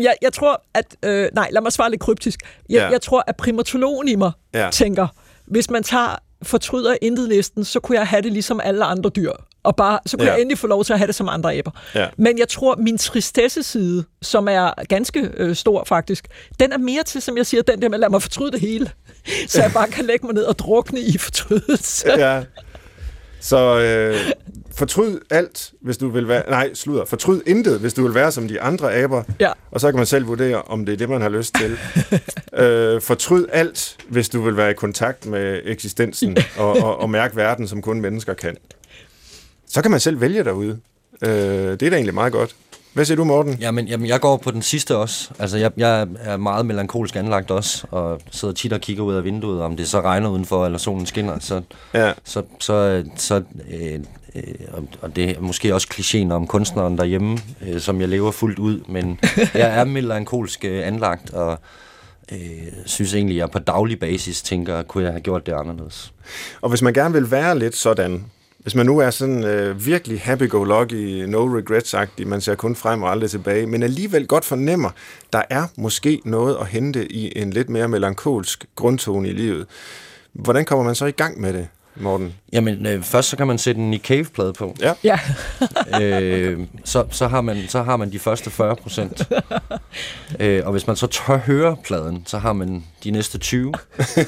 jeg, 0.00 0.14
jeg 0.22 0.32
tror, 0.32 0.62
at... 0.74 0.96
Øh, 1.02 1.28
nej, 1.34 1.48
lad 1.52 1.62
mig 1.62 1.72
svare 1.72 1.90
lidt 1.90 2.00
kryptisk. 2.00 2.40
Jeg, 2.68 2.76
ja. 2.76 2.88
jeg 2.88 3.02
tror, 3.02 3.24
at 3.26 3.36
primatologen 3.36 4.08
i 4.08 4.14
mig 4.14 4.32
ja. 4.54 4.68
tænker, 4.72 5.06
hvis 5.46 5.70
man 5.70 5.82
tager 5.82 6.16
fortryder 6.42 6.96
intet 7.02 7.28
listen, 7.28 7.64
så 7.64 7.80
kunne 7.80 7.98
jeg 7.98 8.06
have 8.06 8.22
det 8.22 8.32
ligesom 8.32 8.60
alle 8.64 8.84
andre 8.84 9.10
dyr 9.10 9.32
og 9.64 9.76
bare, 9.76 9.98
så 10.06 10.16
kunne 10.16 10.26
ja. 10.26 10.32
jeg 10.32 10.40
endelig 10.40 10.58
få 10.58 10.66
lov 10.66 10.84
til 10.84 10.92
at 10.92 10.98
have 10.98 11.06
det 11.06 11.14
som 11.14 11.28
andre 11.28 11.56
æber. 11.56 11.70
Ja. 11.94 12.06
Men 12.16 12.38
jeg 12.38 12.48
tror, 12.48 12.76
min 12.76 12.98
tristesse-side, 12.98 14.04
som 14.22 14.48
er 14.48 14.84
ganske 14.88 15.30
øh, 15.36 15.56
stor 15.56 15.84
faktisk, 15.84 16.28
den 16.60 16.72
er 16.72 16.78
mere 16.78 17.02
til, 17.02 17.22
som 17.22 17.36
jeg 17.36 17.46
siger, 17.46 17.62
den 17.62 17.82
der 17.82 17.88
med, 17.88 17.98
lad 17.98 18.08
mig 18.08 18.22
fortryde 18.22 18.52
det 18.52 18.60
hele. 18.60 18.90
Så 19.48 19.62
jeg 19.62 19.70
bare 19.74 19.88
kan 19.88 20.04
lægge 20.04 20.26
mig 20.26 20.34
ned 20.34 20.44
og 20.44 20.58
drukne 20.58 21.00
i 21.00 21.18
fortrydelse. 21.18 22.08
Ja. 22.18 22.42
Så 23.40 23.78
øh, 23.78 24.32
fortryd 24.74 25.18
alt, 25.30 25.72
hvis 25.80 25.96
du 25.96 26.08
vil 26.08 26.28
være... 26.28 26.50
Nej, 26.50 26.74
slutter. 26.74 27.04
Fortryd 27.04 27.40
intet, 27.46 27.80
hvis 27.80 27.94
du 27.94 28.02
vil 28.02 28.14
være 28.14 28.32
som 28.32 28.48
de 28.48 28.60
andre 28.60 28.94
aber. 28.94 29.22
Ja. 29.40 29.52
Og 29.70 29.80
så 29.80 29.90
kan 29.90 29.96
man 29.96 30.06
selv 30.06 30.26
vurdere, 30.26 30.62
om 30.62 30.86
det 30.86 30.92
er 30.92 30.96
det, 30.96 31.08
man 31.08 31.20
har 31.20 31.28
lyst 31.28 31.54
til. 31.54 31.78
øh, 32.62 33.00
fortryd 33.00 33.46
alt, 33.52 33.96
hvis 34.08 34.28
du 34.28 34.42
vil 34.42 34.56
være 34.56 34.70
i 34.70 34.74
kontakt 34.74 35.26
med 35.26 35.60
eksistensen 35.64 36.36
og, 36.56 36.76
og, 36.76 37.00
og 37.00 37.10
mærke 37.10 37.36
verden, 37.36 37.68
som 37.68 37.82
kun 37.82 38.00
mennesker 38.00 38.34
kan. 38.34 38.56
Så 39.74 39.82
kan 39.82 39.90
man 39.90 40.00
selv 40.00 40.20
vælge 40.20 40.44
derude. 40.44 40.78
Øh, 41.22 41.30
det 41.30 41.82
er 41.82 41.90
da 41.90 41.96
egentlig 41.96 42.14
meget 42.14 42.32
godt. 42.32 42.56
Hvad 42.92 43.04
siger 43.04 43.16
du, 43.16 43.24
Morten? 43.24 43.54
Jamen, 43.60 43.88
jamen 43.88 44.06
jeg 44.06 44.20
går 44.20 44.36
på 44.36 44.50
den 44.50 44.62
sidste 44.62 44.96
også. 44.96 45.30
Altså, 45.38 45.58
jeg, 45.58 45.72
jeg 45.76 46.08
er 46.20 46.36
meget 46.36 46.66
melankolsk 46.66 47.16
anlagt 47.16 47.50
også, 47.50 47.86
og 47.90 48.20
sidder 48.30 48.54
tit 48.54 48.72
og 48.72 48.80
kigger 48.80 49.02
ud 49.02 49.14
af 49.14 49.24
vinduet, 49.24 49.62
om 49.62 49.76
det 49.76 49.88
så 49.88 50.00
regner 50.00 50.30
udenfor, 50.30 50.66
eller 50.66 50.78
solen 50.78 51.06
skinner. 51.06 51.38
Så, 51.38 51.62
ja. 51.94 52.12
så, 52.24 52.42
så, 52.60 53.04
så 53.16 53.42
øh, 53.70 54.00
øh, 54.34 54.42
og 55.00 55.16
det 55.16 55.30
er 55.30 55.40
måske 55.40 55.74
også 55.74 55.88
klichéen 55.94 56.32
om 56.32 56.46
kunstneren 56.46 56.98
derhjemme, 56.98 57.38
øh, 57.68 57.80
som 57.80 58.00
jeg 58.00 58.08
lever 58.08 58.30
fuldt 58.30 58.58
ud, 58.58 58.80
men 58.88 59.20
jeg 59.54 59.78
er 59.78 59.84
melankolsk 59.84 60.64
øh, 60.64 60.86
anlagt, 60.86 61.30
og 61.30 61.58
øh, 62.32 62.38
synes 62.86 63.14
egentlig, 63.14 63.36
at 63.36 63.38
jeg 63.38 63.50
på 63.50 63.58
daglig 63.58 63.98
basis 63.98 64.42
tænker, 64.42 64.82
kunne 64.82 65.04
jeg 65.04 65.12
have 65.12 65.22
gjort 65.22 65.46
det 65.46 65.52
anderledes. 65.52 66.12
Og 66.60 66.68
hvis 66.68 66.82
man 66.82 66.92
gerne 66.92 67.14
vil 67.14 67.30
være 67.30 67.58
lidt 67.58 67.76
sådan, 67.76 68.24
hvis 68.64 68.74
man 68.74 68.86
nu 68.86 68.98
er 68.98 69.10
sådan 69.10 69.44
øh, 69.44 69.86
virkelig 69.86 70.20
happy-go-lucky, 70.20 71.24
no 71.28 71.58
regrets-agtig, 71.58 72.26
man 72.26 72.40
ser 72.40 72.54
kun 72.54 72.76
frem 72.76 73.02
og 73.02 73.10
aldrig 73.10 73.30
tilbage, 73.30 73.66
men 73.66 73.82
alligevel 73.82 74.26
godt 74.26 74.44
fornemmer, 74.44 74.90
der 75.32 75.42
er 75.50 75.66
måske 75.76 76.20
noget 76.24 76.56
at 76.60 76.66
hente 76.66 77.12
i 77.12 77.38
en 77.38 77.50
lidt 77.50 77.68
mere 77.68 77.88
melankolsk 77.88 78.66
grundtone 78.74 79.28
i 79.28 79.32
livet. 79.32 79.66
Hvordan 80.32 80.64
kommer 80.64 80.84
man 80.84 80.94
så 80.94 81.06
i 81.06 81.10
gang 81.10 81.40
med 81.40 81.52
det, 81.52 81.68
Morten? 81.96 82.34
Jamen, 82.52 82.86
øh, 82.86 83.02
først 83.02 83.28
så 83.28 83.36
kan 83.36 83.46
man 83.46 83.58
sætte 83.58 83.80
en 83.80 83.90
Nick 83.90 84.04
Cave-plade 84.06 84.52
på. 84.52 84.76
Ja. 84.80 84.92
Ja. 85.04 85.18
øh, 86.02 86.60
så, 86.84 87.04
så, 87.10 87.28
har 87.28 87.40
man, 87.40 87.56
så 87.68 87.82
har 87.82 87.96
man 87.96 88.12
de 88.12 88.18
første 88.18 88.50
40 88.50 88.76
procent. 88.76 89.32
øh, 90.40 90.62
og 90.66 90.72
hvis 90.72 90.86
man 90.86 90.96
så 90.96 91.06
tør 91.06 91.36
høre 91.36 91.76
pladen, 91.84 92.22
så 92.26 92.38
har 92.38 92.52
man 92.52 92.84
de 93.04 93.10
næste 93.10 93.38
20. 93.38 93.72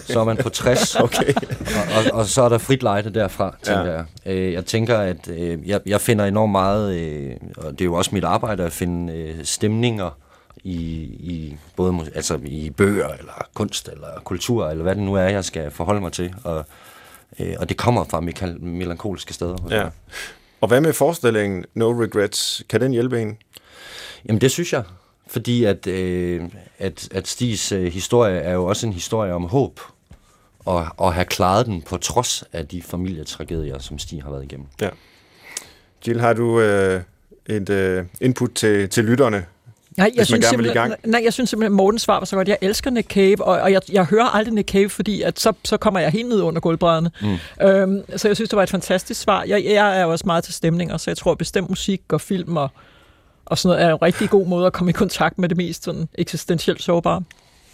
Så 0.06 0.20
er 0.20 0.24
man 0.24 0.36
på 0.36 0.48
60. 0.48 0.94
Okay. 1.06 1.34
og, 1.34 2.12
og, 2.12 2.18
og 2.18 2.26
så 2.26 2.42
er 2.42 2.48
der 2.48 2.58
frit 2.58 2.82
lejde 2.82 3.10
derfra, 3.14 3.56
tænker 3.62 3.84
Ja. 3.84 3.92
jeg. 3.92 4.04
Øh, 4.26 4.52
jeg 4.52 4.66
tænker, 4.66 4.98
at 4.98 5.28
øh, 5.28 5.68
jeg, 5.68 5.80
jeg 5.86 6.00
finder 6.00 6.24
enormt 6.24 6.52
meget, 6.52 6.94
øh, 6.96 7.32
og 7.56 7.72
det 7.72 7.80
er 7.80 7.84
jo 7.84 7.94
også 7.94 8.10
mit 8.14 8.24
arbejde, 8.24 8.64
at 8.64 8.72
finde 8.72 9.12
øh, 9.12 9.34
stemninger 9.44 10.10
i, 10.64 10.78
i 11.04 11.56
både 11.76 11.94
altså 12.14 12.38
i 12.44 12.70
bøger, 12.70 13.08
eller 13.08 13.46
kunst, 13.54 13.88
eller 13.88 14.08
kultur, 14.24 14.68
eller 14.68 14.82
hvad 14.82 14.94
det 14.94 15.02
nu 15.02 15.14
er, 15.14 15.22
jeg 15.22 15.44
skal 15.44 15.70
forholde 15.70 16.00
mig 16.00 16.12
til. 16.12 16.34
Og, 16.44 16.66
øh, 17.38 17.54
og 17.58 17.68
det 17.68 17.76
kommer 17.76 18.04
fra 18.04 18.20
mekal- 18.20 18.64
melankolske 18.64 19.34
steder. 19.34 19.56
Ja. 19.70 19.82
mig. 19.82 19.92
Og 20.60 20.68
hvad 20.68 20.80
med 20.80 20.92
forestillingen 20.92 21.64
No 21.74 22.02
Regrets? 22.02 22.62
Kan 22.68 22.80
den 22.80 22.92
hjælpe 22.92 23.22
en? 23.22 23.38
Jamen 24.28 24.40
det 24.40 24.50
synes 24.50 24.72
jeg, 24.72 24.82
fordi 25.26 25.64
at, 25.64 25.86
øh, 25.86 26.42
at, 26.78 27.08
at 27.12 27.28
Stigs 27.28 27.72
øh, 27.72 27.92
historie 27.92 28.38
er 28.38 28.52
jo 28.52 28.64
også 28.64 28.86
en 28.86 28.92
historie 28.92 29.34
om 29.34 29.44
håb, 29.44 29.80
og, 30.64 30.86
og 30.96 31.14
have 31.14 31.24
klaret 31.24 31.66
den 31.66 31.82
på 31.82 31.96
trods 31.96 32.44
af 32.52 32.68
de 32.68 32.82
familietragedier, 32.82 33.78
som 33.78 33.98
Stig 33.98 34.22
har 34.22 34.30
været 34.30 34.44
igennem. 34.44 34.66
Ja. 34.80 34.88
Jill, 36.06 36.20
har 36.20 36.32
du 36.32 36.60
øh, 36.60 37.02
et 37.46 37.70
øh, 37.70 38.04
input 38.20 38.50
til, 38.54 38.88
til 38.88 39.04
lytterne? 39.04 39.46
Nej, 39.96 40.12
jeg 40.14 40.26
synes, 40.26 40.46
gerne 40.46 40.56
vil 40.56 40.66
i 40.66 40.68
simpelthen, 40.68 41.10
nej, 41.10 41.20
jeg 41.24 41.32
synes 41.32 41.50
simpelthen, 41.50 41.72
at 41.72 41.76
Mortens 41.76 42.02
svar 42.02 42.18
var 42.18 42.24
så 42.24 42.36
godt. 42.36 42.48
Jeg 42.48 42.58
elsker 42.60 42.90
Nick 42.90 43.08
Cave, 43.08 43.44
og, 43.44 43.60
og 43.60 43.72
jeg, 43.72 43.80
jeg 43.92 44.04
hører 44.04 44.24
aldrig 44.24 44.54
Nick 44.54 44.72
Cave, 44.72 44.88
fordi 44.88 45.22
at 45.22 45.40
så, 45.40 45.52
så 45.64 45.76
kommer 45.76 46.00
jeg 46.00 46.10
helt 46.10 46.28
ned 46.28 46.40
under 46.40 46.60
gulvbrædderne. 46.60 47.10
Mm. 47.22 47.66
Øhm, 47.66 48.02
så 48.16 48.28
jeg 48.28 48.36
synes, 48.36 48.50
det 48.50 48.56
var 48.56 48.62
et 48.62 48.70
fantastisk 48.70 49.20
svar. 49.20 49.44
Jeg, 49.44 49.64
jeg 49.64 50.00
er 50.00 50.04
også 50.04 50.26
meget 50.26 50.44
til 50.44 50.54
stemninger, 50.54 50.96
så 50.96 51.10
jeg 51.10 51.16
tror, 51.16 51.32
at 51.32 51.38
bestemt 51.38 51.68
musik 51.68 52.02
og 52.08 52.20
film 52.20 52.56
og, 52.56 52.68
og 53.46 53.58
sådan 53.58 53.76
noget 53.76 53.90
er 53.90 53.94
en 53.94 54.02
rigtig 54.02 54.30
god 54.30 54.46
måde 54.46 54.66
at 54.66 54.72
komme 54.72 54.90
i 54.90 54.92
kontakt 54.92 55.38
med 55.38 55.48
det 55.48 55.56
mest 55.56 55.84
sådan 55.84 56.08
eksistentielt 56.14 56.82
sårbare. 56.82 57.22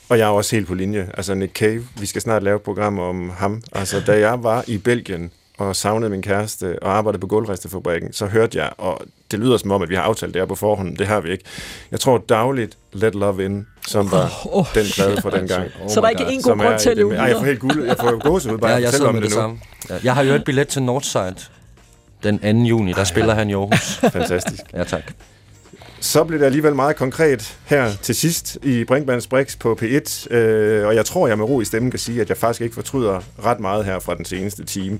Og 0.08 0.18
jeg 0.18 0.24
er 0.24 0.30
også 0.30 0.56
helt 0.56 0.68
på 0.68 0.74
linje. 0.74 1.10
Altså 1.14 1.34
Nick 1.34 1.52
Cave, 1.52 1.82
vi 2.00 2.06
skal 2.06 2.22
snart 2.22 2.42
lave 2.42 2.56
et 2.56 2.62
program 2.62 2.98
om 2.98 3.30
ham. 3.30 3.62
Altså 3.72 4.02
da 4.06 4.18
jeg 4.18 4.42
var 4.42 4.64
i 4.66 4.78
Belgien 4.78 5.30
og 5.68 5.76
savnede 5.76 6.10
min 6.10 6.22
kæreste 6.22 6.82
og 6.82 6.96
arbejdede 6.96 7.20
på 7.20 7.26
gulvrestefabrikken, 7.26 8.12
så 8.12 8.26
hørte 8.26 8.58
jeg, 8.58 8.70
og 8.78 9.00
det 9.30 9.38
lyder 9.38 9.56
som 9.56 9.70
om, 9.70 9.82
at 9.82 9.88
vi 9.88 9.94
har 9.94 10.02
aftalt 10.02 10.34
det 10.34 10.42
her 10.42 10.46
på 10.46 10.54
forhånd, 10.54 10.96
det 10.96 11.06
har 11.06 11.20
vi 11.20 11.30
ikke. 11.30 11.44
Jeg 11.90 12.00
tror 12.00 12.18
dagligt 12.28 12.78
Let 12.92 13.14
Love 13.14 13.44
In, 13.44 13.66
som 13.86 14.10
var 14.10 14.24
Åh, 14.24 14.56
oh, 14.56 14.66
den 14.74 14.84
plade 14.94 15.22
for 15.22 15.30
den 15.30 15.48
gang. 15.48 15.70
Oh 15.82 15.90
så 15.90 16.00
der 16.00 16.06
er 16.06 16.10
ikke 16.10 16.24
en 16.28 16.42
god 16.42 16.58
grund 16.58 16.78
til 16.78 16.90
at 16.90 16.98
Ej, 16.98 17.24
jeg 17.24 17.36
får 17.36 17.44
helt 17.44 17.60
guld. 17.60 17.86
Jeg 17.86 17.96
får 18.00 18.28
gåsehud 18.28 18.58
bare 18.58 18.70
Ja, 18.70 18.80
jeg 18.80 18.90
sidder 18.90 19.08
om 19.08 19.14
med 19.14 19.22
det 19.22 19.30
det, 19.30 19.36
nu. 19.36 19.42
samme. 19.42 19.60
Jeg 20.04 20.14
har 20.14 20.22
jo 20.22 20.34
et 20.34 20.44
billet 20.44 20.68
til 20.68 20.82
Northside 20.82 21.34
den 22.22 22.38
2. 22.38 22.46
juni, 22.68 22.92
der 22.92 23.04
spiller 23.04 23.34
han 23.34 23.50
i 23.50 23.54
Aarhus. 23.54 23.96
Fantastisk. 24.12 24.62
Ja, 24.74 24.84
tak. 24.84 25.12
Så 26.00 26.24
blev 26.24 26.38
det 26.40 26.46
alligevel 26.46 26.74
meget 26.74 26.96
konkret 26.96 27.56
her 27.64 27.92
til 28.02 28.14
sidst 28.14 28.58
i 28.62 28.84
Brinkmanns 28.84 29.26
Brix 29.26 29.58
på 29.58 29.78
P1, 29.82 30.34
øh, 30.34 30.86
og 30.86 30.94
jeg 30.94 31.04
tror, 31.04 31.28
jeg 31.28 31.38
med 31.38 31.46
ro 31.46 31.60
i 31.60 31.64
stemmen 31.64 31.90
kan 31.90 32.00
sige, 32.00 32.20
at 32.20 32.28
jeg 32.28 32.36
faktisk 32.36 32.60
ikke 32.60 32.74
fortryder 32.74 33.20
ret 33.44 33.60
meget 33.60 33.84
her 33.84 33.98
fra 33.98 34.14
den 34.14 34.24
seneste 34.24 34.64
time. 34.64 34.98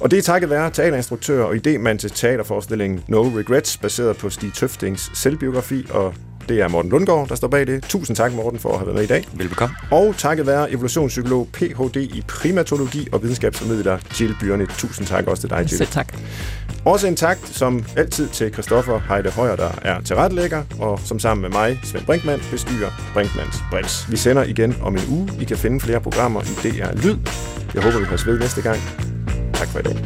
Og 0.00 0.10
det 0.10 0.18
er 0.18 0.22
takket 0.22 0.50
være 0.50 0.70
teaterinstruktør 0.70 1.44
og 1.44 1.54
idémand 1.54 1.98
til 1.98 2.10
teaterforestillingen 2.10 3.04
No 3.08 3.22
Regrets, 3.22 3.76
baseret 3.76 4.16
på 4.16 4.30
Stig 4.30 4.54
Tøftings 4.54 5.10
selvbiografi, 5.14 5.86
og 5.90 6.14
det 6.48 6.60
er 6.60 6.68
Morten 6.68 6.90
Lundgaard, 6.90 7.28
der 7.28 7.34
står 7.34 7.48
bag 7.48 7.66
det. 7.66 7.82
Tusind 7.82 8.16
tak, 8.16 8.32
Morten, 8.32 8.60
for 8.60 8.72
at 8.72 8.78
have 8.78 8.86
været 8.86 8.96
med 8.96 9.04
i 9.04 9.06
dag. 9.06 9.24
Velbekomme. 9.32 9.76
Og 9.90 10.14
takket 10.18 10.46
være 10.46 10.72
evolutionspsykolog, 10.72 11.48
Ph.D. 11.52 11.96
i 11.96 12.24
primatologi 12.28 13.08
og 13.12 13.22
videnskabsformidler 13.22 13.98
Jill 14.20 14.36
Byrne. 14.40 14.66
Tusind 14.66 15.06
tak 15.06 15.26
også 15.26 15.40
til 15.40 15.50
dig, 15.50 15.58
Jill. 15.58 15.68
Selv 15.68 15.88
tak. 15.88 16.16
Også 16.84 17.06
en 17.06 17.16
tak, 17.16 17.38
som 17.44 17.84
altid, 17.96 18.28
til 18.28 18.52
Christoffer 18.52 19.00
Heide 19.08 19.30
Højer, 19.30 19.56
der 19.56 19.70
er 19.82 20.00
tilrettelægger, 20.00 20.62
og 20.80 21.00
som 21.04 21.18
sammen 21.18 21.42
med 21.42 21.50
mig, 21.50 21.80
Svend 21.84 22.04
Brinkmann, 22.04 22.42
bestyrer 22.50 22.90
Brinkmanns 23.14 23.56
Brix. 23.70 24.10
Vi 24.10 24.16
sender 24.16 24.44
igen 24.44 24.76
om 24.82 24.94
en 24.94 25.02
uge. 25.10 25.30
I 25.40 25.44
kan 25.44 25.56
finde 25.56 25.80
flere 25.80 26.00
programmer 26.00 26.42
i 26.42 26.68
DR 26.68 26.92
Lyd. 27.02 27.16
Jeg 27.74 27.82
håber, 27.82 27.98
vi 27.98 28.04
høres 28.04 28.26
ved 28.26 28.38
næste 28.38 28.62
gang. 28.62 28.78
Tak 29.58 29.68
for 29.68 29.78
i 29.78 29.82
dag. 29.82 29.96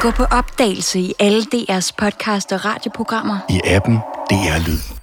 Gå 0.00 0.10
på 0.10 0.24
opdagelse 0.24 1.00
i 1.00 1.14
alle 1.18 1.42
DR's 1.54 1.90
podcast 1.98 2.52
og 2.52 2.64
radioprogrammer. 2.64 3.38
i 3.48 3.60
appen 3.64 3.94
DR 4.30 4.68
Lyd. 4.68 4.97